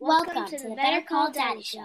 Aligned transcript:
Welcome 0.00 0.46
to 0.46 0.56
the 0.56 0.76
Better 0.76 1.04
Call 1.04 1.32
Daddy 1.32 1.60
Show. 1.60 1.84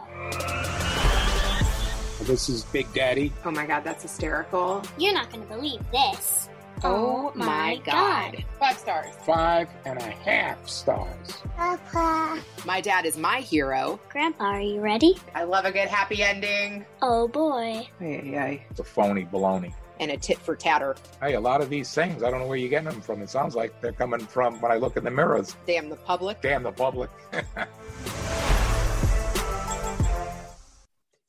This 2.21 2.47
is 2.47 2.63
Big 2.65 2.91
Daddy. 2.93 3.33
Oh 3.43 3.49
my 3.49 3.65
god, 3.65 3.83
that's 3.83 4.03
hysterical. 4.03 4.83
You're 4.99 5.15
not 5.15 5.31
going 5.31 5.41
to 5.41 5.49
believe 5.51 5.79
this. 5.91 6.47
Oh, 6.83 7.31
my 7.33 7.81
god. 7.83 8.43
Five 8.59 8.77
stars. 8.77 9.07
Five 9.25 9.67
and 9.85 9.97
a 9.97 10.03
half 10.03 10.69
stars. 10.69 11.41
Papa. 11.57 12.39
My 12.65 12.81
dad 12.81 13.05
is 13.07 13.17
my 13.17 13.39
hero. 13.39 13.99
Grandpa, 14.09 14.43
are 14.43 14.61
you 14.61 14.79
ready? 14.79 15.17
I 15.33 15.43
love 15.43 15.65
a 15.65 15.71
good 15.71 15.87
happy 15.87 16.21
ending. 16.21 16.85
Oh 17.01 17.27
boy. 17.27 17.87
Ay, 17.99 18.37
ay, 18.37 18.65
It's 18.69 18.79
a 18.79 18.83
phony 18.83 19.25
baloney. 19.25 19.73
And 19.99 20.11
a 20.11 20.17
tit 20.17 20.39
for 20.39 20.55
tatter. 20.55 20.95
Hey, 21.21 21.35
a 21.35 21.39
lot 21.39 21.61
of 21.61 21.69
these 21.69 21.93
things, 21.93 22.23
I 22.23 22.31
don't 22.31 22.39
know 22.39 22.47
where 22.47 22.57
you're 22.57 22.69
getting 22.69 22.89
them 22.89 23.01
from. 23.01 23.21
It 23.21 23.29
sounds 23.29 23.55
like 23.55 23.79
they're 23.81 23.91
coming 23.91 24.19
from 24.19 24.59
when 24.61 24.71
I 24.71 24.75
look 24.75 24.97
in 24.97 25.03
the 25.03 25.11
mirrors. 25.11 25.55
Damn 25.65 25.89
the 25.89 25.95
public. 25.95 26.41
Damn 26.41 26.63
the 26.63 26.71
public. 26.71 27.09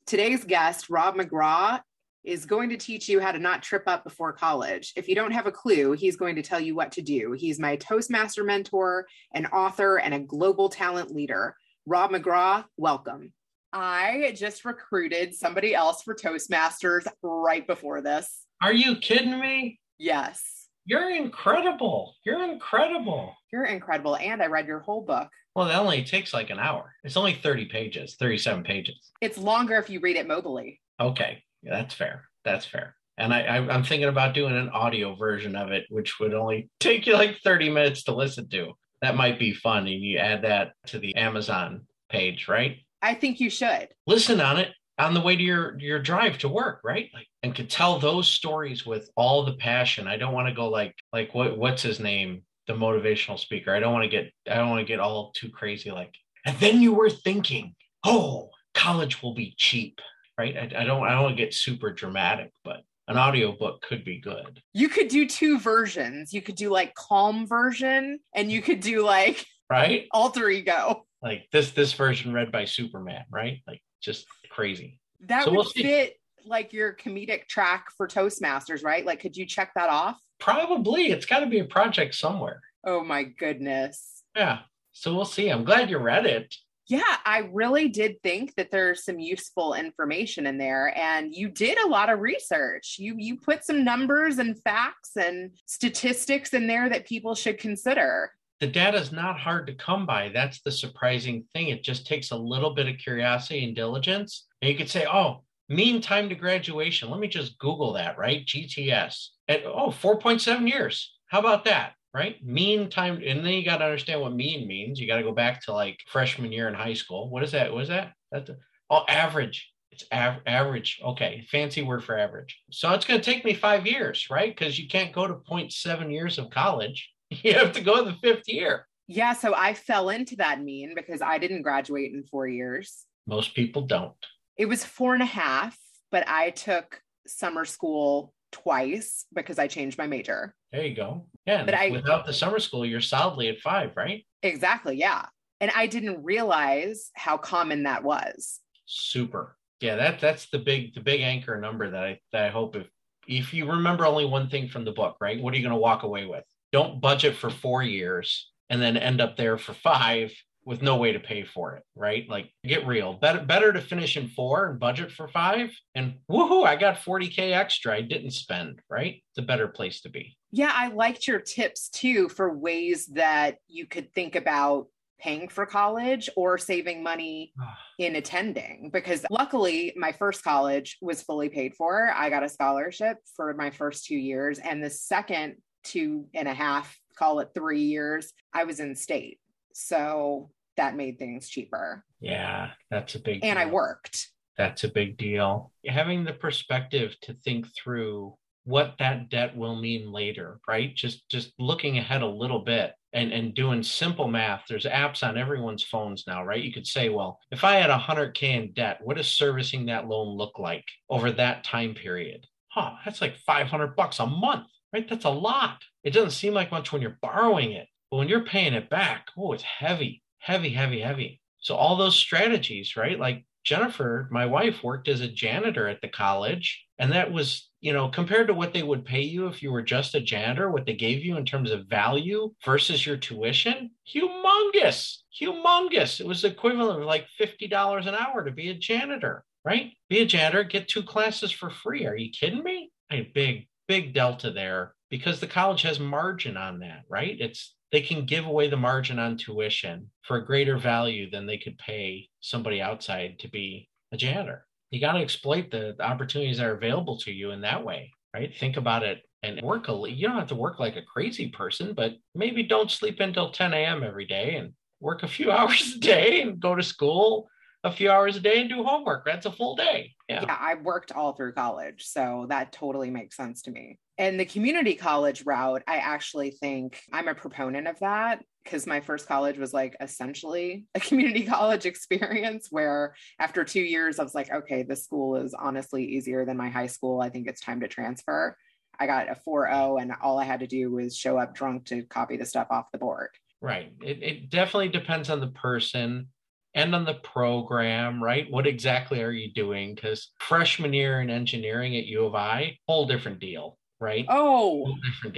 Today's 0.07 0.43
guest, 0.43 0.89
Rob 0.89 1.15
McGraw, 1.15 1.81
is 2.23 2.45
going 2.45 2.69
to 2.69 2.77
teach 2.77 3.07
you 3.07 3.19
how 3.19 3.31
to 3.31 3.39
not 3.39 3.63
trip 3.63 3.83
up 3.87 4.03
before 4.03 4.33
college. 4.33 4.93
If 4.95 5.07
you 5.07 5.15
don't 5.15 5.31
have 5.31 5.47
a 5.47 5.51
clue, 5.51 5.93
he's 5.93 6.15
going 6.15 6.35
to 6.35 6.41
tell 6.41 6.59
you 6.59 6.75
what 6.75 6.91
to 6.93 7.01
do. 7.01 7.33
He's 7.37 7.59
my 7.59 7.75
Toastmaster 7.75 8.43
mentor, 8.43 9.07
an 9.33 9.45
author, 9.47 9.97
and 9.97 10.13
a 10.13 10.19
global 10.19 10.69
talent 10.69 11.11
leader. 11.11 11.55
Rob 11.85 12.11
McGraw, 12.11 12.65
welcome. 12.77 13.31
I 13.73 14.33
just 14.35 14.63
recruited 14.63 15.35
somebody 15.35 15.75
else 15.75 16.01
for 16.01 16.15
Toastmasters 16.15 17.05
right 17.21 17.65
before 17.67 18.01
this. 18.01 18.44
Are 18.61 18.73
you 18.73 18.95
kidding 18.97 19.39
me? 19.39 19.79
Yes, 19.97 20.67
You're 20.85 21.09
incredible. 21.09 22.15
You're 22.25 22.43
incredible. 22.43 23.33
you're 23.51 23.65
incredible. 23.65 24.15
And 24.17 24.41
I 24.41 24.47
read 24.47 24.67
your 24.67 24.79
whole 24.79 25.01
book. 25.01 25.29
Well, 25.55 25.67
that 25.67 25.79
only 25.79 26.03
takes 26.03 26.33
like 26.33 26.49
an 26.49 26.59
hour. 26.59 26.93
It's 27.03 27.15
only 27.17 27.33
30 27.33 27.65
pages, 27.67 28.15
37 28.19 28.63
pages. 28.63 29.11
It's 29.21 29.37
longer 29.37 29.75
if 29.77 29.89
you 29.89 29.99
read 30.01 30.17
it 30.17 30.27
mobily. 30.27 30.79
Okay. 30.99 31.43
Yeah, 31.63 31.71
that's 31.77 31.93
fair. 31.95 32.25
That's 32.43 32.65
fair. 32.65 32.95
And 33.17 33.33
I, 33.33 33.41
I, 33.43 33.55
I'm 33.73 33.83
thinking 33.83 34.09
about 34.09 34.33
doing 34.33 34.55
an 34.55 34.69
audio 34.69 35.15
version 35.15 35.55
of 35.55 35.71
it, 35.71 35.85
which 35.89 36.19
would 36.19 36.33
only 36.33 36.69
take 36.81 37.07
you 37.07 37.13
like 37.13 37.37
30 37.43 37.69
minutes 37.69 38.03
to 38.03 38.13
listen 38.15 38.49
to. 38.49 38.73
That 39.01 39.15
might 39.15 39.39
be 39.39 39.53
fun. 39.53 39.87
And 39.87 40.01
you 40.01 40.17
add 40.17 40.41
that 40.43 40.73
to 40.87 40.99
the 40.99 41.15
Amazon 41.15 41.87
page, 42.09 42.47
right? 42.49 42.77
I 43.01 43.13
think 43.13 43.39
you 43.39 43.49
should. 43.49 43.87
Listen 44.05 44.41
on 44.41 44.57
it 44.57 44.73
on 44.97 45.13
the 45.13 45.21
way 45.21 45.35
to 45.35 45.43
your 45.43 45.77
your 45.79 45.99
drive 45.99 46.37
to 46.39 46.49
work, 46.49 46.79
right? 46.83 47.09
Like 47.13 47.27
and 47.43 47.53
could 47.53 47.69
tell 47.69 47.99
those 47.99 48.27
stories 48.27 48.85
with 48.85 49.09
all 49.15 49.43
the 49.45 49.53
passion. 49.57 50.07
I 50.07 50.17
don't 50.17 50.33
want 50.33 50.47
to 50.47 50.53
go 50.53 50.69
like 50.69 50.95
like 51.13 51.33
what 51.33 51.57
what's 51.57 51.81
his 51.83 51.99
name? 51.99 52.43
The 52.67 52.73
motivational 52.73 53.37
speaker. 53.39 53.73
I 53.73 53.79
don't 53.79 53.93
want 53.93 54.03
to 54.03 54.09
get 54.09 54.31
I 54.49 54.55
don't 54.55 54.69
want 54.69 54.79
to 54.81 54.85
get 54.91 54.99
all 54.99 55.31
too 55.35 55.49
crazy 55.49 55.91
like 55.91 56.13
and 56.45 56.57
then 56.59 56.79
you 56.81 56.93
were 56.93 57.09
thinking, 57.09 57.73
oh, 58.05 58.49
college 58.75 59.21
will 59.23 59.33
be 59.33 59.55
cheap, 59.57 59.99
right? 60.37 60.55
I, 60.55 60.81
I 60.81 60.83
don't 60.85 61.03
I 61.03 61.11
don't 61.11 61.23
want 61.23 61.37
to 61.37 61.43
get 61.43 61.53
super 61.53 61.91
dramatic, 61.91 62.51
but 62.63 62.81
an 63.07 63.17
audiobook 63.17 63.81
could 63.81 64.03
be 64.03 64.19
good. 64.19 64.61
You 64.73 64.89
could 64.89 65.09
do 65.09 65.27
two 65.27 65.59
versions. 65.59 66.33
You 66.33 66.41
could 66.41 66.55
do 66.55 66.69
like 66.69 66.93
calm 66.95 67.45
version 67.47 68.19
and 68.33 68.51
you 68.51 68.61
could 68.61 68.79
do 68.79 69.03
like 69.03 69.45
Right? 69.69 70.07
alter 70.11 70.49
ego. 70.49 71.05
Like 71.21 71.47
this 71.51 71.71
this 71.71 71.93
version 71.93 72.33
read 72.33 72.51
by 72.51 72.65
Superman, 72.65 73.25
right? 73.31 73.61
Like 73.67 73.81
just 74.05 74.25
crazy. 74.49 74.99
That 75.21 75.43
So 75.43 75.49
would 75.51 75.57
we'll 75.57 75.65
fit 75.65 76.17
like 76.45 76.71
your 76.71 76.93
comedic 76.93 77.47
track 77.47 77.87
for 77.97 78.07
Toastmasters, 78.07 78.83
right? 78.83 79.05
Like, 79.05 79.19
could 79.19 79.35
you 79.35 79.45
check 79.45 79.71
that 79.75 79.89
off? 79.89 80.19
Probably 80.39 81.07
it's 81.07 81.25
got 81.25 81.39
to 81.39 81.47
be 81.47 81.59
a 81.59 81.65
project 81.65 82.15
somewhere. 82.15 82.61
Oh 82.85 83.03
my 83.03 83.23
goodness. 83.23 84.23
Yeah. 84.35 84.59
So 84.93 85.13
we'll 85.13 85.25
see. 85.25 85.49
I'm 85.49 85.65
glad 85.65 85.89
you 85.89 85.97
read 85.97 86.25
it. 86.25 86.53
Yeah, 86.87 87.17
I 87.25 87.49
really 87.51 87.87
did 87.89 88.21
think 88.21 88.53
that 88.55 88.69
there's 88.69 89.03
some 89.03 89.17
useful 89.17 89.73
information 89.73 90.45
in 90.45 90.59
there 90.59 90.95
and 90.95 91.33
you 91.33 91.49
did 91.49 91.79
a 91.79 91.87
lot 91.87 92.11
of 92.11 92.19
research. 92.19 92.97
You 92.99 93.15
you 93.17 93.37
put 93.37 93.65
some 93.65 93.83
numbers 93.83 94.37
and 94.37 94.61
facts 94.61 95.17
and 95.17 95.51
statistics 95.65 96.53
in 96.53 96.67
there 96.67 96.87
that 96.89 97.07
people 97.07 97.33
should 97.33 97.57
consider. 97.57 98.31
The 98.59 98.67
data 98.67 98.97
is 98.97 99.11
not 99.11 99.39
hard 99.39 99.67
to 99.67 99.73
come 99.73 100.05
by. 100.05 100.29
That's 100.29 100.61
the 100.61 100.71
surprising 100.71 101.45
thing. 101.53 101.69
It 101.69 101.83
just 101.83 102.07
takes 102.07 102.31
a 102.31 102.37
little 102.37 102.73
bit 102.73 102.87
of 102.87 102.97
curiosity 102.97 103.65
and 103.65 103.75
diligence. 103.75 104.45
And 104.61 104.71
you 104.71 104.77
could 104.77 104.89
say, 104.89 105.05
oh, 105.05 105.43
mean 105.67 106.01
time 106.01 106.29
to 106.29 106.35
graduation. 106.35 107.09
Let 107.09 107.19
me 107.19 107.27
just 107.27 107.59
Google 107.59 107.93
that, 107.93 108.17
right? 108.17 108.45
GTS. 108.45 109.27
And 109.47 109.63
oh, 109.65 109.89
4.7 109.89 110.69
years. 110.69 111.13
How 111.27 111.39
about 111.39 111.65
that? 111.65 111.93
Right? 112.13 112.41
Mean 112.45 112.89
time. 112.89 113.21
And 113.25 113.45
then 113.45 113.53
you 113.53 113.65
got 113.65 113.77
to 113.77 113.85
understand 113.85 114.21
what 114.21 114.33
mean 114.33 114.67
means. 114.67 114.99
You 114.99 115.07
got 115.07 115.17
to 115.17 115.23
go 115.23 115.33
back 115.33 115.61
to 115.63 115.73
like 115.73 115.99
freshman 116.07 116.51
year 116.51 116.69
in 116.69 116.73
high 116.73 116.93
school. 116.93 117.29
What 117.29 117.43
is 117.43 117.51
that? 117.51 117.73
What 117.73 117.83
is 117.83 117.89
that? 117.89 118.13
That's 118.31 118.51
oh, 118.89 119.03
average. 119.09 119.69
It's 119.91 120.05
av- 120.13 120.41
average. 120.45 121.01
Okay. 121.03 121.45
Fancy 121.51 121.81
word 121.81 122.05
for 122.05 122.17
average. 122.17 122.57
So 122.71 122.93
it's 122.93 123.05
going 123.05 123.19
to 123.19 123.31
take 123.31 123.43
me 123.43 123.53
five 123.53 123.85
years, 123.85 124.27
right? 124.29 124.55
Because 124.55 124.79
you 124.79 124.87
can't 124.87 125.13
go 125.13 125.27
to 125.27 125.33
0.7 125.33 126.11
years 126.11 126.37
of 126.37 126.49
college. 126.49 127.11
You 127.43 127.53
have 127.53 127.71
to 127.73 127.81
go 127.81 127.97
in 127.99 128.05
the 128.05 128.13
fifth 128.21 128.47
year. 128.47 128.87
Yeah, 129.07 129.33
so 129.33 129.53
I 129.53 129.73
fell 129.73 130.09
into 130.09 130.35
that 130.37 130.61
mean 130.61 130.93
because 130.95 131.21
I 131.21 131.37
didn't 131.37 131.61
graduate 131.61 132.11
in 132.13 132.23
four 132.23 132.47
years. 132.47 133.05
Most 133.27 133.55
people 133.55 133.83
don't. 133.83 134.13
It 134.57 134.67
was 134.67 134.83
four 134.83 135.13
and 135.13 135.23
a 135.23 135.27
half, 135.27 135.77
but 136.11 136.27
I 136.27 136.51
took 136.51 137.01
summer 137.27 137.65
school 137.65 138.33
twice 138.51 139.25
because 139.33 139.59
I 139.59 139.67
changed 139.67 139.97
my 139.97 140.07
major. 140.07 140.55
There 140.71 140.85
you 140.85 140.95
go. 140.95 141.27
Yeah. 141.45 141.63
But 141.65 141.73
I- 141.73 141.89
without 141.89 142.25
the 142.25 142.33
summer 142.33 142.59
school, 142.59 142.85
you're 142.85 143.01
solidly 143.01 143.49
at 143.49 143.59
five, 143.59 143.91
right? 143.95 144.25
Exactly. 144.43 144.95
Yeah. 144.95 145.25
And 145.61 145.71
I 145.75 145.87
didn't 145.87 146.23
realize 146.23 147.11
how 147.15 147.37
common 147.37 147.83
that 147.83 148.03
was. 148.03 148.59
Super. 148.85 149.57
Yeah, 149.81 149.95
that 149.97 150.19
that's 150.19 150.49
the 150.49 150.59
big 150.59 150.93
the 150.93 151.01
big 151.01 151.21
anchor 151.21 151.59
number 151.59 151.89
that 151.89 152.03
I 152.03 152.19
that 152.31 152.45
I 152.45 152.49
hope 152.49 152.75
if 152.75 152.87
if 153.27 153.53
you 153.53 153.69
remember 153.69 154.05
only 154.05 154.25
one 154.25 154.49
thing 154.49 154.69
from 154.69 154.85
the 154.85 154.91
book, 154.91 155.17
right? 155.19 155.41
What 155.41 155.53
are 155.53 155.57
you 155.57 155.63
going 155.63 155.75
to 155.75 155.81
walk 155.81 156.03
away 156.03 156.25
with? 156.25 156.43
Don't 156.75 156.99
budget 156.99 157.37
for 157.37 157.49
four 157.49 157.83
years 157.83 158.51
and 158.69 158.81
then 158.81 158.97
end 158.97 159.21
up 159.21 159.37
there 159.37 159.57
for 159.57 159.71
five 159.71 160.33
with 160.65 160.81
no 160.81 160.97
way 160.97 161.13
to 161.13 161.21
pay 161.21 161.45
for 161.45 161.77
it, 161.77 161.83
right? 161.95 162.29
Like 162.29 162.51
get 162.65 162.85
real. 162.85 163.13
Better 163.13 163.39
better 163.39 163.71
to 163.71 163.79
finish 163.79 164.17
in 164.17 164.27
four 164.27 164.71
and 164.71 164.77
budget 164.77 165.09
for 165.09 165.29
five 165.29 165.69
and 165.95 166.15
woohoo, 166.29 166.67
I 166.67 166.75
got 166.75 166.97
40k 166.97 167.53
extra 167.53 167.93
I 167.93 168.01
didn't 168.01 168.31
spend, 168.31 168.81
right? 168.89 169.23
It's 169.31 169.37
a 169.37 169.41
better 169.41 169.69
place 169.69 170.01
to 170.01 170.09
be. 170.09 170.35
Yeah. 170.51 170.73
I 170.75 170.89
liked 170.89 171.29
your 171.29 171.39
tips 171.39 171.87
too 171.87 172.27
for 172.27 172.53
ways 172.53 173.05
that 173.13 173.55
you 173.69 173.85
could 173.85 174.11
think 174.13 174.35
about 174.35 174.87
paying 175.17 175.47
for 175.47 175.65
college 175.65 176.29
or 176.35 176.57
saving 176.57 177.01
money 177.01 177.53
in 177.99 178.17
attending 178.17 178.89
because 178.91 179.25
luckily 179.29 179.93
my 179.95 180.11
first 180.11 180.43
college 180.43 180.97
was 181.01 181.21
fully 181.21 181.47
paid 181.47 181.73
for. 181.73 182.11
I 182.13 182.29
got 182.29 182.43
a 182.43 182.49
scholarship 182.49 183.19
for 183.33 183.53
my 183.53 183.69
first 183.69 184.07
two 184.07 184.17
years, 184.17 184.59
and 184.59 184.83
the 184.83 184.89
second 184.89 185.55
two 185.85 186.25
and 186.33 186.47
a 186.47 186.53
half, 186.53 186.99
call 187.17 187.39
it 187.39 187.51
three 187.55 187.83
years, 187.83 188.33
I 188.53 188.65
was 188.65 188.79
in 188.79 188.95
state. 188.95 189.39
So 189.73 190.49
that 190.77 190.95
made 190.95 191.17
things 191.17 191.47
cheaper. 191.47 192.03
Yeah, 192.19 192.71
that's 192.91 193.15
a 193.15 193.19
big 193.19 193.43
And 193.43 193.57
I 193.57 193.65
worked. 193.65 194.29
That's 194.57 194.83
a 194.83 194.89
big 194.89 195.17
deal. 195.17 195.71
Having 195.85 196.25
the 196.25 196.33
perspective 196.33 197.15
to 197.23 197.33
think 197.33 197.67
through 197.75 198.35
what 198.65 198.95
that 198.99 199.29
debt 199.29 199.55
will 199.55 199.75
mean 199.75 200.11
later, 200.11 200.59
right? 200.67 200.93
Just 200.95 201.29
just 201.29 201.53
looking 201.59 201.97
ahead 201.97 202.21
a 202.21 202.27
little 202.27 202.59
bit 202.59 202.93
and 203.13 203.31
and 203.31 203.53
doing 203.53 203.83
simple 203.83 204.27
math. 204.27 204.63
There's 204.67 204.85
apps 204.85 205.27
on 205.27 205.37
everyone's 205.37 205.83
phones 205.83 206.25
now, 206.27 206.43
right? 206.43 206.63
You 206.63 206.73
could 206.73 206.87
say, 206.87 207.09
well, 207.09 207.39
if 207.51 207.63
I 207.63 207.75
had 207.75 207.89
100k 207.89 208.43
in 208.43 208.73
debt, 208.73 208.99
what 209.03 209.17
does 209.17 209.27
servicing 209.27 209.85
that 209.85 210.07
loan 210.07 210.35
look 210.35 210.57
like 210.57 210.85
over 211.09 211.31
that 211.31 211.63
time 211.63 211.93
period? 211.93 212.47
Huh, 212.69 212.93
that's 213.05 213.21
like 213.21 213.37
500 213.37 213.95
bucks 213.95 214.19
a 214.19 214.25
month, 214.25 214.67
right? 214.95 215.09
That's 215.09 215.25
a 215.25 215.29
lot. 215.29 215.83
It 216.05 216.11
doesn't 216.11 216.31
seem 216.31 216.53
like 216.53 216.71
much 216.71 216.93
when 216.93 217.01
you're 217.01 217.17
borrowing 217.21 217.73
it, 217.73 217.89
but 218.09 218.17
when 218.17 218.29
you're 218.29 218.45
paying 218.45 218.73
it 218.73 218.89
back, 218.89 219.27
oh, 219.37 219.51
it's 219.51 219.63
heavy, 219.63 220.23
heavy, 220.37 220.69
heavy, 220.69 221.01
heavy. 221.01 221.41
So 221.59 221.75
all 221.75 221.97
those 221.97 222.15
strategies, 222.15 222.95
right? 222.95 223.19
Like 223.19 223.43
Jennifer, 223.65 224.29
my 224.31 224.45
wife, 224.45 224.83
worked 224.83 225.09
as 225.09 225.19
a 225.19 225.27
janitor 225.27 225.89
at 225.89 225.99
the 225.99 226.07
college. 226.07 226.85
And 226.97 227.11
that 227.11 227.33
was, 227.33 227.69
you 227.81 227.91
know, 227.91 228.07
compared 228.07 228.47
to 228.47 228.53
what 228.53 228.71
they 228.71 228.83
would 228.83 229.03
pay 229.03 229.23
you 229.23 229.47
if 229.47 229.61
you 229.61 229.69
were 229.69 229.81
just 229.81 230.15
a 230.15 230.21
janitor, 230.21 230.71
what 230.71 230.85
they 230.85 230.93
gave 230.93 231.25
you 231.25 231.35
in 231.35 231.45
terms 231.45 231.71
of 231.71 231.87
value 231.87 232.53
versus 232.63 233.05
your 233.05 233.17
tuition, 233.17 233.91
humongous, 234.07 235.17
humongous. 235.41 236.21
It 236.21 236.27
was 236.27 236.45
equivalent 236.45 237.01
of 237.01 237.05
like 237.05 237.27
$50 237.37 238.07
an 238.07 238.15
hour 238.15 238.45
to 238.45 238.51
be 238.51 238.69
a 238.69 238.75
janitor, 238.75 239.43
right? 239.65 239.91
Be 240.07 240.19
a 240.19 240.25
janitor, 240.25 240.63
get 240.63 240.87
two 240.87 241.03
classes 241.03 241.51
for 241.51 241.69
free. 241.69 242.05
Are 242.05 242.15
you 242.15 242.31
kidding 242.31 242.63
me? 242.63 242.91
A 243.11 243.29
big, 243.33 243.67
big 243.89 244.13
delta 244.13 244.51
there 244.51 244.94
because 245.09 245.39
the 245.39 245.47
college 245.47 245.81
has 245.83 245.99
margin 245.99 246.57
on 246.57 246.79
that, 246.79 247.03
right? 247.09 247.37
It's 247.39 247.75
they 247.91 248.01
can 248.01 248.25
give 248.25 248.45
away 248.45 248.69
the 248.69 248.77
margin 248.77 249.19
on 249.19 249.37
tuition 249.37 250.11
for 250.23 250.37
a 250.37 250.45
greater 250.45 250.77
value 250.77 251.29
than 251.29 251.45
they 251.45 251.57
could 251.57 251.77
pay 251.77 252.27
somebody 252.41 252.81
outside 252.81 253.39
to 253.39 253.47
be 253.49 253.89
a 254.11 254.17
janitor. 254.17 254.65
You 254.91 254.99
got 254.99 255.13
to 255.13 255.19
exploit 255.19 255.71
the, 255.71 255.95
the 255.97 256.03
opportunities 256.03 256.57
that 256.57 256.67
are 256.67 256.75
available 256.75 257.17
to 257.19 257.31
you 257.31 257.51
in 257.51 257.61
that 257.61 257.83
way, 257.83 258.11
right? 258.33 258.53
Think 258.55 258.77
about 258.77 259.03
it 259.03 259.21
and 259.43 259.61
work 259.61 259.87
a 259.87 259.93
you 260.09 260.27
don't 260.27 260.37
have 260.37 260.47
to 260.47 260.55
work 260.55 260.79
like 260.79 260.95
a 260.95 261.01
crazy 261.03 261.49
person, 261.49 261.93
but 261.93 262.13
maybe 262.33 262.63
don't 262.63 262.91
sleep 262.91 263.19
until 263.19 263.51
10 263.51 263.73
a.m. 263.73 264.03
every 264.03 264.25
day 264.25 264.55
and 264.55 264.73
work 264.99 265.23
a 265.23 265.27
few 265.27 265.51
hours 265.53 265.93
a 265.95 265.99
day 265.99 266.41
and 266.41 266.59
go 266.59 266.75
to 266.75 266.83
school 266.83 267.47
a 267.83 267.91
few 267.91 268.09
hours 268.09 268.35
a 268.35 268.39
day 268.39 268.61
and 268.61 268.69
do 268.69 268.83
homework. 268.83 269.23
That's 269.25 269.45
a 269.45 269.51
full 269.51 269.75
day. 269.75 270.15
Yeah. 270.27 270.43
yeah, 270.47 270.57
I 270.59 270.75
worked 270.75 271.11
all 271.11 271.33
through 271.33 271.53
college. 271.53 272.03
So 272.07 272.47
that 272.49 272.71
totally 272.71 273.11
makes 273.11 273.37
sense 273.37 273.61
to 273.63 273.71
me. 273.71 273.99
And 274.17 274.39
the 274.39 274.45
community 274.45 274.95
college 274.95 275.45
route, 275.45 275.83
I 275.87 275.97
actually 275.97 276.51
think 276.51 277.01
I'm 277.11 277.27
a 277.27 277.35
proponent 277.35 277.87
of 277.87 277.99
that 277.99 278.43
because 278.63 278.87
my 278.87 279.01
first 279.01 279.27
college 279.27 279.57
was 279.57 279.73
like 279.73 279.95
essentially 279.99 280.85
a 280.95 280.99
community 281.01 281.45
college 281.45 281.85
experience 281.85 282.67
where 282.71 283.15
after 283.39 283.63
two 283.63 283.81
years, 283.81 284.17
I 284.19 284.23
was 284.23 284.35
like, 284.35 284.51
okay, 284.51 284.83
this 284.83 285.03
school 285.03 285.35
is 285.35 285.53
honestly 285.53 286.05
easier 286.05 286.45
than 286.45 286.57
my 286.57 286.69
high 286.69 286.87
school. 286.87 287.21
I 287.21 287.29
think 287.29 287.47
it's 287.47 287.61
time 287.61 287.81
to 287.81 287.87
transfer. 287.87 288.57
I 288.97 289.07
got 289.07 289.29
a 289.29 289.37
4.0 289.47 290.01
and 290.01 290.13
all 290.21 290.39
I 290.39 290.45
had 290.45 290.61
to 290.61 290.67
do 290.67 290.91
was 290.91 291.17
show 291.17 291.37
up 291.37 291.53
drunk 291.53 291.85
to 291.87 292.03
copy 292.03 292.37
the 292.37 292.45
stuff 292.45 292.67
off 292.69 292.91
the 292.91 292.97
board. 292.97 293.29
Right. 293.61 293.93
It, 294.01 294.23
it 294.23 294.49
definitely 294.49 294.89
depends 294.89 295.29
on 295.29 295.41
the 295.41 295.47
person 295.47 296.27
and 296.73 296.93
on 296.93 297.05
the 297.05 297.15
program, 297.15 298.23
right? 298.23 298.49
What 298.51 298.67
exactly 298.67 299.21
are 299.21 299.31
you 299.31 299.51
doing? 299.51 299.95
Because 299.95 300.31
freshman 300.39 300.93
year 300.93 301.21
in 301.21 301.29
engineering 301.29 301.95
at 301.95 302.05
U 302.05 302.25
of 302.25 302.35
I, 302.35 302.77
whole 302.87 303.05
different 303.07 303.39
deal, 303.39 303.77
right? 303.99 304.25
Oh, 304.29 304.95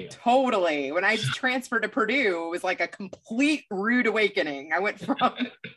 totally. 0.10 0.92
When 0.92 1.04
I 1.04 1.16
transferred 1.34 1.84
to 1.84 1.90
Purdue, 1.90 2.46
it 2.46 2.50
was 2.50 2.64
like 2.64 2.82
a 2.82 2.88
complete 2.88 3.66
rude 3.70 4.08
awakening. 4.08 4.72
I 4.74 4.80
went 4.80 5.00
from 5.00 5.18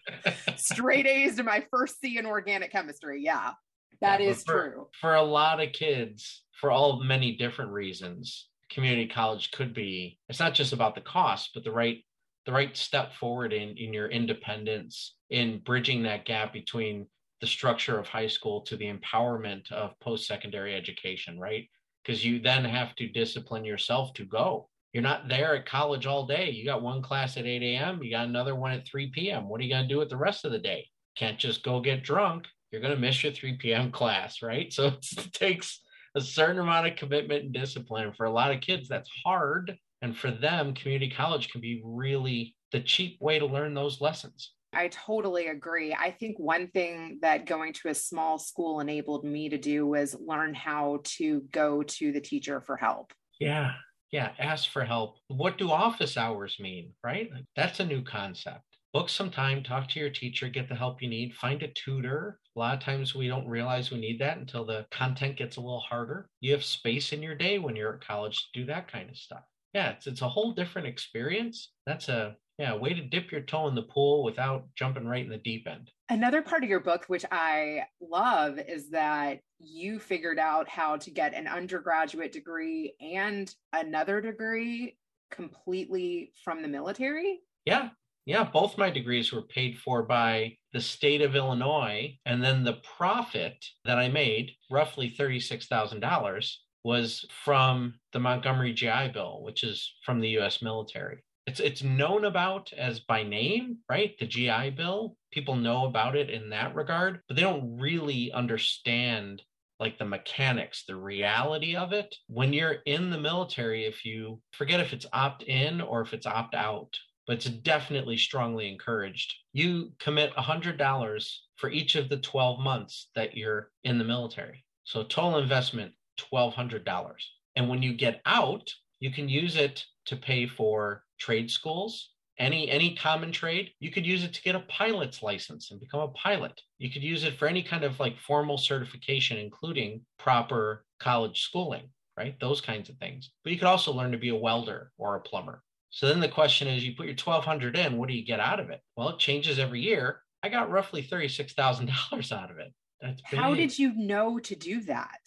straight 0.56 1.06
A's 1.06 1.36
to 1.36 1.42
my 1.42 1.64
first 1.70 2.00
C 2.00 2.18
in 2.18 2.26
organic 2.26 2.72
chemistry. 2.72 3.22
Yeah, 3.22 3.52
that 4.00 4.20
yeah, 4.20 4.28
is 4.28 4.42
for, 4.42 4.70
true. 4.70 4.88
For 5.00 5.14
a 5.14 5.22
lot 5.22 5.60
of 5.60 5.72
kids, 5.72 6.42
for 6.52 6.70
all 6.70 7.02
many 7.02 7.36
different 7.36 7.72
reasons, 7.72 8.48
community 8.70 9.08
college 9.08 9.50
could 9.50 9.74
be, 9.74 10.18
it's 10.28 10.40
not 10.40 10.54
just 10.54 10.72
about 10.72 10.94
the 10.94 11.00
cost, 11.00 11.50
but 11.54 11.64
the 11.64 11.72
right 11.72 11.98
the 12.46 12.52
right 12.52 12.74
step 12.76 13.12
forward 13.12 13.52
in 13.52 13.76
in 13.76 13.92
your 13.92 14.08
independence 14.08 15.16
in 15.28 15.60
bridging 15.64 16.02
that 16.02 16.24
gap 16.24 16.52
between 16.52 17.06
the 17.40 17.46
structure 17.46 17.98
of 17.98 18.06
high 18.06 18.26
school 18.26 18.62
to 18.62 18.76
the 18.76 18.92
empowerment 18.92 19.70
of 19.72 19.98
post-secondary 20.00 20.74
education 20.74 21.38
right 21.38 21.68
because 22.02 22.24
you 22.24 22.40
then 22.40 22.64
have 22.64 22.94
to 22.96 23.08
discipline 23.08 23.64
yourself 23.64 24.12
to 24.14 24.24
go. 24.24 24.68
You're 24.92 25.02
not 25.02 25.28
there 25.28 25.54
at 25.54 25.66
college 25.66 26.06
all 26.06 26.26
day. 26.26 26.50
You 26.50 26.64
got 26.64 26.82
one 26.82 27.02
class 27.02 27.36
at 27.36 27.46
8 27.46 27.62
a.m 27.62 28.02
you 28.02 28.10
got 28.10 28.26
another 28.26 28.54
one 28.54 28.72
at 28.72 28.86
3 28.86 29.10
p.m 29.10 29.48
what 29.48 29.60
are 29.60 29.64
you 29.64 29.70
going 29.70 29.88
to 29.88 29.94
do 29.94 29.98
with 29.98 30.10
the 30.10 30.16
rest 30.16 30.44
of 30.44 30.52
the 30.52 30.58
day? 30.58 30.86
Can't 31.16 31.38
just 31.38 31.62
go 31.62 31.80
get 31.80 32.02
drunk. 32.02 32.46
You're 32.70 32.80
going 32.80 32.94
to 32.94 33.00
miss 33.00 33.22
your 33.22 33.32
3 33.32 33.56
p.m 33.58 33.90
class 33.92 34.42
right? 34.42 34.72
So 34.72 34.86
it 34.86 35.32
takes 35.32 35.80
a 36.16 36.20
certain 36.20 36.58
amount 36.58 36.88
of 36.88 36.96
commitment 36.96 37.44
and 37.44 37.52
discipline. 37.52 38.12
For 38.16 38.26
a 38.26 38.32
lot 38.32 38.50
of 38.50 38.60
kids 38.60 38.88
that's 38.88 39.10
hard. 39.24 39.76
And 40.02 40.16
for 40.16 40.30
them, 40.30 40.74
community 40.74 41.10
college 41.10 41.50
can 41.50 41.60
be 41.60 41.82
really 41.84 42.56
the 42.72 42.80
cheap 42.80 43.20
way 43.20 43.38
to 43.38 43.46
learn 43.46 43.74
those 43.74 44.00
lessons. 44.00 44.54
I 44.72 44.88
totally 44.88 45.48
agree. 45.48 45.94
I 45.94 46.10
think 46.10 46.38
one 46.38 46.68
thing 46.68 47.18
that 47.22 47.46
going 47.46 47.72
to 47.74 47.88
a 47.88 47.94
small 47.94 48.38
school 48.38 48.80
enabled 48.80 49.24
me 49.24 49.48
to 49.48 49.58
do 49.58 49.86
was 49.86 50.16
learn 50.18 50.54
how 50.54 51.00
to 51.04 51.42
go 51.52 51.82
to 51.82 52.12
the 52.12 52.20
teacher 52.20 52.60
for 52.60 52.76
help. 52.76 53.12
Yeah. 53.40 53.72
Yeah. 54.12 54.30
Ask 54.38 54.70
for 54.70 54.84
help. 54.84 55.16
What 55.28 55.58
do 55.58 55.70
office 55.70 56.16
hours 56.16 56.58
mean? 56.60 56.92
Right. 57.02 57.30
That's 57.56 57.80
a 57.80 57.84
new 57.84 58.02
concept. 58.02 58.62
Book 58.92 59.08
some 59.08 59.30
time, 59.30 59.62
talk 59.62 59.88
to 59.88 60.00
your 60.00 60.10
teacher, 60.10 60.48
get 60.48 60.68
the 60.68 60.74
help 60.74 61.00
you 61.00 61.08
need, 61.08 61.32
find 61.34 61.62
a 61.62 61.68
tutor. 61.68 62.40
A 62.56 62.58
lot 62.58 62.74
of 62.74 62.82
times 62.82 63.14
we 63.14 63.28
don't 63.28 63.46
realize 63.46 63.92
we 63.92 64.00
need 64.00 64.18
that 64.18 64.38
until 64.38 64.64
the 64.64 64.84
content 64.90 65.36
gets 65.36 65.56
a 65.56 65.60
little 65.60 65.78
harder. 65.80 66.28
You 66.40 66.52
have 66.52 66.64
space 66.64 67.12
in 67.12 67.22
your 67.22 67.36
day 67.36 67.60
when 67.60 67.76
you're 67.76 67.94
at 67.94 68.06
college 68.06 68.36
to 68.36 68.60
do 68.60 68.66
that 68.66 68.90
kind 68.90 69.08
of 69.08 69.16
stuff 69.16 69.44
yeah, 69.74 69.90
it's 69.90 70.06
it's 70.06 70.22
a 70.22 70.28
whole 70.28 70.52
different 70.52 70.88
experience. 70.88 71.72
That's 71.86 72.08
a 72.08 72.36
yeah, 72.60 72.74
way 72.74 72.92
to 72.92 73.00
dip 73.00 73.32
your 73.32 73.40
toe 73.40 73.68
in 73.68 73.74
the 73.74 73.82
pool 73.82 74.22
without 74.22 74.66
jumping 74.76 75.06
right 75.06 75.24
in 75.24 75.30
the 75.30 75.38
deep 75.38 75.66
end. 75.66 75.90
Another 76.10 76.42
part 76.42 76.62
of 76.62 76.68
your 76.68 76.80
book, 76.80 77.06
which 77.06 77.24
I 77.32 77.84
love, 78.02 78.58
is 78.58 78.90
that 78.90 79.40
you 79.58 79.98
figured 79.98 80.38
out 80.38 80.68
how 80.68 80.98
to 80.98 81.10
get 81.10 81.32
an 81.32 81.46
undergraduate 81.46 82.32
degree 82.32 82.94
and 83.00 83.54
another 83.72 84.20
degree 84.20 84.98
completely 85.30 86.32
from 86.44 86.60
the 86.60 86.68
military. 86.68 87.40
Yeah. 87.64 87.90
Yeah. 88.26 88.44
Both 88.44 88.76
my 88.76 88.90
degrees 88.90 89.32
were 89.32 89.42
paid 89.42 89.78
for 89.78 90.02
by 90.02 90.56
the 90.74 90.80
state 90.80 91.22
of 91.22 91.34
Illinois. 91.34 92.18
And 92.26 92.42
then 92.42 92.62
the 92.62 92.80
profit 92.96 93.64
that 93.86 93.98
I 93.98 94.08
made, 94.08 94.52
roughly 94.70 95.10
$36,000, 95.18 96.52
was 96.84 97.24
from 97.44 97.94
the 98.12 98.20
Montgomery 98.20 98.72
GI 98.72 99.08
Bill, 99.12 99.40
which 99.42 99.62
is 99.62 99.94
from 100.04 100.20
the 100.20 100.38
US 100.38 100.62
military. 100.62 101.22
It's 101.46 101.60
it's 101.60 101.82
known 101.82 102.24
about 102.24 102.72
as 102.76 103.00
by 103.00 103.22
name, 103.22 103.78
right? 103.88 104.14
The 104.18 104.26
GI 104.26 104.70
Bill. 104.70 105.16
People 105.32 105.56
know 105.56 105.86
about 105.86 106.16
it 106.16 106.30
in 106.30 106.50
that 106.50 106.74
regard, 106.74 107.20
but 107.26 107.36
they 107.36 107.42
don't 107.42 107.78
really 107.78 108.30
understand 108.32 109.42
like 109.80 109.98
the 109.98 110.04
mechanics, 110.04 110.84
the 110.86 110.94
reality 110.94 111.74
of 111.74 111.92
it. 111.92 112.14
When 112.26 112.52
you're 112.52 112.82
in 112.84 113.10
the 113.10 113.18
military, 113.18 113.86
if 113.86 114.04
you 114.04 114.40
forget 114.52 114.78
if 114.78 114.92
it's 114.92 115.06
opt 115.12 115.42
in 115.44 115.80
or 115.80 116.02
if 116.02 116.12
it's 116.12 116.26
opt 116.26 116.54
out, 116.54 116.94
but 117.26 117.36
it's 117.36 117.46
definitely 117.46 118.18
strongly 118.18 118.68
encouraged. 118.68 119.34
You 119.52 119.92
commit 119.98 120.34
$100 120.34 121.30
for 121.56 121.70
each 121.70 121.94
of 121.94 122.08
the 122.08 122.18
12 122.18 122.60
months 122.60 123.08
that 123.14 123.36
you're 123.36 123.70
in 123.84 123.98
the 123.98 124.04
military. 124.04 124.64
So 124.84 125.02
total 125.04 125.38
investment 125.38 125.92
$1,200. 126.32 127.12
And 127.56 127.68
when 127.68 127.82
you 127.82 127.94
get 127.94 128.20
out, 128.26 128.70
you 129.00 129.10
can 129.10 129.28
use 129.28 129.56
it 129.56 129.84
to 130.06 130.16
pay 130.16 130.46
for 130.46 131.04
trade 131.18 131.50
schools, 131.50 132.10
any 132.38 132.70
any 132.70 132.94
common 132.94 133.32
trade. 133.32 133.70
You 133.80 133.90
could 133.90 134.06
use 134.06 134.24
it 134.24 134.32
to 134.34 134.42
get 134.42 134.54
a 134.54 134.60
pilot's 134.60 135.22
license 135.22 135.70
and 135.70 135.80
become 135.80 136.00
a 136.00 136.08
pilot. 136.08 136.60
You 136.78 136.90
could 136.90 137.02
use 137.02 137.24
it 137.24 137.38
for 137.38 137.48
any 137.48 137.62
kind 137.62 137.84
of 137.84 137.98
like 138.00 138.18
formal 138.18 138.58
certification 138.58 139.36
including 139.36 140.02
proper 140.18 140.84
college 140.98 141.42
schooling 141.42 141.90
right? 142.20 142.38
Those 142.38 142.60
kinds 142.60 142.90
of 142.90 142.96
things. 142.98 143.30
But 143.42 143.52
you 143.52 143.58
could 143.58 143.66
also 143.66 143.92
learn 143.92 144.12
to 144.12 144.18
be 144.18 144.28
a 144.28 144.36
welder 144.36 144.92
or 144.98 145.16
a 145.16 145.20
plumber. 145.20 145.62
So 145.88 146.06
then 146.06 146.20
the 146.20 146.28
question 146.28 146.68
is 146.68 146.84
you 146.84 146.94
put 146.94 147.06
your 147.06 147.14
1200 147.14 147.76
in 147.76 147.96
what 147.96 148.08
do 148.08 148.14
you 148.14 148.24
get 148.24 148.40
out 148.40 148.60
of 148.60 148.68
it? 148.68 148.80
Well 148.94 149.08
it 149.08 149.18
changes 149.18 149.58
every 149.58 149.80
year. 149.80 150.20
I 150.42 150.50
got 150.50 150.70
roughly 150.70 151.02
$36000 151.02 152.32
out 152.32 152.50
of 152.50 152.58
it. 152.58 152.72
That's 153.00 153.22
big. 153.30 153.40
how 153.40 153.54
did 153.54 153.78
you 153.78 153.94
know 153.96 154.38
to 154.38 154.54
do 154.54 154.82
that 154.82 155.20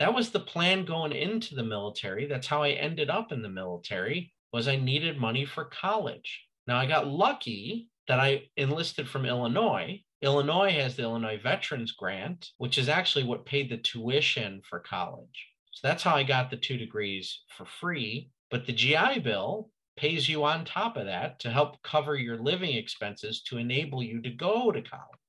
that 0.00 0.14
was 0.14 0.30
the 0.30 0.40
plan 0.40 0.86
going 0.86 1.12
into 1.12 1.54
the 1.54 1.62
military. 1.62 2.26
That's 2.26 2.46
how 2.46 2.62
I 2.62 2.70
ended 2.70 3.10
up 3.10 3.32
in 3.32 3.42
the 3.42 3.50
military 3.50 4.32
was 4.52 4.66
I 4.66 4.76
needed 4.76 5.18
money 5.18 5.44
for 5.44 5.66
college. 5.66 6.42
Now 6.66 6.78
I 6.78 6.86
got 6.86 7.06
lucky 7.06 7.88
that 8.08 8.18
I 8.18 8.48
enlisted 8.56 9.08
from 9.08 9.26
Illinois. 9.26 10.02
Illinois 10.22 10.72
has 10.72 10.96
the 10.96 11.02
Illinois 11.02 11.38
Veterans 11.40 11.92
Grant, 11.92 12.48
which 12.56 12.78
is 12.78 12.88
actually 12.88 13.24
what 13.24 13.44
paid 13.44 13.70
the 13.70 13.76
tuition 13.76 14.62
for 14.68 14.80
college. 14.80 15.48
So 15.70 15.86
that's 15.86 16.02
how 16.02 16.16
I 16.16 16.22
got 16.22 16.50
the 16.50 16.56
two 16.56 16.78
degrees 16.78 17.42
for 17.56 17.66
free. 17.66 18.30
But 18.50 18.66
the 18.66 18.72
GI 18.72 19.20
Bill 19.20 19.70
pays 19.96 20.28
you 20.28 20.44
on 20.44 20.64
top 20.64 20.96
of 20.96 21.06
that 21.06 21.38
to 21.40 21.50
help 21.50 21.80
cover 21.82 22.16
your 22.16 22.38
living 22.38 22.74
expenses 22.74 23.42
to 23.42 23.58
enable 23.58 24.02
you 24.02 24.22
to 24.22 24.30
go 24.30 24.72
to 24.72 24.80
college. 24.80 25.19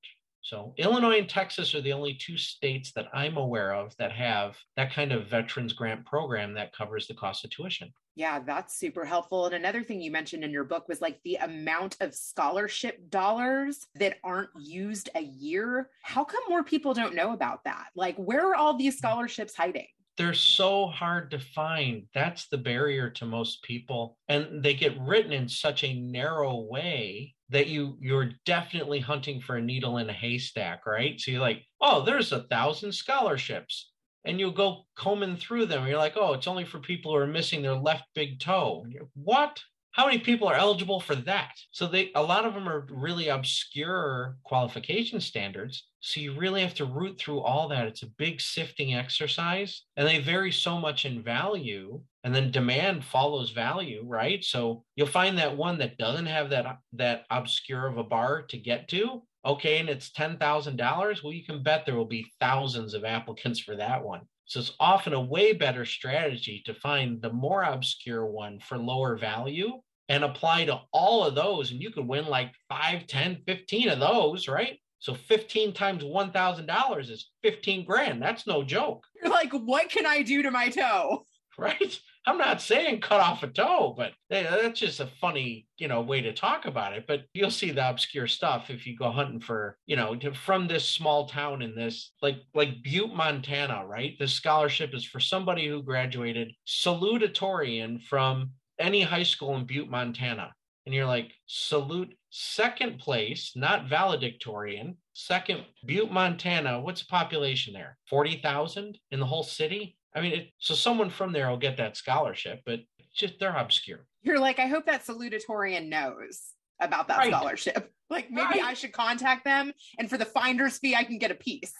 So 0.42 0.74
Illinois 0.76 1.18
and 1.18 1.28
Texas 1.28 1.74
are 1.74 1.80
the 1.80 1.92
only 1.92 2.14
two 2.14 2.36
states 2.36 2.92
that 2.92 3.06
I'm 3.14 3.36
aware 3.36 3.72
of 3.72 3.96
that 3.96 4.12
have 4.12 4.56
that 4.76 4.92
kind 4.92 5.12
of 5.12 5.28
veterans 5.28 5.72
grant 5.72 6.04
program 6.04 6.52
that 6.54 6.76
covers 6.76 7.06
the 7.06 7.14
cost 7.14 7.44
of 7.44 7.50
tuition. 7.50 7.92
Yeah, 8.14 8.40
that's 8.40 8.76
super 8.76 9.04
helpful. 9.04 9.46
And 9.46 9.54
another 9.54 9.82
thing 9.82 10.00
you 10.00 10.10
mentioned 10.10 10.44
in 10.44 10.50
your 10.50 10.64
book 10.64 10.86
was 10.88 11.00
like 11.00 11.20
the 11.24 11.36
amount 11.36 11.96
of 12.00 12.14
scholarship 12.14 13.08
dollars 13.08 13.86
that 13.94 14.18
aren't 14.22 14.50
used 14.60 15.08
a 15.14 15.22
year. 15.22 15.88
How 16.02 16.24
come 16.24 16.42
more 16.48 16.64
people 16.64 16.92
don't 16.92 17.14
know 17.14 17.32
about 17.32 17.64
that? 17.64 17.86
Like, 17.94 18.16
where 18.16 18.50
are 18.50 18.54
all 18.54 18.76
these 18.76 18.94
mm-hmm. 18.96 19.06
scholarships 19.06 19.54
hiding? 19.54 19.86
They're 20.18 20.34
so 20.34 20.86
hard 20.86 21.30
to 21.30 21.38
find. 21.38 22.04
That's 22.14 22.48
the 22.48 22.58
barrier 22.58 23.10
to 23.10 23.26
most 23.26 23.62
people. 23.62 24.18
And 24.28 24.62
they 24.62 24.74
get 24.74 25.00
written 25.00 25.32
in 25.32 25.48
such 25.48 25.84
a 25.84 26.00
narrow 26.00 26.60
way 26.60 27.34
that 27.48 27.68
you 27.68 27.96
you're 28.00 28.30
definitely 28.46 29.00
hunting 29.00 29.40
for 29.40 29.56
a 29.56 29.62
needle 29.62 29.98
in 29.98 30.08
a 30.08 30.12
haystack, 30.12 30.86
right? 30.86 31.20
So 31.20 31.30
you're 31.30 31.40
like, 31.40 31.62
oh, 31.80 32.04
there's 32.04 32.32
a 32.32 32.44
thousand 32.44 32.92
scholarships. 32.92 33.90
And 34.24 34.38
you'll 34.38 34.52
go 34.52 34.84
combing 34.94 35.36
through 35.36 35.66
them. 35.66 35.86
You're 35.86 35.98
like, 35.98 36.16
oh, 36.16 36.34
it's 36.34 36.46
only 36.46 36.64
for 36.64 36.78
people 36.78 37.12
who 37.12 37.18
are 37.18 37.26
missing 37.26 37.60
their 37.60 37.74
left 37.74 38.04
big 38.14 38.38
toe. 38.38 38.86
What? 39.14 39.60
How 39.92 40.06
many 40.06 40.18
people 40.18 40.48
are 40.48 40.54
eligible 40.54 41.00
for 41.00 41.14
that? 41.14 41.52
So 41.70 41.86
they 41.86 42.10
a 42.14 42.22
lot 42.22 42.46
of 42.46 42.54
them 42.54 42.68
are 42.68 42.86
really 42.90 43.28
obscure 43.28 44.36
qualification 44.42 45.20
standards. 45.20 45.86
So 46.00 46.20
you 46.20 46.34
really 46.34 46.62
have 46.62 46.74
to 46.74 46.84
root 46.84 47.18
through 47.18 47.40
all 47.40 47.68
that. 47.68 47.86
It's 47.86 48.02
a 48.02 48.10
big 48.18 48.40
sifting 48.40 48.94
exercise 48.94 49.84
and 49.96 50.08
they 50.08 50.18
vary 50.18 50.50
so 50.50 50.78
much 50.78 51.04
in 51.04 51.22
value 51.22 52.00
and 52.24 52.34
then 52.34 52.50
demand 52.50 53.04
follows 53.04 53.50
value 53.50 54.02
right? 54.06 54.42
So 54.42 54.84
you'll 54.96 55.06
find 55.06 55.36
that 55.38 55.56
one 55.56 55.78
that 55.78 55.98
doesn't 55.98 56.26
have 56.26 56.50
that 56.50 56.78
that 56.94 57.24
obscure 57.30 57.86
of 57.86 57.98
a 57.98 58.04
bar 58.04 58.42
to 58.42 58.56
get 58.56 58.88
to 58.88 59.22
okay 59.44 59.78
and 59.78 59.88
it's 59.88 60.10
$10,000 60.10 61.22
well 61.22 61.32
you 61.32 61.44
can 61.44 61.62
bet 61.62 61.84
there 61.84 61.96
will 61.96 62.04
be 62.04 62.30
thousands 62.40 62.94
of 62.94 63.04
applicants 63.04 63.60
for 63.60 63.76
that 63.76 64.02
one 64.02 64.22
so 64.44 64.60
it's 64.60 64.72
often 64.80 65.12
a 65.12 65.20
way 65.20 65.52
better 65.52 65.84
strategy 65.84 66.62
to 66.66 66.74
find 66.74 67.22
the 67.22 67.32
more 67.32 67.62
obscure 67.62 68.26
one 68.26 68.58
for 68.60 68.78
lower 68.78 69.16
value 69.16 69.80
and 70.08 70.24
apply 70.24 70.64
to 70.64 70.80
all 70.92 71.24
of 71.24 71.34
those 71.34 71.70
and 71.70 71.80
you 71.80 71.90
could 71.90 72.06
win 72.06 72.26
like 72.26 72.52
5 72.68 73.06
10 73.06 73.42
15 73.46 73.88
of 73.88 74.00
those 74.00 74.48
right? 74.48 74.78
So 74.98 75.14
15 75.14 75.72
times 75.72 76.04
$1000 76.04 77.10
is 77.10 77.30
15 77.42 77.84
grand. 77.84 78.22
That's 78.22 78.46
no 78.46 78.62
joke. 78.62 79.04
You're 79.20 79.32
like, 79.32 79.52
what 79.52 79.88
can 79.88 80.06
I 80.06 80.22
do 80.22 80.42
to 80.42 80.50
my 80.52 80.68
toe? 80.68 81.24
right 81.58 81.98
i'm 82.26 82.38
not 82.38 82.62
saying 82.62 83.00
cut 83.00 83.20
off 83.20 83.42
a 83.42 83.48
toe 83.48 83.94
but 83.96 84.12
that's 84.30 84.80
just 84.80 85.00
a 85.00 85.06
funny 85.20 85.66
you 85.82 85.88
know 85.88 86.00
way 86.00 86.20
to 86.20 86.32
talk 86.32 86.66
about 86.66 86.92
it. 86.92 87.06
But 87.08 87.24
you'll 87.34 87.50
see 87.50 87.72
the 87.72 87.90
obscure 87.90 88.28
stuff 88.28 88.70
if 88.70 88.86
you 88.86 88.96
go 88.96 89.10
hunting 89.10 89.40
for 89.40 89.76
you 89.86 89.96
know 89.96 90.14
to, 90.14 90.32
from 90.32 90.68
this 90.68 90.88
small 90.88 91.26
town 91.26 91.60
in 91.60 91.74
this 91.74 92.12
like 92.22 92.36
like 92.54 92.84
butte 92.84 93.12
montana 93.12 93.84
right? 93.84 94.16
This 94.16 94.32
scholarship 94.32 94.94
is 94.94 95.04
for 95.04 95.18
somebody 95.18 95.66
who 95.66 95.82
graduated 95.82 96.52
salutatorian 96.68 98.00
from 98.04 98.52
any 98.78 99.02
high 99.02 99.24
school 99.24 99.56
in 99.56 99.66
butte 99.66 99.90
montana. 99.90 100.52
And 100.86 100.94
you're 100.94 101.06
like 101.06 101.32
salute 101.46 102.14
second 102.30 103.00
place 103.00 103.52
not 103.56 103.88
valedictorian 103.88 104.96
second 105.14 105.64
butte 105.84 106.12
montana. 106.12 106.80
What's 106.80 107.02
the 107.02 107.08
population 107.08 107.74
there? 107.74 107.98
40000 108.08 108.98
in 109.10 109.18
the 109.18 109.26
whole 109.26 109.42
city 109.42 109.96
I 110.14 110.20
mean, 110.20 110.32
it, 110.32 110.50
so 110.58 110.74
someone 110.74 111.10
from 111.10 111.32
there 111.32 111.48
will 111.48 111.56
get 111.56 111.76
that 111.78 111.96
scholarship, 111.96 112.60
but 112.66 112.80
just 113.14 113.38
they're 113.38 113.56
obscure. 113.56 114.06
You're 114.22 114.38
like, 114.38 114.58
I 114.58 114.66
hope 114.66 114.86
that 114.86 115.04
salutatorian 115.04 115.88
knows 115.88 116.40
about 116.80 117.08
that 117.08 117.18
Right. 117.18 117.32
scholarship. 117.32 117.90
Like 118.10 118.30
maybe 118.30 118.60
Right. 118.60 118.62
I 118.62 118.74
should 118.74 118.92
contact 118.92 119.42
them 119.46 119.72
and 119.98 120.10
for 120.10 120.18
the 120.18 120.26
finder's 120.26 120.76
fee, 120.76 120.94
I 120.94 121.02
can 121.02 121.16
get 121.16 121.30
a 121.30 121.34
piece. 121.34 121.72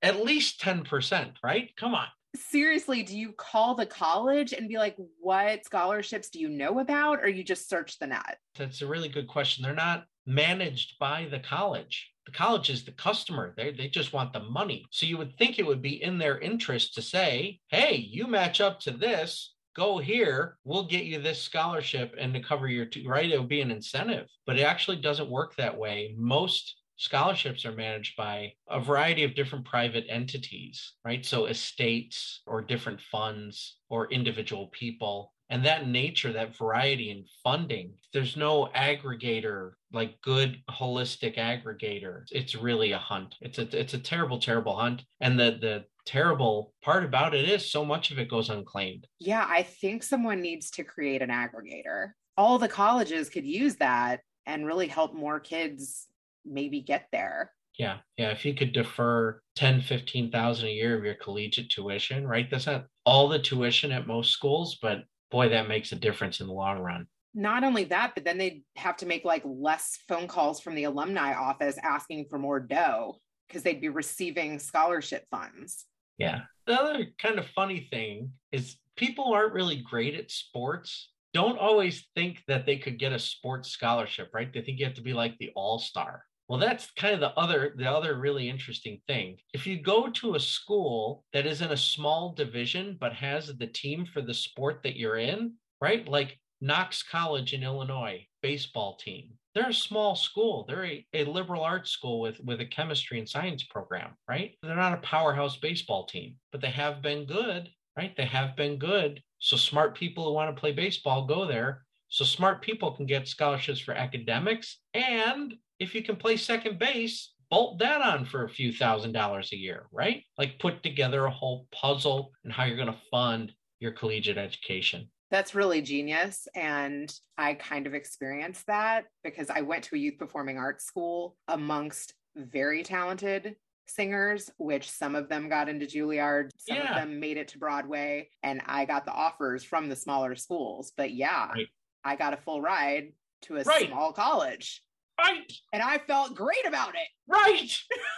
At 0.00 0.24
least 0.24 0.58
10%, 0.62 1.32
right? 1.44 1.70
Come 1.76 1.94
on. 1.94 2.06
Seriously, 2.34 3.02
do 3.02 3.18
you 3.18 3.32
call 3.32 3.74
the 3.74 3.84
college 3.84 4.54
and 4.54 4.66
be 4.66 4.78
like, 4.78 4.96
what 5.20 5.62
scholarships 5.66 6.30
do 6.30 6.40
you 6.40 6.48
know 6.48 6.78
about? 6.78 7.20
Or 7.22 7.28
you 7.28 7.44
just 7.44 7.68
search 7.68 7.98
the 7.98 8.06
net? 8.06 8.38
That's 8.56 8.80
a 8.80 8.86
really 8.86 9.10
good 9.10 9.28
question. 9.28 9.62
They're 9.62 9.74
not 9.74 10.04
managed 10.26 10.98
by 10.98 11.26
the 11.30 11.40
college. 11.40 12.10
The 12.26 12.32
college 12.32 12.70
is 12.70 12.84
the 12.84 12.92
customer. 12.92 13.52
They, 13.56 13.72
they 13.72 13.88
just 13.88 14.12
want 14.12 14.32
the 14.32 14.40
money. 14.40 14.86
So 14.90 15.06
you 15.06 15.18
would 15.18 15.36
think 15.36 15.58
it 15.58 15.66
would 15.66 15.82
be 15.82 16.02
in 16.02 16.18
their 16.18 16.38
interest 16.38 16.94
to 16.94 17.02
say, 17.02 17.60
hey, 17.68 17.96
you 17.96 18.26
match 18.26 18.60
up 18.60 18.80
to 18.80 18.90
this, 18.90 19.54
go 19.76 19.98
here, 19.98 20.56
we'll 20.64 20.86
get 20.86 21.04
you 21.04 21.20
this 21.20 21.42
scholarship 21.42 22.14
and 22.18 22.32
to 22.32 22.40
cover 22.40 22.68
your, 22.68 22.86
t-, 22.86 23.06
right? 23.06 23.30
It 23.30 23.38
would 23.38 23.48
be 23.48 23.60
an 23.60 23.70
incentive, 23.70 24.26
but 24.46 24.58
it 24.58 24.62
actually 24.62 24.96
doesn't 24.98 25.28
work 25.28 25.56
that 25.56 25.76
way. 25.76 26.14
Most 26.16 26.76
scholarships 26.96 27.66
are 27.66 27.72
managed 27.72 28.16
by 28.16 28.52
a 28.70 28.80
variety 28.80 29.24
of 29.24 29.34
different 29.34 29.64
private 29.64 30.06
entities, 30.08 30.94
right? 31.04 31.26
So 31.26 31.46
estates 31.46 32.40
or 32.46 32.62
different 32.62 33.00
funds 33.00 33.78
or 33.90 34.10
individual 34.12 34.68
people. 34.68 35.33
And 35.50 35.64
that 35.64 35.86
nature, 35.86 36.32
that 36.32 36.56
variety 36.56 37.10
in 37.10 37.24
funding, 37.42 37.94
there's 38.12 38.36
no 38.36 38.70
aggregator, 38.74 39.72
like 39.92 40.20
good 40.22 40.58
holistic 40.70 41.36
aggregator. 41.36 42.22
It's 42.30 42.54
really 42.54 42.92
a 42.92 42.98
hunt. 42.98 43.34
It's 43.40 43.58
a 43.58 43.78
it's 43.78 43.94
a 43.94 43.98
terrible, 43.98 44.38
terrible 44.38 44.76
hunt. 44.76 45.02
And 45.20 45.38
the 45.38 45.58
the 45.60 45.84
terrible 46.06 46.72
part 46.82 47.04
about 47.04 47.34
it 47.34 47.48
is 47.48 47.70
so 47.70 47.84
much 47.84 48.10
of 48.10 48.18
it 48.18 48.30
goes 48.30 48.50
unclaimed. 48.50 49.06
Yeah, 49.20 49.46
I 49.48 49.62
think 49.62 50.02
someone 50.02 50.40
needs 50.40 50.70
to 50.72 50.84
create 50.84 51.22
an 51.22 51.30
aggregator. 51.30 52.12
All 52.36 52.58
the 52.58 52.68
colleges 52.68 53.28
could 53.28 53.46
use 53.46 53.76
that 53.76 54.20
and 54.46 54.66
really 54.66 54.88
help 54.88 55.14
more 55.14 55.40
kids 55.40 56.06
maybe 56.44 56.80
get 56.80 57.06
there. 57.12 57.52
Yeah. 57.78 57.98
Yeah. 58.16 58.30
If 58.30 58.44
you 58.44 58.54
could 58.54 58.72
defer 58.72 59.40
10, 59.56 59.82
15,000 59.82 60.66
a 60.66 60.70
year 60.70 60.96
of 60.96 61.04
your 61.04 61.14
collegiate 61.14 61.70
tuition, 61.70 62.26
right? 62.26 62.48
That's 62.48 62.66
not 62.66 62.86
all 63.04 63.28
the 63.28 63.38
tuition 63.38 63.90
at 63.92 64.06
most 64.06 64.30
schools, 64.30 64.78
but 64.80 65.04
boy, 65.34 65.48
that 65.48 65.66
makes 65.66 65.90
a 65.90 65.96
difference 65.96 66.38
in 66.38 66.46
the 66.46 66.52
long 66.52 66.78
run. 66.78 67.08
Not 67.34 67.64
only 67.64 67.82
that, 67.86 68.12
but 68.14 68.24
then 68.24 68.38
they'd 68.38 68.62
have 68.76 68.96
to 68.98 69.06
make 69.06 69.24
like 69.24 69.42
less 69.44 69.98
phone 70.06 70.28
calls 70.28 70.60
from 70.60 70.76
the 70.76 70.84
alumni 70.84 71.34
office 71.34 71.76
asking 71.82 72.26
for 72.30 72.38
more 72.38 72.60
dough 72.60 73.16
because 73.48 73.64
they'd 73.64 73.80
be 73.80 73.88
receiving 73.88 74.60
scholarship 74.60 75.24
funds. 75.32 75.86
Yeah. 76.18 76.42
The 76.68 76.80
other 76.80 77.06
kind 77.18 77.40
of 77.40 77.46
funny 77.48 77.88
thing 77.90 78.30
is 78.52 78.76
people 78.96 79.32
aren't 79.34 79.54
really 79.54 79.82
great 79.82 80.14
at 80.14 80.30
sports. 80.30 81.10
Don't 81.32 81.58
always 81.58 82.06
think 82.14 82.44
that 82.46 82.64
they 82.64 82.76
could 82.76 83.00
get 83.00 83.12
a 83.12 83.18
sports 83.18 83.70
scholarship, 83.70 84.30
right? 84.32 84.52
They 84.52 84.60
think 84.60 84.78
you 84.78 84.84
have 84.84 84.94
to 84.94 85.02
be 85.02 85.14
like 85.14 85.36
the 85.38 85.50
all-star. 85.56 86.22
Well, 86.48 86.58
that's 86.58 86.90
kind 86.92 87.14
of 87.14 87.20
the 87.20 87.32
other 87.38 87.74
the 87.76 87.90
other 87.90 88.18
really 88.18 88.50
interesting 88.50 89.00
thing. 89.06 89.38
If 89.54 89.66
you 89.66 89.80
go 89.80 90.10
to 90.10 90.34
a 90.34 90.40
school 90.40 91.24
that 91.32 91.46
is 91.46 91.62
in 91.62 91.70
a 91.70 91.76
small 91.76 92.34
division 92.34 92.98
but 93.00 93.14
has 93.14 93.48
the 93.56 93.66
team 93.66 94.04
for 94.04 94.20
the 94.20 94.34
sport 94.34 94.82
that 94.82 94.96
you're 94.96 95.16
in, 95.16 95.54
right? 95.80 96.06
Like 96.06 96.38
Knox 96.60 97.02
College 97.02 97.54
in 97.54 97.62
Illinois, 97.62 98.26
baseball 98.42 98.96
team. 98.96 99.30
They're 99.54 99.68
a 99.68 99.74
small 99.74 100.16
school. 100.16 100.64
They're 100.66 100.84
a, 100.84 101.06
a 101.14 101.24
liberal 101.24 101.62
arts 101.62 101.90
school 101.90 102.20
with, 102.20 102.40
with 102.40 102.60
a 102.60 102.66
chemistry 102.66 103.18
and 103.18 103.28
science 103.28 103.62
program, 103.62 104.10
right? 104.28 104.52
They're 104.62 104.74
not 104.74 104.94
a 104.94 105.02
powerhouse 105.02 105.56
baseball 105.58 106.06
team, 106.06 106.36
but 106.50 106.60
they 106.60 106.70
have 106.70 107.02
been 107.02 107.24
good, 107.24 107.68
right? 107.96 108.16
They 108.16 108.24
have 108.24 108.56
been 108.56 108.78
good. 108.78 109.22
So 109.38 109.56
smart 109.56 109.94
people 109.94 110.24
who 110.24 110.32
want 110.32 110.54
to 110.54 110.60
play 110.60 110.72
baseball 110.72 111.26
go 111.26 111.46
there. 111.46 111.84
So 112.08 112.24
smart 112.24 112.62
people 112.62 112.92
can 112.92 113.06
get 113.06 113.28
scholarships 113.28 113.80
for 113.80 113.92
academics. 113.92 114.78
And 114.94 115.54
if 115.78 115.94
you 115.94 116.02
can 116.02 116.16
play 116.16 116.36
second 116.36 116.78
base, 116.78 117.32
bolt 117.50 117.78
that 117.78 118.00
on 118.00 118.24
for 118.24 118.44
a 118.44 118.48
few 118.48 118.72
thousand 118.72 119.12
dollars 119.12 119.50
a 119.52 119.56
year, 119.56 119.86
right? 119.92 120.22
Like 120.38 120.58
put 120.58 120.82
together 120.82 121.26
a 121.26 121.30
whole 121.30 121.66
puzzle 121.72 122.32
and 122.44 122.52
how 122.52 122.64
you're 122.64 122.76
going 122.76 122.92
to 122.92 122.98
fund 123.10 123.52
your 123.80 123.92
collegiate 123.92 124.38
education. 124.38 125.08
That's 125.30 125.54
really 125.54 125.82
genius. 125.82 126.46
And 126.54 127.12
I 127.36 127.54
kind 127.54 127.86
of 127.86 127.94
experienced 127.94 128.66
that 128.66 129.06
because 129.24 129.50
I 129.50 129.62
went 129.62 129.84
to 129.84 129.96
a 129.96 129.98
youth 129.98 130.18
performing 130.18 130.58
arts 130.58 130.84
school 130.84 131.36
amongst 131.48 132.14
very 132.36 132.82
talented 132.82 133.56
singers, 133.86 134.50
which 134.58 134.90
some 134.90 135.14
of 135.14 135.28
them 135.28 135.48
got 135.48 135.68
into 135.68 135.86
Juilliard, 135.86 136.50
some 136.56 136.76
Yeah. 136.78 136.90
of 136.90 136.94
them 136.96 137.20
made 137.20 137.36
it 137.36 137.48
to 137.48 137.58
Broadway, 137.58 138.30
and 138.42 138.62
I 138.64 138.84
got 138.86 139.04
the 139.04 139.12
offers 139.12 139.62
from 139.64 139.88
the 139.88 139.96
smaller 139.96 140.34
schools. 140.36 140.92
But 140.96 141.12
yeah, 141.12 141.50
Right. 141.52 141.68
I 142.04 142.16
got 142.16 142.32
a 142.32 142.38
full 142.38 142.62
ride 142.62 143.12
to 143.42 143.56
a 143.56 143.62
Right. 143.64 143.88
small 143.88 144.12
college 144.12 144.82
Right, 145.18 145.52
and 145.72 145.82
I 145.82 145.98
felt 145.98 146.34
great 146.34 146.66
about 146.66 146.94
it. 146.94 147.08
right. 147.28 147.70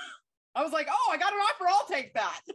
I 0.54 0.62
was 0.62 0.72
like, 0.72 0.88
oh, 0.90 1.10
I 1.12 1.18
got 1.18 1.34
an 1.34 1.38
offer. 1.38 1.66
I'll 1.68 1.86
take 1.86 2.14
that. 2.14 2.40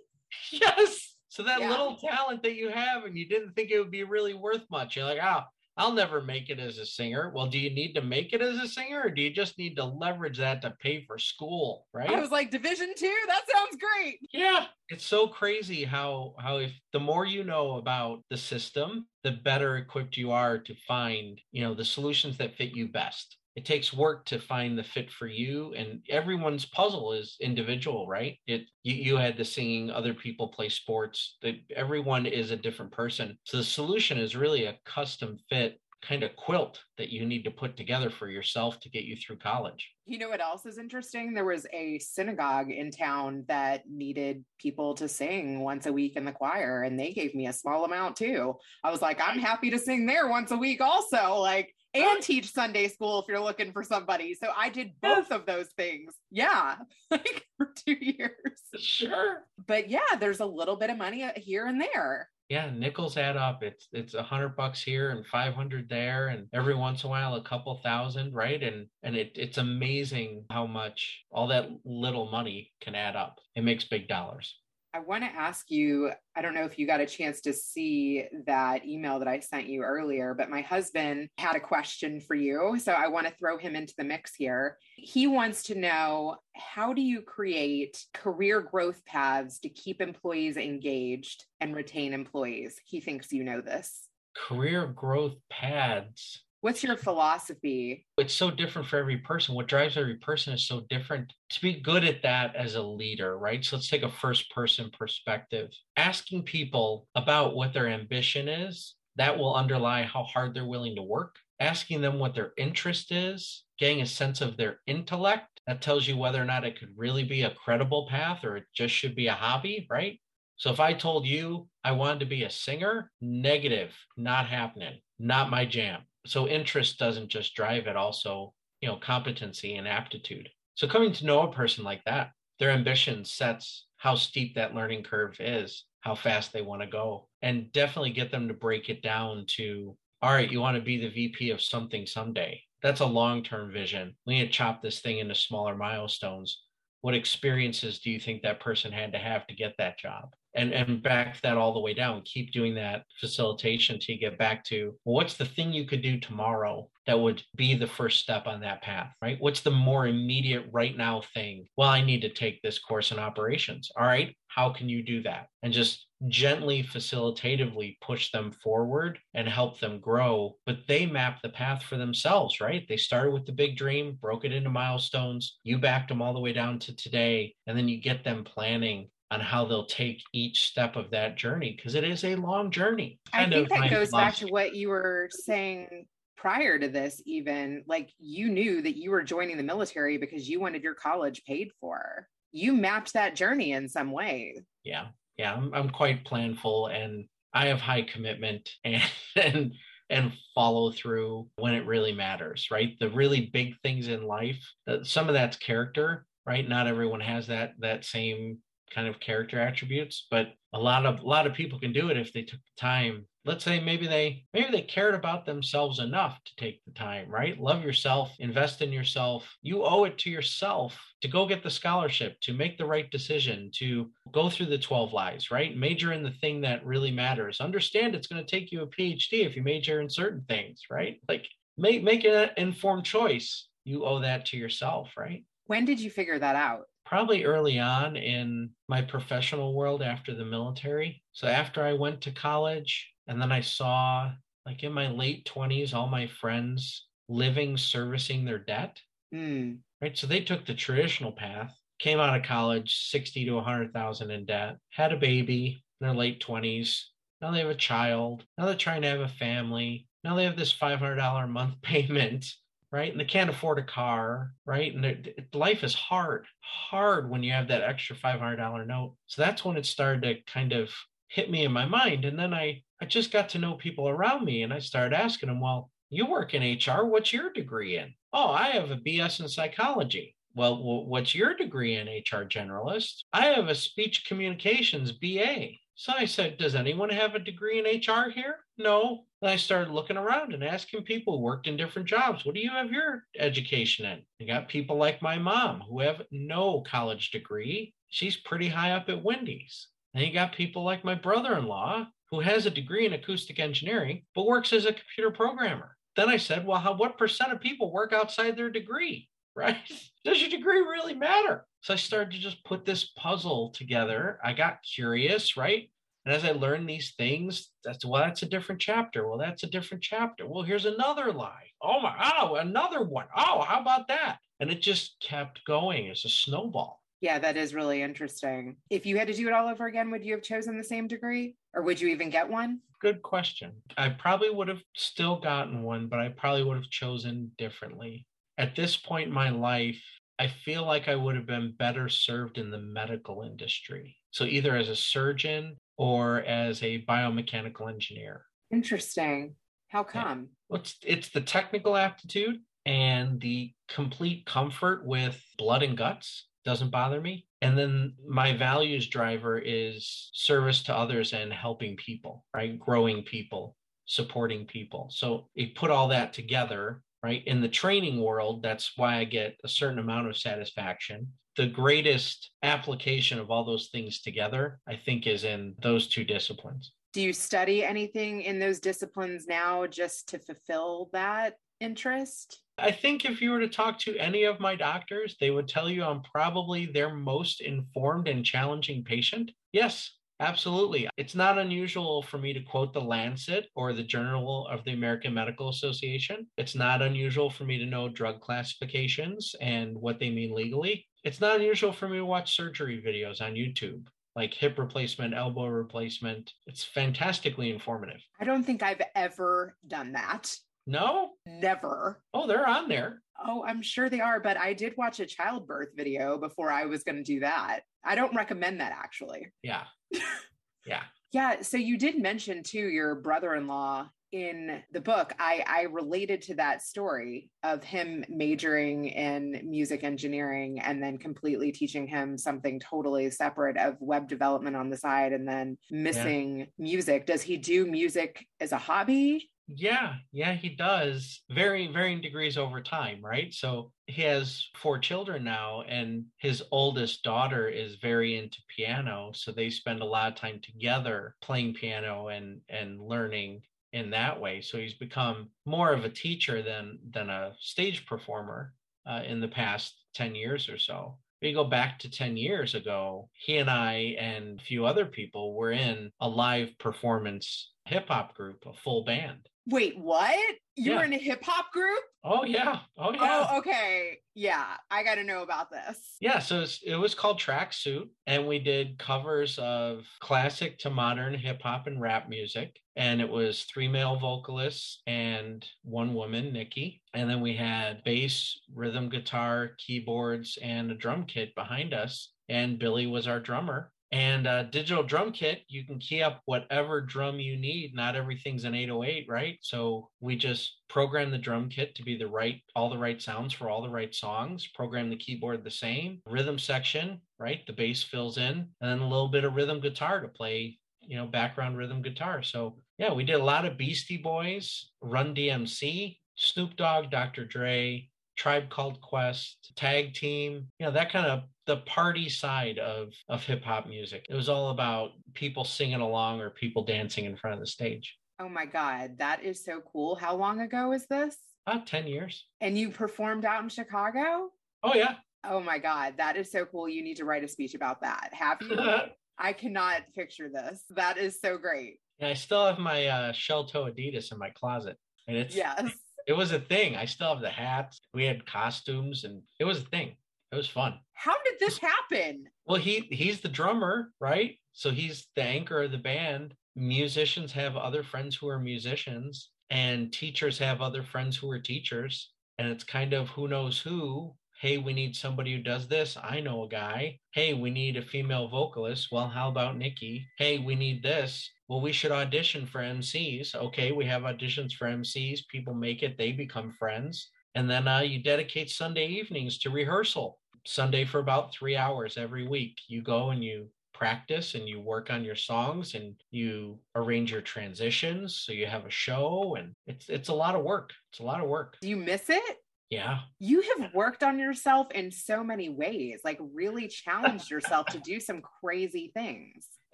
Yes. 0.52 1.18
So 1.28 1.44
that 1.44 1.60
Yeah. 1.60 1.70
little 1.70 1.98
talent 1.98 2.42
that 2.44 2.56
you 2.56 2.70
have 2.70 3.04
and 3.04 3.18
you 3.18 3.28
didn't 3.28 3.54
think 3.54 3.70
it 3.70 3.80
would 3.80 3.92
be 3.92 4.04
really 4.04 4.34
worth 4.34 4.64
much, 4.72 4.96
you're 4.96 5.06
like, 5.06 5.20
oh, 5.22 5.44
I'll 5.78 5.92
never 5.94 6.22
make 6.22 6.50
it 6.50 6.60
as 6.60 6.78
a 6.78 6.86
singer. 6.86 7.32
Well, 7.36 7.48
do 7.48 7.60
you 7.60 7.70
need 7.70 7.94
to 7.94 8.02
make 8.02 8.34
it 8.34 8.42
as 8.42 8.58
a 8.58 8.68
singer 8.68 9.02
or 9.04 9.10
do 9.10 9.22
you 9.22 9.30
just 9.30 9.58
need 9.58 9.76
to 9.76 9.84
leverage 9.86 10.38
that 10.38 10.62
to 10.62 10.72
pay 10.80 11.04
for 11.06 11.18
school? 11.18 11.88
Right. 11.94 12.10
I 12.10 12.20
was 12.20 12.32
like, 12.32 12.50
Division 12.50 12.94
two? 12.98 13.16
That 13.28 13.44
sounds 13.54 13.78
great. 13.78 14.20
Yeah, 14.34 14.68
it's 14.90 15.06
so 15.06 15.28
crazy 15.28 15.84
how 15.84 16.36
how 16.40 16.58
if 16.58 16.72
the 16.94 17.00
more 17.00 17.26
you 17.26 17.44
know 17.44 17.76
about 17.78 18.24
the 18.30 18.38
system, 18.38 19.08
the 19.24 19.32
better 19.32 19.78
equipped 19.78 20.18
you 20.18 20.32
are 20.32 20.58
to 20.60 20.76
find, 20.88 21.40
you 21.52 21.62
know, 21.64 21.74
the 21.74 21.86
solutions 21.86 22.38
that 22.38 22.56
fit 22.56 22.72
you 22.76 22.88
best. 22.88 23.38
It 23.56 23.66
takes 23.66 23.94
work 23.94 24.26
to 24.26 24.40
find 24.40 24.78
the 24.78 24.84
fit 24.84 25.12
for 25.12 25.28
you 25.28 25.74
and 25.74 26.02
everyone's 26.10 26.66
puzzle 26.66 27.12
is 27.14 27.36
individual, 27.42 28.08
right? 28.08 28.38
It 28.48 28.64
you, 28.84 28.96
you 28.96 29.18
had 29.18 29.38
the 29.38 29.46
singing, 29.46 29.90
other 29.90 30.14
people 30.14 30.48
play 30.48 30.70
sports, 30.70 31.38
that 31.42 31.56
everyone 31.76 32.26
is 32.26 32.52
a 32.52 32.56
different 32.56 32.92
person. 32.92 33.38
So 33.44 33.58
the 33.58 33.64
solution 33.64 34.18
is 34.18 34.36
really 34.36 34.66
a 34.66 34.78
custom 34.86 35.38
fit 35.50 35.80
kind 36.02 36.24
of 36.24 36.36
quilt 36.36 36.80
that 36.98 37.10
you 37.10 37.26
need 37.26 37.44
to 37.44 37.52
put 37.52 37.78
together 37.78 38.10
for 38.10 38.28
yourself 38.28 38.80
to 38.80 38.90
get 38.90 39.04
you 39.04 39.16
through 39.16 39.38
college. 39.38 39.92
You 40.06 40.18
know 40.18 40.30
what 40.30 40.42
else 40.42 40.66
is 40.66 40.78
interesting? 40.78 41.34
There 41.34 41.46
was 41.46 41.68
a 41.74 42.00
synagogue 42.00 42.72
in 42.72 42.92
town 42.92 43.46
that 43.48 43.84
needed 43.90 44.44
people 44.60 44.96
to 44.96 45.08
sing 45.08 45.60
once 45.62 45.86
a 45.86 45.94
week 45.94 46.16
in 46.16 46.26
the 46.26 46.32
choir, 46.32 46.84
and 46.84 47.00
they 47.00 47.14
gave 47.14 47.36
me 47.36 47.48
a 47.48 47.54
small 47.54 47.86
amount 47.86 48.16
too. 48.16 48.56
I 48.84 48.92
was 48.92 49.02
like, 49.02 49.22
I'm 49.22 49.40
happy 49.40 49.70
to 49.70 49.80
sing 49.80 50.06
there 50.06 50.28
once 50.28 50.52
a 50.52 50.58
week, 50.58 50.82
also, 50.82 51.36
like, 51.36 51.74
and 51.94 52.22
teach 52.22 52.52
Sunday 52.54 52.88
school 52.88 53.20
if 53.22 53.26
you're 53.28 53.40
looking 53.40 53.72
for 53.72 53.84
somebody. 53.84 54.34
So 54.34 54.48
I 54.56 54.70
did 54.70 54.94
both 55.02 55.32
of 55.32 55.46
those 55.46 55.68
things. 55.78 56.14
Yeah, 56.30 56.78
like 57.12 57.46
for 57.58 57.72
two 57.86 57.98
years. 58.00 58.32
Sure. 58.80 59.44
But 59.68 59.90
yeah, 59.90 60.16
there's 60.20 60.40
a 60.40 60.46
little 60.46 60.76
bit 60.78 60.90
of 60.90 60.98
money 60.98 61.24
uh, 61.24 61.32
here 61.36 61.66
and 61.68 61.80
there. 61.82 62.30
yeah 62.50 62.70
nickels 62.70 63.16
add 63.18 63.38
up 63.38 63.64
it's 63.64 63.88
it's 63.94 64.14
a 64.14 64.24
hundred 64.24 64.56
bucks 64.56 64.82
here 64.84 65.12
and 65.12 65.26
500 65.26 65.88
there 65.90 66.28
and 66.30 66.48
every 66.54 66.76
once 66.76 67.04
in 67.04 67.08
a 67.08 67.10
while 67.10 67.36
a 67.36 67.44
couple 67.44 67.80
thousand 67.84 68.34
right 68.34 68.62
and 68.64 68.88
and 69.04 69.16
it 69.16 69.32
it's 69.36 69.58
amazing 69.58 70.44
how 70.50 70.66
much 70.68 71.24
all 71.32 71.48
that 71.48 71.70
little 71.86 72.30
money 72.32 72.72
can 72.82 72.94
add 72.96 73.16
up 73.16 73.40
it 73.56 73.64
makes 73.64 73.86
big 73.86 74.08
dollars 74.08 74.58
I 74.94 75.00
want 75.00 75.24
to 75.24 75.30
ask 75.30 75.72
you 75.72 76.12
I 76.36 76.42
don't 76.42 76.54
know 76.54 76.66
if 76.66 76.78
you 76.78 76.86
got 76.86 77.00
a 77.00 77.06
chance 77.06 77.42
to 77.42 77.54
see 77.54 78.26
that 78.46 78.86
email 78.86 79.20
that 79.20 79.28
I 79.28 79.40
sent 79.40 79.68
you 79.68 79.84
earlier, 79.84 80.34
but 80.34 80.50
my 80.50 80.62
husband 80.62 81.30
had 81.38 81.56
a 81.56 81.62
question 81.62 82.20
for 82.20 82.36
you. 82.36 82.78
So 82.80 82.92
I 82.92 83.08
want 83.08 83.28
to 83.28 83.34
throw 83.36 83.58
him 83.58 83.76
into 83.76 83.94
the 83.98 84.04
mix 84.04 84.36
here. 84.36 84.78
He 84.96 85.28
wants 85.28 85.64
to 85.64 85.76
know 85.76 86.38
how 86.56 86.94
do 86.94 87.02
you 87.02 87.22
create 87.22 88.04
career 88.14 88.62
growth 88.62 89.04
paths 89.06 89.60
to 89.60 89.70
keep 89.70 90.02
employees 90.02 90.58
engaged 90.58 91.46
and 91.60 91.76
retain 91.76 92.14
employees? 92.14 92.76
He 92.86 93.00
thinks 93.00 93.32
you 93.32 93.44
know 93.44 93.62
this. 93.62 94.08
career 94.36 94.88
growth 94.88 95.36
pads 95.50 96.44
What's 96.62 96.84
your 96.84 96.96
philosophy? 96.96 98.06
It's 98.20 98.36
so 98.36 98.52
different 98.52 98.88
for 98.88 98.98
every 98.98 99.18
person. 99.18 99.56
What 99.56 99.68
drives 99.68 99.98
every 99.98 100.18
person 100.18 100.54
is 100.54 100.68
so 100.68 100.82
different. 100.92 101.34
To 101.54 101.62
be 101.62 101.82
good 101.82 102.04
at 102.04 102.22
that 102.22 102.56
as 102.56 102.76
a 102.76 102.82
leader, 102.84 103.40
right? 103.40 103.66
So 103.66 103.76
let's 103.78 103.90
take 103.90 104.04
a 104.04 104.12
first 104.12 104.52
person 104.52 104.92
perspective. 104.96 105.72
Asking 105.98 106.44
people 106.44 107.08
about 107.16 107.56
what 107.56 107.74
their 107.74 107.88
ambition 107.88 108.48
is, 108.48 108.94
that 109.16 109.36
will 109.36 109.56
underlie 109.56 110.04
how 110.04 110.22
hard 110.24 110.54
they're 110.54 110.68
willing 110.68 110.96
to 110.98 111.02
work. 111.02 111.36
Asking 111.60 112.00
them 112.00 112.20
what 112.20 112.36
their 112.36 112.54
interest 112.58 113.12
is, 113.12 113.64
getting 113.80 114.02
a 114.02 114.06
sense 114.06 114.40
of 114.40 114.56
their 114.56 114.82
intellect, 114.86 115.62
that 115.66 115.82
tells 115.82 116.08
you 116.08 116.16
whether 116.16 116.40
or 116.40 116.46
not 116.46 116.64
it 116.64 116.80
could 116.80 116.94
really 116.96 117.24
be 117.24 117.42
a 117.42 117.56
credible 117.56 118.08
path 118.08 118.44
or 118.44 118.56
it 118.58 118.66
just 118.76 118.94
should 118.94 119.16
be 119.16 119.26
a 119.26 119.34
hobby, 119.34 119.88
right? 119.90 120.20
So 120.58 120.70
if 120.70 120.80
I 120.80 120.94
told 120.94 121.26
you 121.26 121.68
I 121.84 121.94
wanted 121.94 122.20
to 122.20 122.28
be 122.28 122.44
a 122.44 122.52
singer, 122.52 123.12
negative, 123.20 123.96
not 124.16 124.46
happening, 124.46 125.00
not 125.18 125.50
my 125.50 125.66
jam. 125.66 126.02
So 126.26 126.48
interest 126.48 127.00
doesn't 127.00 127.30
just 127.30 127.56
drive 127.56 127.88
it, 127.88 127.96
also, 127.96 128.54
you 128.82 128.88
know, 128.88 128.98
competency 128.98 129.76
and 129.76 129.88
aptitude. 129.88 130.50
So 130.76 130.88
coming 130.88 131.12
to 131.14 131.26
know 131.26 131.42
a 131.42 131.52
person 131.52 131.84
like 131.84 132.04
that, 132.06 132.32
their 132.60 132.72
ambition 132.72 133.26
sets 133.26 133.88
how 133.98 134.16
steep 134.16 134.56
that 134.56 134.74
learning 134.74 135.04
curve 135.04 135.36
is, 135.40 135.86
how 136.00 136.16
fast 136.16 136.52
they 136.52 136.62
want 136.62 136.82
to 136.82 136.88
go, 136.88 137.28
and 137.44 137.72
definitely 137.72 138.10
get 138.10 138.32
them 138.32 138.48
to 138.48 138.54
break 138.54 138.90
it 138.90 139.04
down 139.04 139.46
to, 139.48 139.96
all 140.24 140.34
right, 140.34 140.52
you 140.52 140.60
want 140.60 140.76
to 140.76 140.82
be 140.82 141.00
the 141.00 141.10
VP 141.10 141.52
of 141.52 141.62
something 141.62 142.08
someday. 142.08 142.62
That's 142.82 143.02
a 143.02 143.06
long 143.06 143.44
term 143.44 143.72
vision. 143.72 144.16
We 144.26 144.40
need 144.40 144.48
to 144.48 144.52
chop 144.52 144.82
this 144.82 145.02
thing 145.02 145.20
into 145.20 145.36
smaller 145.36 145.76
milestones. 145.76 146.64
What 147.02 147.14
experiences 147.14 148.00
do 148.00 148.10
you 148.10 148.20
think 148.20 148.42
that 148.42 148.60
person 148.60 148.92
had 148.92 149.12
to 149.14 149.20
have 149.20 149.46
to 149.48 149.56
get 149.56 149.76
that 149.78 150.00
job? 150.00 150.34
And 150.56 150.74
and 150.74 151.02
back 151.02 151.40
that 151.42 151.58
all 151.58 151.74
the 151.74 151.80
way 151.80 151.94
down. 151.94 152.22
Keep 152.24 152.52
doing 152.52 152.76
that 152.76 153.04
facilitation 153.20 154.00
to 154.00 154.14
you 154.14 154.20
get 154.20 154.38
back 154.38 154.64
to 154.66 154.96
well, 155.06 155.16
what's 155.16 155.36
the 155.36 155.46
thing 155.46 155.74
you 155.74 155.86
could 155.86 156.02
do 156.02 156.20
tomorrow 156.20 156.90
that 157.08 157.20
would 157.20 157.42
be 157.56 157.76
the 157.76 157.88
first 157.88 158.20
step 158.20 158.48
on 158.48 158.62
that 158.62 158.82
path 158.82 159.14
right? 159.22 159.38
What's 159.40 159.62
the 159.62 159.72
more 159.72 160.08
immediate 160.08 160.66
right 160.72 160.96
now 160.96 161.22
thing? 161.34 161.68
Well 161.78 161.90
i 161.90 162.02
need 162.04 162.22
to 162.22 162.30
take 162.30 162.62
this 162.62 162.80
course 162.80 163.12
in 163.12 163.20
operations. 163.20 163.92
All 163.98 164.06
right 164.06 164.36
how 164.48 164.70
can 164.70 164.90
you 164.90 165.02
do 165.02 165.24
that? 165.24 165.48
And 165.64 165.72
just 165.72 166.08
gently 166.28 166.84
facilitatively 166.84 167.98
push 168.02 168.32
them 168.32 168.52
forward 168.52 169.18
and 169.34 169.48
help 169.48 169.80
them 169.80 170.00
grow. 170.00 170.58
But 170.66 170.80
they 170.88 171.06
map 171.06 171.42
the 171.42 171.50
path 171.50 171.84
for 171.84 171.98
themselves 171.98 172.60
right? 172.60 172.86
They 172.88 172.98
started 172.98 173.32
with 173.32 173.46
the 173.46 173.54
big 173.54 173.78
dream 173.78 174.18
broke 174.22 174.46
it 174.46 174.52
into 174.52 174.70
milestones. 174.70 175.60
You 175.64 175.78
backed 175.78 176.10
them 176.10 176.22
all 176.22 176.34
the 176.34 176.40
way 176.40 176.54
down 176.54 176.80
to 176.80 176.96
today 176.96 177.56
and 177.66 177.78
then 177.78 177.88
you 177.88 178.02
get 178.02 178.24
them 178.24 178.44
planning 178.44 179.10
on 179.32 179.40
how 179.40 179.66
they'll 179.66 179.86
take 179.86 180.22
each 180.34 180.66
step 180.66 180.98
of 180.98 181.10
that 181.12 181.38
journey 181.38 181.74
because 181.76 181.96
it 181.96 182.04
is 182.04 182.24
a 182.26 182.36
long 182.36 182.70
journey. 182.70 183.18
I 183.34 183.50
think 183.50 183.70
that 183.70 183.90
goes 183.90 184.12
back 184.12 184.36
to 184.36 184.48
what 184.48 184.76
you 184.76 184.90
were 184.90 185.30
saying 185.32 186.06
prior 186.36 186.78
to 186.78 186.90
this, 186.90 187.22
even 187.26 187.84
like 187.88 188.12
you 188.20 188.50
knew 188.50 188.82
that 188.82 188.98
you 188.98 189.10
were 189.10 189.24
joining 189.24 189.56
the 189.56 189.64
military 189.64 190.18
because 190.18 190.50
you 190.50 190.60
wanted 190.60 190.84
your 190.84 190.96
college 190.96 191.44
paid 191.46 191.70
for. 191.80 192.28
You 192.52 192.74
mapped 192.74 193.14
that 193.14 193.36
journey 193.36 193.72
in 193.72 193.88
some 193.88 194.12
way. 194.12 194.58
Yeah. 194.84 195.08
Yeah. 195.38 195.54
I'm, 195.54 195.74
I'm 195.74 195.90
quite 195.90 196.26
planful 196.26 196.94
and 196.94 197.26
I 197.54 197.68
have 197.68 197.80
high 197.80 198.02
commitment 198.02 198.70
and, 198.84 199.02
and, 199.38 199.74
and 200.10 200.34
follow 200.54 200.92
through 200.92 201.48
when 201.56 201.74
it 201.74 201.86
really 201.86 202.12
matters, 202.12 202.68
right? 202.70 202.98
The 203.00 203.10
really 203.10 203.50
big 203.54 203.80
things 203.82 204.10
in 204.10 204.28
life, 204.28 204.60
uh, 204.90 205.04
some 205.04 205.30
of 205.30 205.34
that's 205.34 205.56
character, 205.56 206.26
right? 206.46 206.68
Not 206.68 206.88
everyone 206.88 207.22
has 207.22 207.48
that, 207.48 207.76
that 207.80 208.04
same 208.04 208.58
kind 208.94 209.08
of 209.08 209.20
character 209.20 209.60
attributes 209.60 210.28
but 210.30 210.54
a 210.74 210.80
lot 210.80 211.06
of 211.06 211.20
a 211.20 211.28
lot 211.28 211.46
of 211.46 211.54
people 211.54 211.80
can 211.80 211.92
do 211.92 212.10
it 212.10 212.18
if 212.18 212.32
they 212.32 212.44
took 212.44 212.60
the 212.60 212.80
time. 212.80 213.26
Let's 213.44 213.64
say 213.64 213.80
maybe 213.80 214.08
they 214.08 214.46
maybe 214.54 214.72
they 214.72 214.84
cared 214.84 215.16
about 215.16 215.46
themselves 215.46 216.00
enough 216.00 216.40
to 216.46 216.56
take 216.56 216.82
the 216.86 216.94
time 216.94 217.30
right? 217.30 217.60
Love 217.60 217.84
yourself 217.84 218.34
invest 218.40 218.82
in 218.82 218.92
yourself. 218.92 219.50
You 219.62 219.84
owe 219.84 220.06
it 220.06 220.18
to 220.20 220.30
yourself 220.30 220.98
to 221.22 221.28
go 221.28 221.46
get 221.46 221.64
the 221.64 221.70
scholarship 221.70 222.40
to 222.42 222.54
make 222.54 222.78
the 222.78 222.86
right 222.86 223.10
decision 223.12 223.70
to 223.76 224.12
go 224.32 224.50
through 224.50 224.68
the 224.68 224.78
12 224.78 225.12
lies 225.12 225.52
right? 225.52 225.76
Major 225.76 226.14
in 226.14 226.24
the 226.24 226.32
thing 226.32 226.62
that 226.62 226.86
really 226.86 227.12
matters. 227.12 227.60
Understand 227.60 228.16
it's 228.16 228.28
going 228.28 228.44
to 228.44 228.50
take 228.50 228.72
you 228.72 228.84
a 228.84 228.88
phd 228.88 229.28
if 229.32 229.56
you 229.56 229.64
major 229.64 230.00
in 230.00 230.10
certain 230.10 230.44
things 230.48 230.84
right? 230.90 231.20
Like 231.28 231.48
make 231.78 232.04
make 232.04 232.24
an 232.24 232.52
informed 232.58 233.04
choice. 233.04 233.68
You 233.84 234.06
owe 234.06 234.20
that 234.20 234.46
to 234.48 234.58
yourself 234.58 235.12
right? 235.18 235.44
When 235.66 235.86
did 235.86 236.00
you 236.00 236.10
figure 236.10 236.40
that 236.40 236.56
out 236.56 236.86
probably 237.12 237.44
early 237.44 237.78
on 237.78 238.16
in 238.16 238.70
my 238.88 239.02
professional 239.02 239.74
world 239.74 240.02
after 240.02 240.34
the 240.34 240.46
military. 240.46 241.22
So 241.34 241.46
after 241.46 241.84
I 241.84 241.92
went 241.92 242.22
to 242.22 242.32
college, 242.32 243.12
and 243.28 243.40
then 243.42 243.52
I 243.52 243.60
saw, 243.60 244.32
like 244.66 244.82
in 244.84 244.94
my 244.94 245.10
late 245.10 245.46
20s, 245.46 245.94
all 245.94 246.08
my 246.08 246.26
friends 246.26 247.10
living 247.28 247.76
servicing 247.76 248.46
their 248.46 248.60
debt. 248.60 249.02
Mm. 249.36 249.80
Right. 250.02 250.18
So 250.18 250.26
they 250.26 250.40
took 250.40 250.66
the 250.66 250.74
traditional 250.74 251.34
path, 251.34 251.78
came 252.00 252.22
out 252.22 252.40
of 252.40 252.46
college 252.46 253.10
60 253.10 253.44
to 253.44 253.56
100,000 253.56 254.32
in 254.32 254.46
debt, 254.46 254.78
had 254.90 255.12
a 255.12 255.18
baby 255.18 255.84
in 256.00 256.08
their 256.08 256.16
late 256.16 256.42
20s. 256.42 257.04
Now 257.42 257.52
they 257.52 257.60
have 257.60 257.70
a 257.70 257.76
child. 257.76 258.46
Now 258.58 258.68
they're 258.68 258.76
trying 258.76 259.02
to 259.02 259.10
have 259.10 259.20
a 259.20 259.28
family. 259.28 260.08
Now 260.24 260.38
they 260.38 260.46
have 260.46 260.56
this 260.56 260.74
$500 260.74 261.44
a 261.44 261.48
month 261.48 261.76
payment 261.82 262.46
right? 262.92 263.12
And 263.12 263.20
they 263.20 263.26
can't 263.26 263.50
afford 263.50 263.80
a 263.80 263.84
car, 263.84 264.54
right? 264.66 264.94
And 264.94 265.34
life 265.54 265.84
is 265.84 265.94
hard, 265.94 266.46
hard 266.62 267.30
when 267.30 267.42
you 267.42 267.52
have 267.54 267.68
that 267.70 267.84
extra 267.84 268.16
$500 268.16 268.86
note. 268.88 269.16
So 269.28 269.42
that's 269.42 269.64
when 269.64 269.78
it 269.78 269.86
started 269.86 270.22
to 270.24 270.52
kind 270.52 270.74
of 270.74 270.90
hit 271.28 271.50
me 271.50 271.64
in 271.64 271.72
my 271.72 271.86
mind. 271.86 272.26
And 272.26 272.38
then 272.38 272.54
I, 272.54 272.84
I 273.02 273.06
just 273.06 273.32
got 273.32 273.50
to 273.50 273.60
know 273.60 273.76
people 273.76 274.10
around 274.10 274.44
me 274.44 274.64
and 274.64 274.74
I 274.74 274.80
started 274.80 275.16
asking 275.16 275.48
them, 275.48 275.62
well, 275.62 275.90
you 276.10 276.26
work 276.26 276.54
in 276.54 276.62
HR. 276.78 277.06
What's 277.06 277.32
your 277.32 277.54
degree 277.54 277.98
in? 277.98 278.14
Oh, 278.34 278.50
I 278.50 278.70
have 278.72 278.92
a 278.92 278.98
BS 278.98 279.40
in 279.40 279.48
psychology. 279.48 280.36
Well, 280.54 281.06
what's 281.06 281.34
your 281.34 281.56
degree 281.56 281.96
in 281.96 282.08
HR 282.08 282.44
generalist? 282.44 283.24
I 283.32 283.46
have 283.46 283.70
a 283.70 283.76
speech 283.76 284.26
communications 284.26 285.14
BA. 285.14 285.70
So 285.96 286.12
I 286.14 286.26
said, 286.26 286.58
Does 286.58 286.76
anyone 286.76 287.10
have 287.10 287.36
a 287.36 287.40
degree 287.40 287.80
in 287.80 287.86
HR 287.86 288.30
here? 288.30 288.58
No. 288.78 289.24
Then 289.42 289.52
I 289.52 289.56
started 289.56 289.92
looking 289.92 290.18
around 290.18 290.54
and 290.54 290.64
asking 290.64 291.04
people 291.04 291.38
who 291.38 291.44
worked 291.44 291.66
in 291.66 291.76
different 291.76 292.08
jobs, 292.08 292.46
what 292.46 292.54
do 292.54 292.62
you 292.62 292.70
have 292.70 292.92
your 292.92 293.24
education 293.40 294.06
in? 294.06 294.22
I 294.40 294.46
got 294.46 294.70
people 294.70 294.98
like 294.98 295.22
my 295.22 295.40
mom 295.40 295.82
who 295.82 296.00
have 296.02 296.22
no 296.30 296.82
college 296.82 297.32
degree. 297.32 297.94
She's 298.10 298.38
pretty 298.38 298.70
high 298.70 298.92
up 298.92 299.10
at 299.10 299.24
Wendy's. 299.24 299.88
And 300.14 300.24
you 300.24 300.32
got 300.32 300.54
people 300.54 300.84
like 300.84 301.04
my 301.04 301.16
brother 301.16 301.58
in 301.58 301.66
law 301.66 302.06
who 302.30 302.40
has 302.40 302.66
a 302.66 302.72
degree 302.72 303.06
in 303.06 303.14
acoustic 303.14 303.60
engineering, 303.60 304.24
but 304.36 304.46
works 304.46 304.74
as 304.74 304.86
a 304.86 304.94
computer 304.94 305.32
programmer. 305.32 305.98
Then 306.16 306.30
I 306.30 306.38
said, 306.38 306.66
well, 306.66 306.80
how, 306.80 306.94
what 306.94 307.18
percent 307.18 307.52
of 307.52 307.60
people 307.60 307.92
work 307.92 308.14
outside 308.14 308.56
their 308.56 308.70
degree? 308.70 309.28
Right? 309.54 309.76
Does 310.24 310.40
your 310.40 310.50
degree 310.50 310.80
really 310.80 311.14
matter? 311.14 311.66
So 311.82 311.94
I 311.94 311.98
started 311.98 312.32
to 312.32 312.40
just 312.40 312.64
put 312.64 312.86
this 312.86 313.12
puzzle 313.18 313.72
together. 313.72 314.40
I 314.42 314.54
got 314.54 314.80
curious, 314.82 315.58
right? 315.58 315.90
And 316.26 316.36
as 316.36 316.46
I 316.46 316.52
learned 316.52 316.88
these 316.88 317.14
things, 317.18 317.70
that's 317.84 318.06
well, 318.06 318.22
that's 318.22 318.44
a 318.44 318.48
different 318.48 318.80
chapter. 318.80 319.28
Well, 319.28 319.40
that's 319.40 319.64
a 319.64 319.68
different 319.68 320.04
chapter. 320.04 320.48
Well, 320.48 320.64
here's 320.64 320.86
another 320.86 321.32
lie. 321.32 321.72
Oh 321.82 322.00
my, 322.00 322.34
oh, 322.40 322.56
another 322.56 323.04
one. 323.04 323.26
Oh, 323.36 323.62
how 323.62 323.82
about 323.82 324.08
that? 324.08 324.38
And 324.60 324.70
it 324.70 324.82
just 324.82 325.16
kept 325.20 325.66
going 325.66 326.10
as 326.10 326.24
a 326.26 326.30
snowball. 326.30 327.02
Yeah, 327.22 327.40
that 327.40 327.58
is 327.58 327.76
really 327.76 328.02
interesting. 328.02 328.78
If 328.90 329.06
you 329.06 329.18
had 329.18 329.28
to 329.28 329.34
do 329.34 329.48
it 329.48 329.54
all 329.54 329.68
over 329.68 329.88
again, 329.88 330.10
would 330.12 330.26
you 330.26 330.34
have 330.34 330.44
chosen 330.44 330.78
the 330.78 330.84
same 330.84 331.08
degree 331.08 331.56
or 331.74 331.84
would 331.84 332.02
you 332.02 332.10
even 332.10 332.30
get 332.30 332.50
one? 332.50 332.80
Good 333.00 333.22
question. 333.24 333.74
I 333.98 334.10
probably 334.10 334.50
would 334.50 334.68
have 334.68 334.82
still 334.96 335.40
gotten 335.40 335.84
one, 335.84 336.08
but 336.08 336.20
I 336.20 336.30
probably 336.30 336.64
would 336.64 336.78
have 336.78 336.90
chosen 336.90 337.52
differently. 337.58 338.26
At 338.58 338.76
this 338.76 338.98
point 338.98 339.28
in 339.28 339.34
my 339.34 339.50
life, 339.50 340.02
I 340.40 340.48
feel 340.48 340.86
like 340.86 341.08
I 341.08 341.16
would 341.16 341.36
have 341.36 341.46
been 341.46 341.76
better 341.78 342.10
served 342.10 342.58
in 342.58 342.72
the 342.72 342.80
medical 342.80 343.44
industry. 343.44 344.18
So 344.32 344.46
either 344.46 344.76
as 344.76 344.90
a 344.90 344.96
surgeon 344.96 345.78
or 345.98 346.42
as 346.44 346.82
a 346.84 347.04
biomechanical 347.08 347.90
engineer. 347.90 348.46
Interesting. 348.72 349.56
How 349.90 350.04
come? 350.04 350.50
Yeah. 350.70 350.78
It's, 350.78 350.96
it's 351.04 351.30
the 351.30 351.42
technical 351.42 351.98
aptitude 351.98 352.60
and 352.86 353.40
the 353.42 353.74
complete 353.90 354.46
comfort 354.46 355.06
with 355.06 355.42
blood 355.58 355.84
and 355.84 355.98
guts 355.98 356.48
doesn't 356.64 356.92
bother 356.92 357.20
me. 357.22 357.48
And 357.62 357.78
then 357.78 358.14
my 358.28 358.56
values 358.56 359.08
driver 359.08 359.60
is 359.60 360.30
service 360.34 360.82
to 360.84 360.96
others 360.96 361.34
and 361.34 361.52
helping 361.52 361.96
people, 361.98 362.46
right? 362.56 362.80
Growing 362.80 363.24
people, 363.24 363.76
supporting 364.06 364.66
people. 364.66 365.10
So 365.12 365.50
you 365.54 365.70
put 365.76 365.92
all 365.92 366.08
that 366.08 366.34
together, 366.34 367.02
right? 367.24 367.44
In 367.46 367.62
the 367.62 367.70
training 367.70 368.22
world, 368.22 368.64
that's 368.64 368.94
why 368.96 369.18
I 369.18 369.26
get 369.26 369.60
a 369.64 369.68
certain 369.68 370.00
amount 370.00 370.28
of 370.28 370.38
satisfaction 370.38 371.28
the 371.58 371.68
greatest 371.68 372.52
application 372.64 373.40
of 373.40 373.52
all 373.52 373.64
those 373.64 373.90
things 373.92 374.22
together, 374.22 374.80
I 374.88 374.96
think, 374.96 375.28
is 375.28 375.44
in 375.44 375.76
those 375.82 376.08
two 376.08 376.24
disciplines. 376.24 376.94
Do 377.14 377.22
you 377.22 377.34
study 377.34 377.84
anything 377.84 378.42
in 378.42 378.58
those 378.60 378.80
disciplines 378.80 379.46
now 379.48 379.86
just 379.86 380.30
to 380.30 380.40
fulfill 380.40 381.10
that 381.12 381.56
interest? 381.82 382.62
I 382.78 382.92
think 382.92 383.26
if 383.26 383.42
you 383.42 383.52
were 383.52 383.60
to 383.60 383.68
talk 383.68 384.00
to 384.00 384.18
any 384.18 384.44
of 384.44 384.60
my 384.60 384.76
doctors, 384.76 385.36
they 385.40 385.52
would 385.52 385.68
tell 385.68 385.90
you 385.90 386.04
I'm 386.04 386.22
probably 386.24 386.86
their 386.86 387.14
most 387.14 387.62
informed 387.62 388.28
and 388.28 388.46
challenging 388.46 389.04
patient. 389.04 389.52
Yes, 389.74 390.12
Absolutely. 390.42 391.08
It's 391.18 391.36
not 391.36 391.60
unusual 391.60 392.24
for 392.24 392.40
me 392.40 392.52
to 392.52 392.62
quote 392.62 392.94
the 392.94 393.00
Lancet 393.00 393.68
or 393.76 393.94
the 393.94 394.02
Journal 394.02 394.68
of 394.70 394.84
the 394.84 394.94
American 394.94 395.36
Medical 395.36 395.70
Association. 395.70 396.48
It's 396.58 396.74
not 396.74 397.04
unusual 397.04 397.52
for 397.52 397.64
me 397.64 397.78
to 397.78 397.86
know 397.86 398.10
drug 398.10 398.42
classifications 398.42 399.54
and 399.62 399.96
what 399.96 400.20
they 400.20 400.32
mean 400.32 400.56
legally. 400.56 401.06
It's 401.24 401.40
not 401.40 401.58
unusual 401.58 401.92
for 401.92 402.08
me 402.08 402.18
to 402.18 402.26
watch 402.26 402.56
surgery 402.56 403.02
videos 403.06 403.42
on 403.42 403.54
YouTube, 403.54 404.08
like 404.36 404.54
hip 404.54 404.80
replacement, 404.80 405.34
elbow 405.34 405.68
replacement. 405.68 406.54
It's 406.66 406.84
fantastically 406.84 407.72
informative. 407.72 408.22
I 408.40 408.46
don't 408.46 408.64
think 408.64 408.82
I've 408.82 409.02
ever 409.16 409.76
done 409.88 410.14
that. 410.14 410.56
No? 410.88 411.32
Never. 411.46 412.24
Oh, 412.34 412.48
they're 412.48 412.68
on 412.68 412.88
there. 412.88 413.22
Oh, 413.44 413.64
I'm 413.66 413.82
sure 413.82 414.10
they 414.10 414.20
are, 414.20 414.40
but 414.40 414.58
I 414.58 414.74
did 414.74 414.96
watch 414.98 415.20
a 415.20 415.26
childbirth 415.26 415.90
video 415.96 416.38
before 416.38 416.72
I 416.72 416.86
was 416.86 417.04
going 417.04 417.18
to 417.18 417.24
do 417.24 417.40
that. 417.42 417.82
I 418.04 418.16
don't 418.16 418.36
recommend 418.36 418.80
that 418.80 418.92
actually. 418.92 419.52
Yeah. 419.62 419.84
yeah. 420.86 421.04
Yeah. 421.32 421.62
So 421.62 421.78
you 421.78 421.98
did 421.98 422.20
mention 422.20 422.64
too 422.64 422.88
your 422.88 423.16
brother 423.16 423.54
in 423.56 423.68
law 423.68 424.10
in 424.32 424.82
the 424.92 425.02
book. 425.02 425.34
I, 425.40 425.64
I 425.68 425.82
related 425.84 426.42
to 426.44 426.56
that 426.56 426.82
story 426.82 427.50
of 427.64 427.84
him 427.84 428.24
majoring 428.30 429.06
in 429.06 429.62
music 429.64 430.04
engineering 430.04 430.80
and 430.80 431.02
then 431.02 431.18
completely 431.18 431.72
teaching 431.72 432.08
him 432.08 432.38
something 432.38 432.80
totally 432.80 433.30
separate 433.30 433.78
of 433.78 433.98
web 434.00 434.28
development 434.28 434.76
on 434.76 434.90
the 434.90 434.98
side 434.98 435.34
and 435.34 435.48
then 435.48 435.78
missing 435.90 436.60
yeah. 436.60 436.66
music. 436.78 437.26
Does 437.26 437.42
he 437.42 437.58
do 437.58 437.86
music 437.86 438.46
as 438.60 438.72
a 438.72 438.78
hobby? 438.78 439.50
Yeah, 439.74 440.16
yeah, 440.34 440.54
he 440.54 440.70
does. 440.70 441.44
Varying 441.50 441.94
varying 441.94 442.20
degrees 442.20 442.58
over 442.58 442.82
time, 442.82 443.22
right? 443.24 443.54
So 443.54 443.92
he 444.06 444.22
has 444.24 444.68
four 444.76 445.00
children 445.00 445.46
now, 445.46 445.84
and 445.84 446.26
his 446.40 446.62
oldest 446.72 447.24
daughter 447.24 447.70
is 447.70 447.96
very 447.96 448.38
into 448.38 448.58
piano. 448.76 449.32
So 449.34 449.52
they 449.52 449.70
spend 449.70 450.02
a 450.02 450.06
lot 450.06 450.30
of 450.30 450.36
time 450.36 450.60
together 450.62 451.36
playing 451.42 451.76
piano 451.76 452.28
and 452.28 452.60
and 452.68 453.00
learning 453.00 453.62
in 453.94 454.10
that 454.12 454.40
way. 454.40 454.62
So 454.62 454.78
he's 454.78 454.94
become 454.94 455.50
more 455.66 455.94
of 455.94 456.06
a 456.06 456.10
teacher 456.10 456.62
than 456.62 457.00
than 457.10 457.30
a 457.30 457.54
stage 457.60 458.06
performer 458.06 458.74
uh, 459.06 459.22
in 459.26 459.40
the 459.40 459.48
past 459.48 459.96
ten 460.14 460.36
years 460.36 460.70
or 460.70 460.78
so. 460.78 461.18
We 461.42 461.54
go 461.54 461.64
back 461.64 461.98
to 462.00 462.10
10 462.12 462.38
years 462.38 462.76
ago, 462.76 463.28
he 463.34 463.58
and 463.58 463.68
I 463.68 464.16
and 464.20 464.60
a 464.60 464.64
few 464.64 464.86
other 464.86 465.06
people 465.06 465.56
were 465.56 465.72
in 465.72 466.12
a 466.20 466.30
live 466.30 466.78
performance 466.78 467.72
hip 467.86 468.10
hop 468.10 468.36
group, 468.36 468.64
a 468.68 468.74
full 468.74 469.04
band. 469.06 469.50
Wait, 469.66 469.98
what? 469.98 470.56
You 470.76 470.92
yeah. 470.92 470.98
were 470.98 471.04
in 471.04 471.14
a 471.14 471.18
hip 471.18 471.44
hop 471.44 471.72
group? 471.74 472.00
Oh 472.24 472.46
yeah. 472.46 472.80
Oh 472.98 473.12
yeah. 473.14 473.48
Oh, 473.52 473.58
okay. 473.58 474.20
Yeah, 474.36 474.66
I 474.90 475.04
got 475.04 475.16
to 475.16 475.24
know 475.24 475.44
about 475.44 475.70
this. 475.70 476.16
Yeah, 476.22 476.40
so 476.40 476.66
it 476.86 476.96
was 476.96 477.14
called 477.14 477.40
Tracksuit, 477.40 478.08
and 478.26 478.48
we 478.48 478.60
did 478.60 478.98
covers 478.98 479.58
of 479.58 480.06
classic 480.22 480.80
to 480.80 480.90
modern 480.90 481.34
hip 481.34 481.62
hop 481.62 481.88
and 481.88 482.00
rap 482.00 482.30
music. 482.30 482.80
And 482.96 483.20
it 483.22 483.30
was 483.30 483.64
three 483.64 483.88
male 483.88 484.18
vocalists 484.18 485.02
and 485.08 485.66
one 485.84 486.14
woman, 486.14 486.54
Nikki. 486.54 487.02
And 487.14 487.30
then 487.30 487.42
we 487.42 487.56
had 487.56 488.04
bass, 488.04 488.60
rhythm 488.74 489.10
guitar, 489.10 489.72
keyboards, 489.78 490.58
and 490.62 490.92
a 490.92 490.96
drum 490.96 491.26
kit 491.26 491.56
behind 491.56 491.94
us. 491.94 492.32
And 492.50 492.80
Billy 492.80 493.08
was 493.08 493.28
our 493.28 493.40
drummer. 493.40 493.92
And 494.12 494.46
uh, 494.46 494.64
digital 494.64 495.04
drum 495.04 495.32
kit, 495.32 495.62
you 495.70 495.86
can 495.86 495.98
key 495.98 496.22
up 496.22 496.42
whatever 496.46 497.00
drum 497.00 497.40
you 497.40 497.56
need. 497.56 497.96
Not 497.96 498.18
everything's 498.18 498.66
an 498.66 498.76
808, 498.76 499.26
right? 499.30 499.58
So 499.62 500.10
we 500.20 500.36
just 500.36 500.80
program 500.90 501.32
the 501.32 501.38
drum 501.38 501.70
kit 501.70 501.96
to 501.96 502.04
be 502.04 502.18
the 502.18 502.28
right, 502.28 502.62
all 502.76 502.90
the 502.90 502.98
right 502.98 503.22
sounds 503.22 503.54
for 503.54 503.70
all 503.70 503.82
the 503.82 503.90
right 503.90 504.14
songs. 504.14 504.68
Program 504.68 505.10
the 505.10 505.16
keyboard 505.16 505.64
the 505.64 505.72
same. 505.72 506.22
Rhythm 506.26 506.60
section, 506.60 507.22
right? 507.40 507.66
The 507.66 507.74
bass 507.74 508.04
fills 508.04 508.38
in, 508.38 508.58
and 508.58 508.68
then 508.82 509.00
a 509.00 509.08
little 509.08 509.30
bit 509.30 509.46
of 509.46 509.56
rhythm 509.56 509.80
guitar 509.80 510.20
to 510.20 510.28
play, 510.28 510.78
you 511.00 511.16
know, 511.16 511.26
background 511.26 511.78
rhythm 511.78 512.02
guitar. 512.02 512.44
So 512.44 512.80
yeah, 512.98 513.14
we 513.14 513.24
did 513.24 513.40
a 513.40 513.44
lot 513.44 513.66
of 513.66 513.78
Beastie 513.78 514.18
Boys, 514.18 514.92
Run 515.02 515.34
DMC, 515.34 516.18
Snoop 516.36 516.76
Dogg, 516.76 517.10
Dr. 517.12 517.46
Dre, 517.46 518.10
Tribe 518.36 518.70
Called 518.70 519.00
Quest, 519.02 519.72
Tag 519.76 520.14
Team, 520.14 520.68
you 520.80 520.86
know, 520.86 520.92
that 520.92 521.12
kind 521.12 521.28
of 521.28 521.44
the 521.72 521.78
party 521.78 522.28
side 522.28 522.78
of 522.80 523.14
of 523.30 523.42
hip 523.46 523.64
hop 523.64 523.88
music. 523.88 524.26
It 524.30 524.36
was 524.36 524.50
all 524.50 524.72
about 524.72 525.12
people 525.34 525.64
singing 525.64 526.02
along 526.02 526.42
or 526.42 526.50
people 526.50 526.84
dancing 526.84 527.24
in 527.24 527.38
front 527.38 527.54
of 527.54 527.62
the 527.62 527.68
stage. 527.68 528.18
Oh 528.40 528.50
my 528.50 528.66
god, 528.66 529.20
that 529.20 529.42
is 529.42 529.64
so 529.64 529.80
cool. 529.80 530.16
How 530.16 530.36
long 530.36 530.60
ago 530.60 530.90
was 530.90 531.08
this? 531.08 531.38
About 531.66 531.88
10 531.88 532.08
years. 532.08 532.46
And 532.60 532.78
you 532.78 532.90
performed 532.90 533.46
out 533.46 533.64
in 533.64 533.70
Chicago? 533.70 534.50
Oh 534.84 534.94
yeah. 534.96 535.16
Oh 535.46 535.62
my 535.62 535.78
god, 535.78 536.16
that 536.18 536.36
is 536.36 536.52
so 536.52 536.66
cool. 536.66 536.90
You 536.90 537.04
need 537.04 537.16
to 537.18 537.26
write 537.26 537.46
a 537.46 537.48
speech 537.48 537.74
about 537.74 538.02
that. 538.02 538.32
Have 538.34 538.58
you? 538.62 538.78
I 539.38 539.54
cannot 539.54 540.02
picture 540.14 540.50
this. 540.54 540.84
That 540.90 541.18
is 541.18 541.40
so 541.40 541.58
great. 541.58 542.00
And 542.20 542.30
I 542.30 542.34
still 542.34 542.66
have 542.66 542.80
my 542.80 543.08
uh, 543.08 543.32
shell 543.32 543.66
toe 543.66 543.86
Adidas 543.86 544.34
in 544.34 544.38
my 544.38 544.50
closet. 544.50 544.98
And 545.26 545.38
it's 545.38 545.56
yes 545.56 545.90
it 546.28 546.34
was 546.34 546.52
a 546.52 546.60
thing. 546.60 546.96
I 546.96 547.06
still 547.06 547.34
have 547.34 547.42
the 547.42 547.50
hats. 547.50 548.00
We 548.14 548.26
had 548.26 548.46
costumes, 548.46 549.24
and 549.24 549.42
it 549.60 549.66
was 549.66 549.80
a 549.80 549.86
thing. 549.86 550.16
It 550.52 550.56
was 550.56 550.68
fun. 550.68 551.00
How 551.14 551.36
did 551.44 551.56
this 551.60 551.78
happen? 551.78 552.46
Well, 552.66 552.80
he 552.80 553.08
he's 553.12 553.42
the 553.42 553.48
drummer, 553.48 554.12
right? 554.20 554.58
So 554.74 554.92
he's 554.92 555.28
the 555.36 555.44
anchor 555.44 555.84
of 555.84 555.92
the 555.92 555.98
band. 555.98 556.54
Musicians 556.76 557.52
have 557.54 557.76
other 557.76 558.04
friends 558.04 558.36
who 558.36 558.48
are 558.48 558.60
musicians, 558.60 559.52
and 559.70 560.12
teachers 560.12 560.58
have 560.60 560.82
other 560.82 561.04
friends 561.04 561.38
who 561.38 561.50
are 561.52 561.60
teachers. 561.60 562.32
And 562.58 562.68
it's 562.68 562.84
kind 562.84 563.14
of 563.14 563.30
who 563.30 563.48
knows 563.48 563.80
who. 563.80 564.36
Hey, 564.60 564.78
we 564.78 564.94
need 564.94 565.16
somebody 565.16 565.56
who 565.56 565.64
does 565.64 565.88
this. 565.88 566.18
I 566.22 566.40
know 566.40 566.64
a 566.64 566.68
guy. 566.68 567.18
Hey, 567.34 567.56
we 567.56 567.72
need 567.72 567.98
a 567.98 568.02
female 568.02 568.48
vocalist. 568.48 569.08
Well, 569.12 569.28
how 569.28 569.50
about 569.50 569.78
Nikki? 569.78 570.28
Hey, 570.38 570.60
we 570.60 570.76
need 570.76 571.02
this 571.02 571.50
well, 571.72 571.80
we 571.80 571.94
should 571.94 572.12
audition 572.12 572.66
for 572.66 572.82
MCs. 572.82 573.56
Okay, 573.56 573.94
we 573.94 574.04
have 574.04 574.24
auditions 574.24 574.74
for 574.74 574.88
MCs. 574.88 575.48
People 575.48 575.74
make 575.74 576.04
it, 576.04 576.18
they 576.18 576.34
become 576.34 576.76
friends. 576.78 577.30
And 577.56 577.70
then 577.70 577.88
uh, 577.88 578.00
you 578.00 578.22
dedicate 578.22 578.70
Sunday 578.70 579.08
evenings 579.08 579.58
to 579.60 579.70
rehearsal. 579.70 580.38
Sunday 580.66 581.06
for 581.06 581.20
about 581.20 581.54
three 581.54 581.76
hours 581.76 582.18
every 582.18 582.48
week. 582.48 582.78
You 582.88 583.02
go 583.02 583.32
and 583.32 583.44
you 583.44 583.68
practice 583.94 584.56
and 584.56 584.68
you 584.68 584.80
work 584.80 585.12
on 585.12 585.24
your 585.24 585.36
songs 585.36 585.94
and 585.94 586.16
you 586.32 586.80
arrange 586.96 587.32
your 587.32 587.42
transitions 587.42 588.36
so 588.36 588.52
you 588.52 588.66
have 588.66 588.86
a 588.86 588.90
show 588.90 589.56
and 589.60 589.74
it's 589.86 590.10
it's 590.10 590.30
a 590.30 590.34
lot 590.34 590.56
of 590.56 590.64
work. 590.64 590.92
It's 591.12 591.20
a 591.20 591.24
lot 591.24 591.42
of 591.42 591.48
work. 591.48 591.78
Do 591.82 591.90
you 591.90 591.98
miss 591.98 592.30
it? 592.30 592.58
Yeah. 592.90 593.20
You 593.40 593.62
have 593.62 593.94
worked 593.94 594.22
on 594.22 594.38
yourself 594.38 594.92
in 594.92 595.12
so 595.12 595.44
many 595.44 595.70
ways, 595.70 596.22
like 596.24 596.40
really 596.54 596.88
challenged 596.88 597.50
yourself 597.50 597.86
to 597.88 598.00
do 598.00 598.20
some 598.20 598.42
crazy 598.60 599.12
things. 599.14 599.68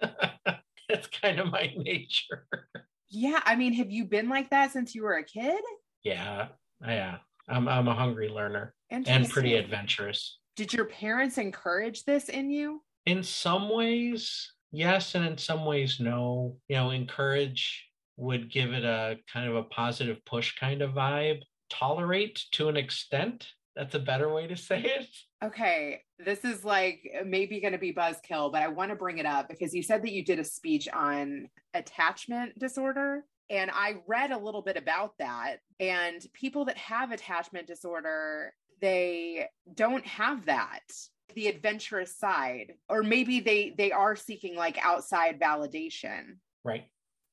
that's 0.00 1.06
kind 1.06 1.38
of 1.38 1.50
my 1.50 1.72
nature. 1.76 2.46
Yeah, 3.10 3.40
I 3.44 3.56
mean, 3.56 3.72
have 3.74 3.90
you 3.90 4.04
been 4.04 4.28
like 4.28 4.50
that 4.50 4.72
since 4.72 4.94
you 4.94 5.02
were 5.04 5.16
a 5.16 5.24
kid? 5.24 5.60
Yeah, 6.02 6.48
yeah. 6.82 7.18
I'm 7.48 7.68
I'm 7.68 7.88
a 7.88 7.94
hungry 7.94 8.28
learner 8.28 8.74
and 8.90 9.06
pretty 9.30 9.54
adventurous. 9.54 10.38
Did 10.58 10.72
your 10.72 10.86
parents 10.86 11.38
encourage 11.38 12.04
this 12.04 12.28
in 12.28 12.50
you? 12.50 12.82
In 13.06 13.22
some 13.22 13.68
ways, 13.68 14.52
yes, 14.72 15.14
and 15.14 15.24
in 15.24 15.38
some 15.38 15.64
ways, 15.64 16.00
no. 16.00 16.56
You 16.68 16.76
know, 16.76 16.90
encourage 16.90 17.86
would 18.16 18.50
give 18.50 18.72
it 18.72 18.84
a 18.84 19.18
kind 19.32 19.48
of 19.48 19.54
a 19.54 19.62
positive 19.62 20.18
push 20.26 20.58
kind 20.58 20.82
of 20.82 20.94
vibe. 20.94 21.42
Tolerate 21.70 22.42
to 22.52 22.68
an 22.68 22.76
extent. 22.76 23.46
That's 23.76 23.94
a 23.94 24.00
better 24.00 24.34
way 24.34 24.48
to 24.48 24.56
say 24.56 24.82
it 24.82 25.08
okay, 25.42 26.00
this 26.18 26.44
is 26.44 26.64
like 26.64 27.00
maybe 27.24 27.60
going 27.60 27.72
to 27.72 27.78
be 27.78 27.92
buzzkill, 27.92 28.50
but 28.50 28.62
I 28.62 28.68
want 28.68 28.90
to 28.90 28.96
bring 28.96 29.18
it 29.18 29.26
up 29.26 29.48
because 29.48 29.74
you 29.74 29.82
said 29.82 30.02
that 30.02 30.12
you 30.12 30.24
did 30.24 30.38
a 30.38 30.44
speech 30.44 30.88
on 30.92 31.48
attachment 31.74 32.58
disorder. 32.58 33.24
And 33.50 33.70
I 33.72 33.96
read 34.06 34.30
a 34.30 34.38
little 34.38 34.62
bit 34.62 34.76
about 34.76 35.12
that. 35.18 35.58
And 35.80 36.20
people 36.34 36.66
that 36.66 36.76
have 36.76 37.12
attachment 37.12 37.66
disorder, 37.66 38.52
they 38.80 39.46
don't 39.74 40.06
have 40.06 40.46
that 40.46 40.82
the 41.34 41.46
adventurous 41.46 42.16
side 42.16 42.74
or 42.88 43.02
maybe 43.02 43.40
they 43.40 43.74
they 43.76 43.92
are 43.92 44.16
seeking 44.16 44.56
like 44.56 44.78
outside 44.82 45.38
validation 45.38 46.36
right 46.64 46.84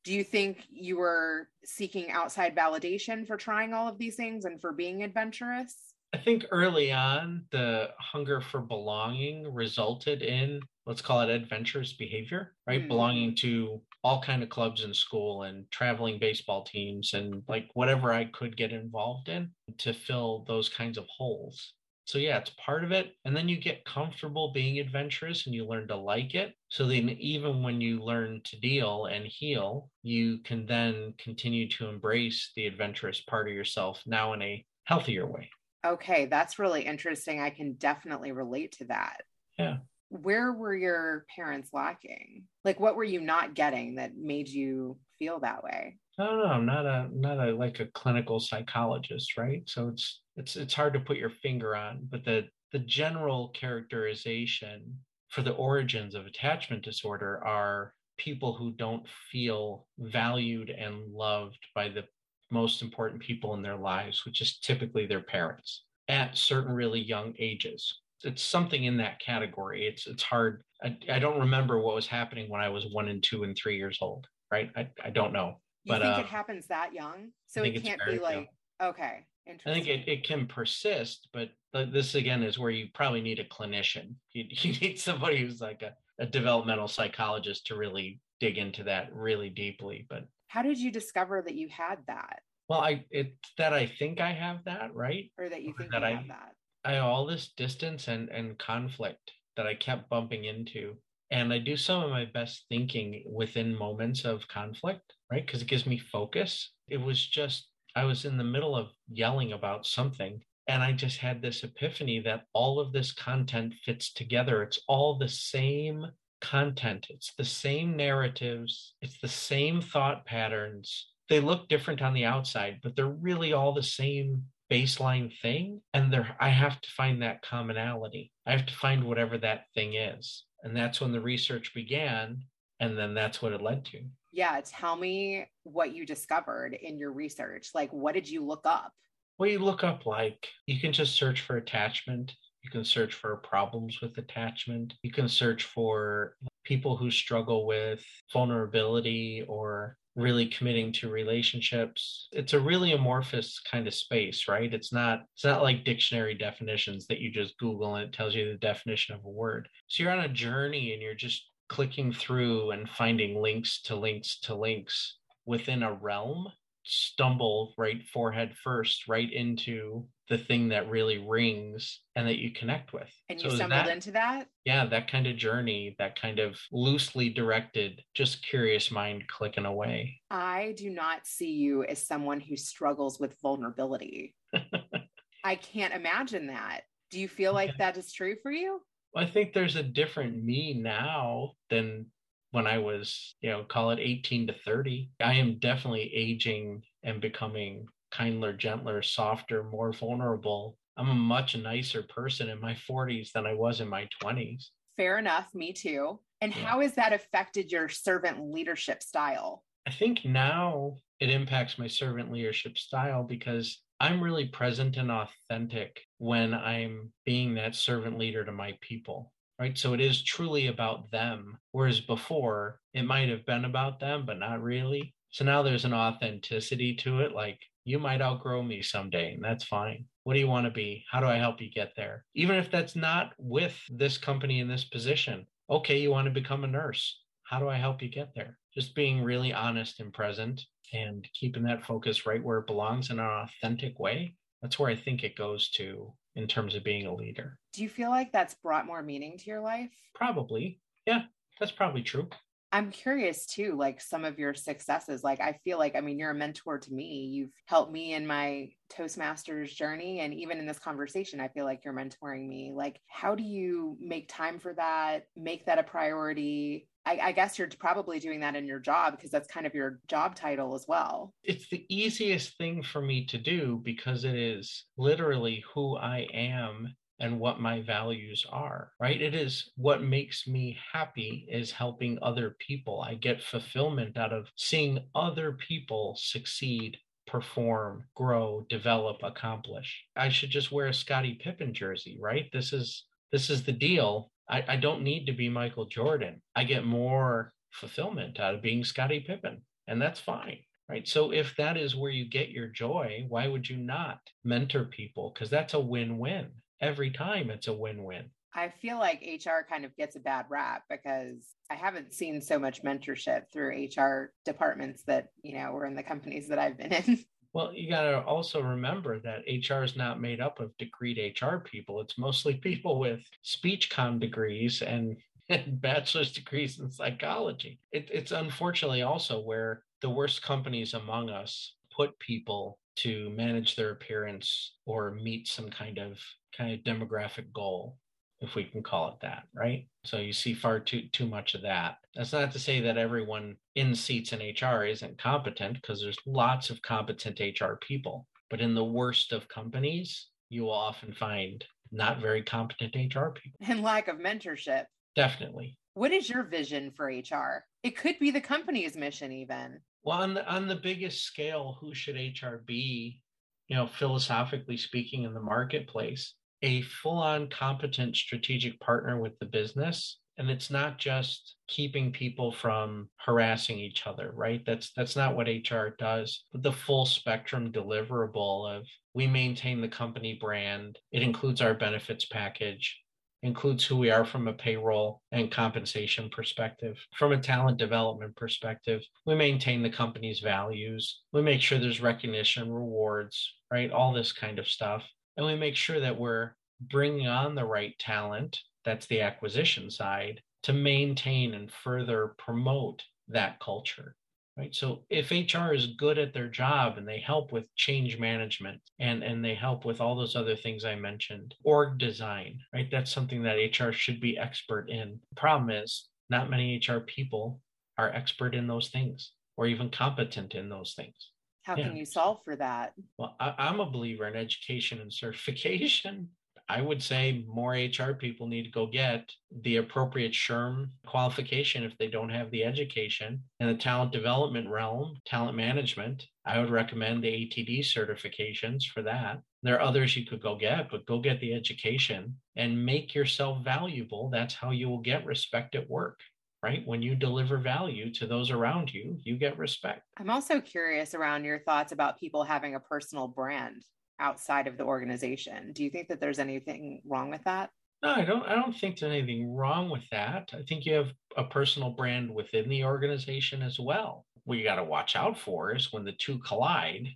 do 0.03 0.13
you 0.13 0.23
think 0.23 0.63
you 0.69 0.97
were 0.97 1.47
seeking 1.63 2.12
outside 2.12 2.55
validation 2.55 3.25
for 3.25 3.38
trying 3.38 3.73
all 3.73 3.88
of 3.88 3.97
these 3.97 4.15
things 4.15 4.45
and 4.45 4.60
for 4.62 4.71
being 4.71 5.03
adventurous 5.03 5.93
I 6.13 6.17
think 6.17 6.45
early 6.49 6.93
on, 6.93 7.43
the 7.51 7.89
hunger 7.99 8.39
for 8.39 8.62
belonging 8.62 9.53
resulted 9.53 10.21
in 10.21 10.62
let's 10.86 11.01
call 11.01 11.21
it 11.21 11.29
adventurous 11.29 11.93
behavior, 11.93 12.53
right? 12.67 12.79
Mm-hmm. 12.79 12.88
Belonging 12.88 13.36
to 13.38 13.81
all 14.06 14.22
kind 14.22 14.44
of 14.44 14.50
clubs 14.50 14.84
in 14.84 14.94
school 14.94 15.44
and 15.44 15.65
traveling 15.72 16.20
baseball 16.20 16.63
teams 16.63 17.15
and 17.15 17.41
like 17.48 17.68
whatever 17.74 18.13
I 18.13 18.26
could 18.26 18.56
get 18.56 18.72
involved 18.72 19.30
in 19.30 19.50
to 19.80 19.94
fill 19.94 20.46
those 20.48 20.70
kinds 20.70 21.00
of 21.00 21.08
holes. 21.08 21.74
So 22.06 22.20
yeah, 22.20 22.38
it's 22.38 22.52
part 22.63 22.84
of 22.84 22.91
it. 22.91 23.13
And 23.26 23.36
then 23.36 23.50
you 23.50 23.58
get 23.58 23.84
comfortable 23.84 24.52
being 24.54 24.78
adventurous 24.78 25.48
and 25.48 25.56
you 25.56 25.65
learn 25.65 25.88
to 25.88 25.96
like 25.96 26.36
it. 26.36 26.54
So 26.70 26.86
then 26.86 27.10
even 27.10 27.63
when 27.63 27.82
you 27.82 28.00
learn 28.00 28.41
to 28.44 28.60
deal 28.60 29.06
and 29.08 29.26
heal, 29.26 29.89
you 30.04 30.38
can 30.44 30.68
then 30.68 31.15
continue 31.18 31.68
to 31.70 31.89
embrace 31.89 32.52
the 32.56 32.68
adventurous 32.68 33.22
part 33.22 33.48
of 33.48 33.56
yourself 33.56 34.04
now 34.06 34.34
in 34.34 34.41
a 34.44 34.63
healthier 34.84 35.26
way. 35.26 35.50
Okay, 35.84 36.28
that's 36.28 36.60
really 36.60 36.84
interesting. 36.84 37.41
I 37.41 37.50
can 37.50 37.74
definitely 37.74 38.34
relate 38.34 38.74
to 38.74 38.86
that. 38.86 39.24
Yeah. 39.58 39.78
Where 40.21 40.54
were 40.54 40.75
your 40.75 41.25
parents 41.36 41.69
lacking? 41.73 42.43
Like, 42.63 42.80
what 42.80 42.95
were 42.95 43.04
you 43.04 43.21
not 43.21 43.56
getting 43.56 43.95
that 43.95 44.17
made 44.17 44.47
you 44.47 44.97
feel 45.19 45.39
that 45.39 45.63
way? 45.63 45.97
I 46.17 46.25
don't 46.25 46.38
know. 46.39 46.45
I'm 46.45 46.65
not 46.65 46.86
a 46.86 47.10
not 47.13 47.39
a 47.39 47.54
like 47.54 47.80
a 47.80 47.88
clinical 47.88 48.39
psychologist, 48.39 49.38
right? 49.38 49.63
So 49.67 49.89
it's 49.89 50.21
it's 50.38 50.56
it's 50.56 50.73
hard 50.73 50.93
to 50.93 50.99
put 50.99 51.17
your 51.17 51.30
finger 51.30 51.75
on, 51.75 52.08
but 52.10 52.23
the 52.23 52.45
the 52.71 52.80
general 52.80 53.49
characterization 53.49 54.99
for 55.30 55.41
the 55.41 55.54
origins 55.54 56.15
of 56.15 56.25
attachment 56.25 56.84
disorder 56.84 57.43
are 57.45 57.93
people 58.17 58.54
who 58.54 58.71
don't 58.71 59.06
feel 59.32 59.88
valued 59.99 60.69
and 60.69 61.12
loved 61.12 61.60
by 61.73 61.89
the 61.89 62.06
most 62.51 62.82
important 62.82 63.21
people 63.21 63.54
in 63.54 63.62
their 63.62 63.75
lives, 63.75 64.25
which 64.25 64.39
is 64.39 64.60
typically 64.60 65.06
their 65.06 65.21
parents 65.21 65.84
at 66.08 66.38
certain 66.38 66.73
really 66.73 67.01
young 67.01 67.34
ages. 67.39 68.01
It's 68.23 68.43
something 68.43 68.86
in 68.86 68.97
that 68.97 69.19
category. 69.19 69.88
It's 69.88 70.08
it's 70.08 70.23
hard. 70.23 70.63
I, 70.84 70.97
I 71.12 71.19
don't 71.19 71.39
remember 71.39 71.80
what 71.80 71.95
was 71.95 72.08
happening 72.08 72.49
when 72.49 72.62
I 72.62 72.69
was 72.69 72.86
one 72.91 73.08
and 73.08 73.23
two 73.23 73.43
and 73.43 73.56
three 73.56 73.78
years 73.78 73.99
old, 74.01 74.28
right? 74.51 74.69
I, 74.75 74.88
I 75.04 75.10
don't 75.10 75.34
know. 75.34 75.60
You 75.84 75.93
but, 75.93 76.01
think 76.01 76.17
uh, 76.17 76.21
it 76.21 76.25
happens 76.25 76.67
that 76.67 76.93
young? 76.93 77.30
So 77.47 77.63
it 77.63 77.84
can't 77.84 78.01
be 78.10 78.19
like 78.19 78.49
young. 78.82 78.89
okay. 78.89 79.25
I 79.47 79.73
think 79.73 79.88
it, 79.88 80.08
it 80.08 80.28
can 80.28 80.47
persist, 80.47 81.28
but 81.32 81.49
this 81.71 82.15
again 82.15 82.41
is 82.41 82.58
where 82.58 82.71
you 82.71 82.88
probably 82.93 83.21
need 83.21 83.39
a 83.39 83.45
clinician. 83.45 84.15
You, 84.34 84.45
you 84.49 84.73
need 84.80 84.99
somebody 84.99 85.38
who's 85.38 85.62
like 85.62 85.82
a, 85.82 85.93
a 86.21 86.25
developmental 86.25 86.88
psychologist 86.88 87.67
to 87.67 87.75
really 87.75 88.19
dig 88.39 88.58
into 88.58 88.84
that 88.84 89.13
really 89.13 89.49
deeply. 89.49 90.06
But 90.10 90.25
how 90.47 90.62
did 90.62 90.78
you 90.78 90.91
discover 90.91 91.41
that 91.41 91.56
you 91.56 91.69
had 91.69 91.99
that? 92.08 92.39
Well, 92.67 92.82
I 92.82 93.06
it 93.12 93.36
that 93.58 93.73
I 93.73 93.86
think 93.86 94.19
I 94.19 94.34
have 94.34 94.63
that, 94.65 94.93
right? 94.93 95.32
Or 95.38 95.47
that 95.49 95.62
you 95.62 95.73
think 95.78 95.91
that 95.91 96.01
you 96.01 96.08
I, 96.08 96.12
have 96.15 96.28
that. 96.28 96.54
I 96.86 97.00
all 97.00 97.26
this 97.26 97.50
distance 97.58 98.08
and 98.08 98.30
and 98.30 98.58
conflict 98.58 99.32
that 99.58 99.67
I 99.67 99.76
kept 99.76 100.10
bumping 100.10 100.45
into. 100.45 100.95
And 101.32 101.52
I 101.52 101.58
do 101.58 101.76
some 101.76 102.04
of 102.04 102.12
my 102.12 102.26
best 102.26 102.65
thinking 102.69 103.24
within 103.26 103.76
moments 103.78 104.26
of 104.26 104.48
conflict, 104.48 105.13
right? 105.32 105.45
Because 105.45 105.62
it 105.62 105.67
gives 105.67 105.86
me 105.86 105.98
focus. 105.98 106.71
It 106.88 107.02
was 107.02 107.26
just 107.26 107.67
I 107.95 108.06
was 108.06 108.26
in 108.26 108.38
the 108.38 108.43
middle 108.43 108.76
of 108.76 108.89
yelling 109.08 109.54
about 109.54 109.86
something 109.86 110.41
and 110.67 110.82
I 110.82 110.93
just 110.93 111.17
had 111.17 111.41
this 111.41 111.63
epiphany 111.63 112.19
that 112.21 112.45
all 112.54 112.80
of 112.80 112.91
this 112.91 113.12
content 113.12 113.74
fits 113.84 114.12
together. 114.12 114.63
It's 114.63 114.80
all 114.88 115.17
the 115.17 115.30
same 115.30 116.08
content, 116.41 117.08
it's 117.10 117.34
the 117.38 117.45
same 117.45 117.95
narratives, 117.95 118.93
it's 119.02 119.19
the 119.19 119.28
same 119.28 119.82
thought 119.82 120.26
patterns. 120.26 121.10
They 121.30 121.39
look 121.39 121.67
different 121.69 122.02
on 122.02 122.13
the 122.13 122.26
outside, 122.26 122.80
but 122.84 122.95
they're 122.95 123.08
really 123.08 123.54
all 123.54 123.74
the 123.74 123.84
same 123.84 124.43
baseline 124.71 125.32
thing. 125.41 125.82
And 125.93 126.12
there, 126.12 126.36
I 126.39 126.49
have 126.49 126.80
to 126.82 126.89
find 126.89 127.21
that 127.21 127.41
commonality. 127.41 128.32
I 128.45 128.51
have 128.51 128.65
to 128.65 128.75
find 128.75 129.04
whatever 129.04 129.38
that 129.39 129.65
thing 129.73 129.95
is. 129.95 130.43
And 130.63 130.75
that's 130.75 131.01
when 131.01 131.12
the 131.12 131.21
research 131.21 131.73
began. 131.73 132.43
And 132.80 132.97
then 132.97 133.13
that's 133.13 133.41
what 133.41 133.54
it 133.54 133.62
led 133.62 133.86
to. 133.86 134.01
Yeah. 134.32 134.60
Tell 134.65 134.95
me 134.95 135.45
what 135.63 135.93
you 135.93 136.06
discovered 136.06 136.73
in 136.73 136.97
your 136.97 137.12
research. 137.12 137.69
Like, 137.73 137.91
what 137.93 138.13
did 138.13 138.30
you 138.30 138.43
look 138.43 138.65
up? 138.65 138.91
Well, 139.38 139.49
you 139.49 139.60
look 139.60 139.84
up 139.84 140.06
like 140.06 140.47
you 140.65 140.80
can 140.80 140.93
just 140.93 141.15
search 141.15 141.41
for 141.41 141.58
attachment. 141.58 142.34
You 142.63 142.69
can 142.69 142.84
search 142.84 143.13
for 143.13 143.38
problems 143.38 144.01
with 144.01 144.17
attachment. 144.17 144.93
You 145.04 145.12
can 145.12 145.30
search 145.30 145.65
for 145.65 146.36
people 146.63 146.97
who 146.97 147.12
struggle 147.12 147.65
with 147.67 148.04
vulnerability 148.34 149.45
or 149.47 149.97
really 150.15 150.47
committing 150.47 150.91
to 150.93 151.10
relationships. 151.10 152.30
It's 152.32 152.54
a 152.54 152.60
really 152.60 152.93
amorphous 152.93 153.60
kind 153.60 153.88
of 153.88 153.93
space, 153.93 154.47
right? 154.47 154.73
It's 154.73 154.93
not 154.93 155.25
it's 155.34 155.43
not 155.43 155.62
like 155.62 155.84
dictionary 155.84 156.34
definitions 156.34 157.08
that 157.08 157.19
you 157.19 157.32
just 157.32 157.58
Google 157.58 157.95
and 157.95 158.06
it 158.08 158.13
tells 158.13 158.34
you 158.34 158.45
the 158.49 158.58
definition 158.58 159.15
of 159.15 159.25
a 159.25 159.30
word. 159.30 159.67
So 159.88 160.04
you're 160.04 160.13
on 160.13 160.25
a 160.25 160.30
journey 160.30 160.93
and 160.93 161.01
you're 161.01 161.15
just 161.15 161.43
clicking 161.67 162.13
through 162.13 162.71
and 162.71 162.89
finding 162.89 163.41
links 163.41 163.82
to 163.84 163.95
links 163.95 164.39
to 164.41 164.56
links 164.56 165.17
within 165.45 165.84
a 165.84 165.93
realm 165.93 166.47
stumble 166.84 167.73
right 167.78 168.04
forehead 168.13 168.54
first 168.63 169.08
right 169.08 169.32
into 169.34 170.06
the 170.29 170.38
thing 170.38 170.69
that 170.69 170.89
really 170.89 171.17
rings 171.17 172.01
and 172.15 172.27
that 172.27 172.39
you 172.39 172.51
connect 172.51 172.93
with. 172.93 173.09
And 173.29 173.41
you 173.41 173.49
so 173.49 173.55
stumbled 173.55 173.85
that, 173.85 173.89
into 173.89 174.11
that? 174.11 174.47
Yeah, 174.65 174.85
that 174.85 175.09
kind 175.09 175.27
of 175.27 175.38
journey, 175.38 175.95
that 175.99 176.19
kind 176.19 176.39
of 176.39 176.57
loosely 176.71 177.29
directed, 177.29 178.01
just 178.13 178.45
curious 178.45 178.91
mind 178.91 179.27
clicking 179.27 179.65
away. 179.65 180.19
I 180.31 180.73
do 180.77 180.89
not 180.89 181.25
see 181.25 181.51
you 181.51 181.83
as 181.83 182.05
someone 182.05 182.39
who 182.39 182.57
struggles 182.57 183.19
with 183.19 183.39
vulnerability. 183.41 184.35
I 185.43 185.55
can't 185.55 185.93
imagine 185.93 186.47
that. 186.47 186.81
Do 187.11 187.19
you 187.19 187.27
feel 187.27 187.53
like 187.53 187.77
that 187.77 187.97
is 187.97 188.11
true 188.11 188.35
for 188.41 188.51
you? 188.51 188.81
I 189.15 189.25
think 189.25 189.53
there's 189.53 189.75
a 189.75 189.83
different 189.83 190.43
me 190.43 190.73
now 190.73 191.51
than 191.69 192.07
when 192.51 192.67
I 192.67 192.79
was, 192.79 193.35
you 193.41 193.49
know, 193.49 193.63
call 193.63 193.91
it 193.91 193.99
18 193.99 194.47
to 194.47 194.55
30. 194.65 195.11
I 195.21 195.33
am 195.33 195.59
definitely 195.59 196.11
aging 196.13 196.81
and 197.03 197.21
becoming 197.21 197.85
kinder, 198.15 198.54
gentler, 198.54 199.01
softer, 199.01 199.63
more 199.63 199.91
vulnerable. 199.91 200.78
I'm 200.97 201.10
a 201.10 201.13
much 201.13 201.58
nicer 201.58 202.04
person 202.04 202.49
in 202.49 202.62
my 202.62 202.75
40s 202.89 203.32
than 203.32 203.45
I 203.45 203.54
was 203.54 203.82
in 203.82 203.88
my 203.88 204.08
20s. 204.21 204.67
Fair 204.97 205.17
enough. 205.17 205.54
Me 205.54 205.73
too. 205.73 206.19
And 206.41 206.56
yeah. 206.56 206.65
how 206.65 206.82
has 206.82 206.93
that 206.95 207.13
affected 207.13 207.71
your 207.71 207.89
servant 207.89 208.41
leadership 208.51 209.04
style? 209.04 209.63
I 209.88 209.91
think 209.91 210.23
now 210.23 210.97
it 211.19 211.30
impacts 211.30 211.78
my 211.78 211.88
servant 211.88 212.32
leadership 212.32 212.78
style 212.78 213.23
because 213.23 213.82
I'm 213.99 214.21
really 214.21 214.47
present 214.47 214.97
and 214.97 215.12
authentic 215.12 216.01
when 216.17 216.54
I'm 216.54 217.12
being 217.25 217.56
that 217.56 217.75
servant 217.75 218.17
leader 218.17 218.43
to 218.45 218.51
my 218.51 218.78
people 218.82 219.32
right? 219.60 219.78
So 219.78 219.93
it 219.93 220.01
is 220.01 220.23
truly 220.23 220.67
about 220.67 221.12
them. 221.12 221.58
Whereas 221.71 222.01
before, 222.01 222.80
it 222.93 223.04
might 223.04 223.30
have 223.30 223.45
been 223.45 223.65
about 223.65 223.99
them, 223.99 224.25
but 224.25 224.39
not 224.39 224.62
really. 224.62 225.13
So 225.30 225.45
now 225.45 225.63
there's 225.63 225.86
an 225.86 225.93
authenticity 225.93 226.95
to 226.95 227.21
it. 227.21 227.34
Like, 227.34 227.60
you 227.86 228.00
might 228.00 228.21
outgrow 228.21 228.63
me 228.63 228.82
someday, 228.82 229.36
and 229.36 229.43
that's 229.43 229.63
fine. 229.63 230.06
What 230.24 230.34
do 230.34 230.39
you 230.39 230.48
want 230.48 230.65
to 230.65 230.71
be? 230.71 231.06
How 231.10 231.19
do 231.19 231.28
I 231.28 231.38
help 231.38 231.62
you 231.62 231.69
get 231.69 231.93
there? 231.95 232.26
Even 232.34 232.56
if 232.56 232.71
that's 232.71 232.95
not 232.95 233.34
with 233.38 233.80
this 233.89 234.17
company 234.17 234.60
in 234.60 234.67
this 234.67 234.84
position. 234.84 235.45
Okay, 235.69 236.00
you 236.00 236.10
want 236.10 236.26
to 236.26 236.32
become 236.32 236.63
a 236.63 236.67
nurse. 236.67 237.21
How 237.43 237.60
do 237.60 237.69
I 237.69 237.78
help 237.78 238.02
you 238.02 238.10
get 238.10 238.34
there? 238.36 238.58
Just 238.74 238.95
being 238.95 239.24
really 239.24 239.54
honest 239.54 240.00
and 240.00 240.12
present 240.12 240.62
and 240.93 241.28
keeping 241.39 241.63
that 241.63 241.86
focus 241.86 242.26
right 242.26 242.43
where 242.43 242.58
it 242.58 242.67
belongs 242.67 243.12
in 243.12 243.19
an 243.19 243.26
authentic 243.26 244.00
way. 244.00 244.36
That's 244.63 244.80
where 244.80 244.89
I 244.89 244.95
think 244.95 245.24
it 245.24 245.38
goes 245.38 245.69
to 245.71 246.12
in 246.36 246.48
terms 246.48 246.74
of 246.74 246.84
being 246.84 247.06
a 247.06 247.15
leader. 247.15 247.60
Do 247.74 247.84
you 247.84 247.89
feel 247.89 248.10
like 248.10 248.32
that's 248.32 248.56
brought 248.56 248.88
more 248.88 249.04
meaning 249.04 249.38
to 249.38 249.45
your 249.45 249.62
life? 249.62 249.91
Probably. 250.15 250.80
Yeah, 251.06 251.24
that's 251.60 251.71
probably 251.71 252.02
true. 252.02 252.30
I'm 252.75 252.91
curious 252.91 253.45
too, 253.45 253.77
like 253.77 254.01
some 254.01 254.25
of 254.25 254.38
your 254.38 254.53
successes. 254.53 255.23
Like, 255.23 255.39
I 255.39 255.57
feel 255.63 255.77
like, 255.77 255.95
I 255.95 256.01
mean, 256.01 256.19
you're 256.19 256.31
a 256.31 256.35
mentor 256.35 256.77
to 256.77 256.93
me. 256.93 257.29
You've 257.31 257.51
helped 257.67 257.93
me 257.93 258.15
in 258.15 258.27
my 258.27 258.71
Toastmasters 258.91 259.73
journey. 259.73 260.19
And 260.19 260.33
even 260.33 260.57
in 260.57 260.65
this 260.65 260.77
conversation, 260.77 261.39
I 261.39 261.47
feel 261.47 261.63
like 261.63 261.85
you're 261.85 261.93
mentoring 261.93 262.49
me. 262.49 262.73
Like, 262.75 262.99
how 263.07 263.33
do 263.33 263.43
you 263.43 263.95
make 264.01 264.27
time 264.27 264.59
for 264.59 264.73
that? 264.73 265.27
Make 265.38 265.67
that 265.67 265.79
a 265.79 265.83
priority? 265.83 266.89
I, 267.05 267.19
I, 267.23 267.31
guess 267.31 267.57
you're 267.57 267.69
probably 267.79 268.19
doing 268.19 268.41
that 268.41 268.57
in 268.57 268.65
your 268.65 268.79
job 268.79 269.15
because 269.15 269.31
that's 269.31 269.47
kind 269.47 269.65
of 269.65 269.73
your 269.73 270.01
job 270.09 270.35
title 270.35 270.75
as 270.75 270.83
well. 270.85 271.33
It's 271.43 271.69
the 271.69 271.85
easiest 271.88 272.57
thing 272.57 272.83
for 272.83 273.01
me 273.01 273.25
to 273.27 273.38
do 273.38 273.79
because 273.85 274.25
it 274.25 274.35
is 274.35 274.83
literally 274.97 275.63
who 275.73 275.95
I 275.95 276.27
am 276.33 276.93
and 277.19 277.39
what 277.39 277.60
my 277.60 277.82
values 277.82 278.45
are, 278.51 278.91
right? 278.99 279.21
It 279.21 279.34
is 279.34 279.71
what 279.78 280.04
makes 280.04 280.47
me 280.47 280.78
happy 280.93 281.47
is 281.49 281.71
helping 281.71 282.19
other 282.21 282.56
people. 282.60 283.01
I 283.01 283.15
get 283.15 283.41
fulfillment 283.41 284.17
out 284.17 284.34
of 284.34 284.47
seeing 284.56 284.99
other 285.15 285.54
people 285.54 286.15
succeed 286.17 286.97
perform, 287.28 288.04
grow, 288.15 288.65
develop, 288.69 289.17
accomplish. 289.23 290.04
I 290.15 290.30
should 290.30 290.49
just 290.49 290.71
wear 290.71 290.88
a 290.88 290.93
Scottie 290.93 291.39
Pippen 291.43 291.73
jersey, 291.73 292.17
right? 292.21 292.49
This 292.51 292.71
is 292.71 293.06
this 293.32 293.49
is 293.49 293.63
the 293.63 293.71
deal. 293.71 294.32
I, 294.49 294.63
I 294.67 294.75
don't 294.75 295.04
need 295.04 295.25
to 295.25 295.34
be 295.34 295.49
Michael 295.49 295.86
Jordan. 295.86 296.41
I 296.56 296.63
get 296.63 296.86
more 296.86 297.51
fulfillment 297.71 298.39
out 298.39 298.56
of 298.56 298.62
being 298.62 298.84
Scottie 298.84 299.21
Pippen, 299.21 299.62
and 299.88 300.01
that's 300.01 300.19
fine. 300.19 300.60
Right. 300.88 301.08
So 301.08 301.32
if 301.32 301.56
that 301.58 301.78
is 301.78 301.95
where 301.95 302.12
you 302.12 302.30
get 302.30 302.49
your 302.49 302.67
joy, 302.67 303.25
why 303.28 303.47
would 303.47 303.67
you 303.67 303.75
not 303.75 304.19
mentor 304.43 304.86
people? 304.86 305.32
Because 305.34 305.49
that's 305.49 305.73
a 305.73 305.80
win 305.80 306.19
win. 306.19 306.51
Every 306.81 307.11
time 307.11 307.49
it's 307.49 307.67
a 307.67 307.73
win 307.73 308.03
win. 308.03 308.25
I 308.53 308.69
feel 308.69 308.97
like 308.97 309.21
HR 309.21 309.67
kind 309.67 309.83
of 309.83 309.95
gets 309.97 310.15
a 310.15 310.19
bad 310.19 310.45
rap 310.49 310.83
because 310.89 311.55
I 311.69 311.75
haven't 311.75 312.13
seen 312.13 312.41
so 312.41 312.57
much 312.57 312.83
mentorship 312.83 313.51
through 313.51 313.89
HR 313.97 314.31
departments 314.45 315.03
that, 315.07 315.29
you 315.43 315.57
know, 315.57 315.71
were 315.71 315.85
in 315.85 315.95
the 315.95 316.03
companies 316.03 316.47
that 316.47 316.59
I've 316.59 316.77
been 316.77 316.93
in. 316.93 317.19
Well, 317.53 317.71
you 317.73 317.89
got 317.89 318.01
to 318.01 318.19
also 318.23 318.61
remember 318.61 319.17
that 319.19 319.45
HR 319.47 319.81
is 319.81 319.95
not 319.95 320.19
made 320.19 320.41
up 320.41 320.59
of 320.59 320.73
degreed 320.77 321.41
HR 321.41 321.59
people. 321.59 322.01
It's 322.01 322.17
mostly 322.17 322.55
people 322.61 322.99
with 322.99 323.21
speech 323.43 323.89
com 323.89 324.19
degrees 324.19 324.81
and, 324.81 325.15
and 325.49 325.79
bachelor's 325.79 326.33
degrees 326.33 326.81
in 326.81 326.91
psychology. 326.91 327.79
It, 327.93 328.09
it's 328.11 328.33
unfortunately 328.33 329.03
also 329.03 329.39
where 329.39 329.83
the 330.01 330.09
worst 330.09 330.41
companies 330.41 330.93
among 330.93 331.29
us 331.29 331.75
put 331.95 332.17
people 332.19 332.79
to 332.97 333.29
manage 333.31 333.75
their 333.75 333.91
appearance 333.91 334.75
or 334.86 335.12
meet 335.12 335.47
some 335.47 335.69
kind 335.69 335.97
of 335.97 336.19
kind 336.58 336.73
of 336.73 336.79
demographic 336.84 337.51
goal. 337.53 337.97
if 338.41 338.55
we 338.55 338.65
can 338.65 338.84
call 338.84 339.10
it 339.10 339.15
that, 339.21 339.43
right? 339.53 339.88
So 340.03 340.17
you 340.17 340.34
see 340.34 340.53
far 340.53 340.79
too 340.79 341.03
too 341.12 341.25
much 341.25 341.55
of 341.55 341.62
that. 341.62 341.97
That's 342.15 342.34
not 342.34 342.51
to 342.51 342.60
say 342.60 342.81
that 342.81 342.97
everyone 342.97 343.55
in 343.75 343.95
seats 343.95 344.34
in 344.34 344.39
HR 344.39 344.84
isn't 344.86 345.17
competent, 345.17 345.75
because 345.75 346.01
there's 346.01 346.17
lots 346.25 346.69
of 346.69 346.81
competent 346.81 347.39
HR 347.39 347.75
people. 347.81 348.27
But 348.49 348.62
in 348.62 348.75
the 348.75 348.84
worst 348.84 349.31
of 349.31 349.47
companies, 349.47 350.27
you 350.49 350.63
will 350.63 350.71
often 350.71 351.13
find 351.13 351.63
not 351.91 352.21
very 352.21 352.43
competent 352.43 352.95
HR 352.95 353.29
people. 353.29 353.60
And 353.62 353.81
lack 353.81 354.08
of 354.08 354.17
mentorship. 354.17 354.86
Definitely. 355.15 355.77
What 355.95 356.12
is 356.12 356.29
your 356.29 356.43
vision 356.43 356.91
for 356.91 357.05
HR? 357.05 357.63
It 357.81 357.95
could 357.95 358.19
be 358.19 358.29
the 358.29 358.41
company's 358.41 358.97
mission, 358.97 359.31
even. 359.31 359.79
Well, 360.03 360.21
on 360.21 360.34
the, 360.34 360.45
on 360.45 360.67
the 360.67 360.75
biggest 360.75 361.23
scale, 361.23 361.77
who 361.79 361.93
should 361.93 362.15
HR 362.17 362.58
be? 362.65 363.21
You 363.69 363.77
know, 363.77 363.88
philosophically 363.88 364.75
speaking, 364.75 365.23
in 365.23 365.34
the 365.34 365.39
marketplace, 365.39 366.36
a 366.62 366.81
full 366.81 367.17
on 367.17 367.47
competent 367.47 368.17
strategic 368.17 368.77
partner 368.81 369.21
with 369.21 369.39
the 369.39 369.45
business. 369.45 370.19
And 370.38 370.49
it's 370.49 370.69
not 370.69 370.97
just 370.97 371.55
keeping 371.69 372.12
people 372.12 372.51
from 372.51 373.10
harassing 373.25 373.79
each 373.79 374.05
other, 374.05 374.34
right? 374.36 374.62
That's 374.65 374.91
that's 374.97 375.15
not 375.15 375.34
what 375.34 375.47
HR 375.47 375.95
does. 375.97 376.43
But 376.51 376.62
the 376.62 376.73
full 376.73 377.05
spectrum 377.05 377.71
deliverable 377.71 378.69
of 378.69 378.86
we 379.13 379.27
maintain 379.27 379.79
the 379.79 379.88
company 379.88 380.38
brand. 380.41 380.99
It 381.13 381.23
includes 381.23 381.62
our 381.62 381.73
benefits 381.73 382.25
package 382.25 382.99
includes 383.43 383.86
who 383.86 383.98
we 383.98 384.10
are 384.10 384.26
from 384.26 384.48
a 384.48 384.54
payroll 384.54 385.21
and 385.32 385.52
compensation 385.52 386.30
perspective. 386.30 386.98
From 387.17 387.32
a 387.32 387.38
talent 387.38 387.78
development 387.78 388.36
perspective, 388.36 389.04
we 389.26 389.36
maintain 389.36 389.82
the 389.82 389.89
company's 389.89 390.39
values. 390.39 391.21
We 391.32 391.41
make 391.41 391.62
sure 391.62 391.78
there's 391.78 392.02
recognition, 392.02 392.71
rewards, 392.71 393.54
right? 393.71 393.91
All 393.91 394.13
this 394.13 394.32
kind 394.32 394.60
of 394.60 394.67
stuff. 394.67 395.04
And 395.38 395.45
we 395.45 395.56
make 395.56 395.76
sure 395.76 396.00
that 396.00 396.17
we're 396.17 396.56
bringing 396.82 397.28
on 397.28 397.56
the 397.56 397.65
right 397.65 397.98
talent. 398.00 398.60
That's 398.84 399.06
the 399.08 399.21
acquisition 399.21 399.89
side 399.89 400.41
to 400.63 400.74
maintain 400.74 401.54
and 401.54 401.71
further 401.71 402.36
promote 402.38 403.04
that 403.28 403.60
culture 403.60 404.15
right? 404.58 404.74
So 404.74 405.04
if 405.10 405.32
hr 405.32 405.74
is 405.74 405.96
good 405.98 406.18
at 406.18 406.34
their 406.34 406.48
job 406.48 406.98
and 406.98 407.08
they 407.08 407.20
help 407.20 407.52
with 407.52 407.74
change 407.76 408.18
management 408.20 408.82
and 409.00 409.24
and 409.24 409.44
they 409.44 409.56
help 409.56 409.86
with 409.86 410.02
all 410.02 410.15
those 410.15 410.36
other 410.36 410.56
things 410.56 410.86
i 410.86 410.96
mentioned 410.96 411.56
org 411.63 411.98
design 411.98 412.60
right? 412.74 412.89
That's 412.89 413.12
something 413.12 413.44
that 413.44 413.58
hr 413.80 413.91
should 413.91 414.20
be 414.20 414.38
expert 414.38 414.89
in. 414.89 415.20
The 415.30 415.39
problem 415.39 415.70
is 415.70 416.10
not 416.30 416.50
many 416.50 416.82
hr 416.88 417.00
people 417.00 417.62
are 417.98 418.10
expert 418.12 418.56
in 418.56 418.68
those 418.68 418.89
things 418.89 419.32
or 419.58 419.68
even 419.68 419.89
competent 419.89 420.54
in 420.54 420.68
those 420.68 420.94
things. 420.96 421.32
How 421.63 421.76
yeah. 421.78 421.88
can 421.88 421.96
you 421.96 422.06
solve 422.06 422.39
for 422.44 422.56
that? 422.58 422.94
Well 423.18 423.36
I, 423.39 423.54
i'm 423.58 423.80
a 423.80 423.89
believer 423.89 424.28
in 424.28 424.36
education 424.36 425.02
and 425.02 425.13
certification 425.13 426.30
I 426.67 426.82
would 426.82 427.01
say 427.01 427.45
more 427.47 427.73
HR 427.73 428.13
people 428.13 428.47
need 428.47 428.63
to 428.63 428.71
go 428.71 428.88
get 428.88 429.30
the 429.62 429.78
appropriate 429.78 430.32
SHRM 430.32 430.89
qualification 431.06 431.84
if 431.84 431.95
they 431.97 432.08
don't 432.08 432.30
have 432.30 432.49
the 432.49 432.63
education. 432.63 433.43
In 433.60 433.67
the 433.67 433.75
talent 433.75 434.12
development 434.12 434.69
realm, 434.69 435.17
talent 435.28 435.56
management, 435.56 436.25
I 436.45 436.60
would 436.60 436.71
recommend 436.71 437.23
the 437.23 437.28
ATD 437.28 437.82
certifications 437.82 438.86
for 438.86 439.04
that. 439.04 439.41
There 439.62 439.75
are 439.75 439.82
others 439.82 440.15
you 440.15 440.25
could 440.25 440.41
go 440.41 440.56
get, 440.56 440.89
but 440.89 441.06
go 441.06 441.19
get 441.19 441.39
the 441.39 441.54
education 441.54 442.36
and 442.56 442.86
make 442.86 443.13
yourself 443.13 443.63
valuable. 443.63 444.30
That's 444.32 444.56
how 444.56 444.71
you 444.71 444.89
will 444.89 445.01
get 445.01 445.25
respect 445.25 445.75
at 445.75 445.89
work 445.89 446.19
right? 446.63 446.88
When 446.88 447.04
you 447.04 447.13
deliver 447.13 447.60
value 447.60 448.12
to 448.13 448.25
those 448.25 448.49
around 448.49 448.91
you, 448.91 449.19
you 449.23 449.38
get 449.38 449.56
respect. 449.60 450.01
I'm 450.17 450.32
also 450.32 450.60
curious 450.60 451.13
around 451.13 451.45
your 451.45 451.60
thoughts 451.60 451.91
about 451.91 452.19
people 452.19 452.43
having 452.43 452.73
a 452.73 452.80
personal 452.80 453.28
brand 453.28 453.84
outside 454.19 454.67
of 454.67 454.78
the 454.78 454.84
organization. 454.84 455.71
Do 455.73 455.84
you 455.84 455.89
think 455.89 456.08
that 456.10 456.19
there's 456.19 456.39
anything 456.39 457.01
wrong 457.06 457.30
with 457.30 457.43
that? 457.45 457.69
No, 458.04 458.10
I 458.10 458.25
don't. 458.25 458.43
I 458.43 458.56
don't 458.56 458.75
think 458.75 458.99
there's 458.99 459.12
anything 459.12 459.56
wrong 459.56 459.89
with 459.89 460.04
that. 460.12 460.51
I 460.54 460.62
think 460.67 460.86
you 460.86 460.93
have 460.93 461.12
a 461.38 461.43
personal 461.43 461.89
brand 461.89 462.34
within 462.34 462.69
the 462.69 462.84
organization 462.84 463.62
as 463.62 463.80
well. 463.80 464.25
What 464.43 464.58
you 464.58 464.63
got 464.63 464.75
to 464.75 464.84
watch 464.84 465.15
out 465.15 465.39
for 465.39 465.75
is 465.75 465.91
when 465.91 466.06
the 466.06 466.12
two 466.12 466.38
collide, 466.39 467.08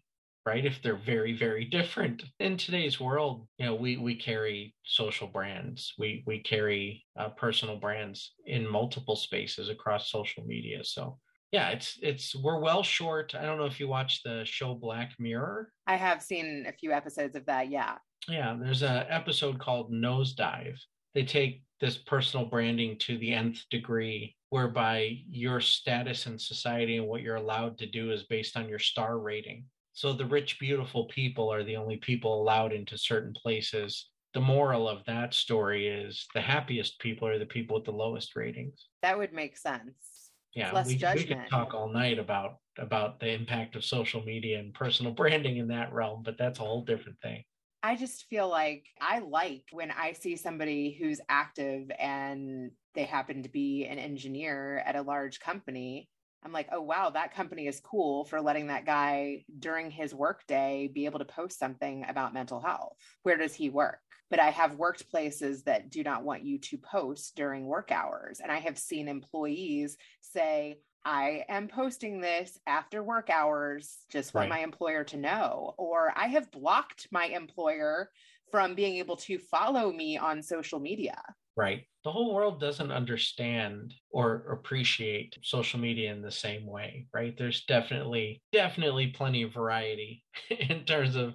right? 0.45 0.65
If 0.65 0.81
they're 0.81 0.95
very, 0.95 1.33
very 1.33 1.65
different 1.65 2.23
in 2.39 2.57
today's 2.57 2.99
world, 2.99 3.47
you 3.57 3.65
know, 3.65 3.75
we 3.75 3.97
we 3.97 4.15
carry 4.15 4.73
social 4.83 5.27
brands, 5.27 5.93
we 5.99 6.23
we 6.25 6.39
carry 6.39 7.05
uh, 7.19 7.29
personal 7.29 7.77
brands 7.77 8.33
in 8.45 8.67
multiple 8.67 9.15
spaces 9.15 9.69
across 9.69 10.09
social 10.09 10.43
media. 10.43 10.83
So 10.83 11.19
yeah, 11.51 11.69
it's 11.69 11.97
it's 12.01 12.35
we're 12.35 12.59
well 12.59 12.83
short. 12.83 13.33
I 13.33 13.43
don't 13.43 13.57
know 13.57 13.65
if 13.65 13.79
you 13.79 13.87
watch 13.87 14.21
the 14.23 14.43
show 14.45 14.75
Black 14.75 15.13
Mirror. 15.17 15.71
I 15.87 15.95
have 15.95 16.21
seen 16.21 16.65
a 16.67 16.71
few 16.71 16.91
episodes 16.91 17.35
of 17.35 17.45
that. 17.45 17.69
Yeah. 17.69 17.95
Yeah, 18.27 18.55
there's 18.59 18.83
an 18.83 19.05
episode 19.09 19.59
called 19.59 19.91
Nosedive. 19.91 20.77
They 21.15 21.23
take 21.23 21.63
this 21.79 21.97
personal 21.97 22.45
branding 22.45 22.97
to 22.99 23.17
the 23.17 23.33
nth 23.33 23.63
degree, 23.71 24.35
whereby 24.49 25.19
your 25.27 25.61
status 25.61 26.27
in 26.27 26.37
society 26.37 26.97
and 26.97 27.07
what 27.07 27.21
you're 27.21 27.37
allowed 27.37 27.77
to 27.79 27.87
do 27.87 28.11
is 28.11 28.23
based 28.23 28.55
on 28.57 28.69
your 28.69 28.79
star 28.79 29.17
rating. 29.17 29.65
So 29.93 30.13
the 30.13 30.25
rich, 30.25 30.59
beautiful 30.59 31.05
people 31.05 31.51
are 31.51 31.63
the 31.63 31.77
only 31.77 31.97
people 31.97 32.41
allowed 32.41 32.73
into 32.73 32.97
certain 32.97 33.33
places. 33.33 34.09
The 34.33 34.41
moral 34.41 34.87
of 34.87 35.03
that 35.05 35.33
story 35.33 35.87
is 35.87 36.27
the 36.35 36.41
happiest 36.41 36.99
people 36.99 37.27
are 37.27 37.39
the 37.39 37.45
people 37.45 37.75
with 37.75 37.85
the 37.85 37.91
lowest 37.91 38.35
ratings. 38.35 38.87
That 39.01 39.17
would 39.17 39.33
make 39.33 39.57
sense 39.57 40.18
yeah 40.55 40.83
we, 40.85 40.99
we 41.15 41.23
could 41.23 41.45
talk 41.49 41.73
all 41.73 41.89
night 41.89 42.19
about 42.19 42.57
about 42.77 43.19
the 43.19 43.31
impact 43.31 43.75
of 43.75 43.83
social 43.83 44.23
media 44.23 44.59
and 44.59 44.73
personal 44.73 45.11
branding 45.11 45.57
in 45.57 45.67
that 45.67 45.93
realm 45.93 46.21
but 46.23 46.37
that's 46.37 46.59
a 46.59 46.63
whole 46.63 46.83
different 46.83 47.19
thing. 47.21 47.43
I 47.81 47.95
just 47.95 48.25
feel 48.29 48.49
like 48.49 48.85
i 48.99 49.19
like 49.19 49.63
when 49.71 49.91
i 49.91 50.11
see 50.11 50.35
somebody 50.35 50.97
who's 50.99 51.21
active 51.29 51.89
and 51.97 52.71
they 52.93 53.05
happen 53.05 53.43
to 53.43 53.49
be 53.49 53.85
an 53.85 53.99
engineer 53.99 54.83
at 54.85 54.97
a 54.97 55.01
large 55.01 55.39
company 55.39 56.09
i'm 56.43 56.51
like 56.51 56.67
oh 56.73 56.81
wow 56.81 57.09
that 57.09 57.33
company 57.33 57.67
is 57.67 57.79
cool 57.79 58.25
for 58.25 58.41
letting 58.41 58.67
that 58.67 58.85
guy 58.85 59.45
during 59.59 59.89
his 59.89 60.13
workday 60.13 60.89
be 60.93 61.05
able 61.05 61.19
to 61.19 61.25
post 61.25 61.57
something 61.57 62.05
about 62.09 62.33
mental 62.33 62.59
health. 62.59 62.97
Where 63.23 63.37
does 63.37 63.53
he 63.53 63.69
work 63.69 63.99
but 64.29 64.39
I 64.39 64.49
have 64.51 64.75
worked 64.75 65.09
places 65.09 65.63
that 65.63 65.89
do 65.89 66.03
not 66.03 66.23
want 66.23 66.45
you 66.45 66.59
to 66.59 66.77
post 66.77 67.35
during 67.35 67.65
work 67.65 67.91
hours. 67.91 68.39
And 68.39 68.51
I 68.51 68.59
have 68.59 68.77
seen 68.77 69.07
employees 69.07 69.97
say, 70.21 70.79
I 71.05 71.45
am 71.49 71.67
posting 71.67 72.21
this 72.21 72.59
after 72.67 73.01
work 73.01 73.29
hours, 73.29 73.97
just 74.11 74.33
want 74.33 74.49
right. 74.49 74.59
my 74.59 74.63
employer 74.63 75.03
to 75.05 75.17
know. 75.17 75.73
Or 75.77 76.13
I 76.15 76.27
have 76.27 76.51
blocked 76.51 77.07
my 77.11 77.25
employer 77.25 78.09
from 78.51 78.75
being 78.75 78.97
able 78.97 79.15
to 79.15 79.37
follow 79.37 79.91
me 79.91 80.17
on 80.17 80.43
social 80.43 80.79
media. 80.79 81.21
Right. 81.55 81.83
The 82.03 82.11
whole 82.11 82.33
world 82.33 82.59
doesn't 82.59 82.91
understand 82.91 83.93
or 84.11 84.45
appreciate 84.51 85.37
social 85.41 85.79
media 85.79 86.11
in 86.11 86.21
the 86.21 86.31
same 86.31 86.65
way, 86.65 87.07
right? 87.13 87.35
There's 87.37 87.65
definitely, 87.65 88.41
definitely 88.53 89.07
plenty 89.07 89.43
of 89.43 89.53
variety 89.53 90.23
in 90.49 90.85
terms 90.85 91.15
of 91.15 91.33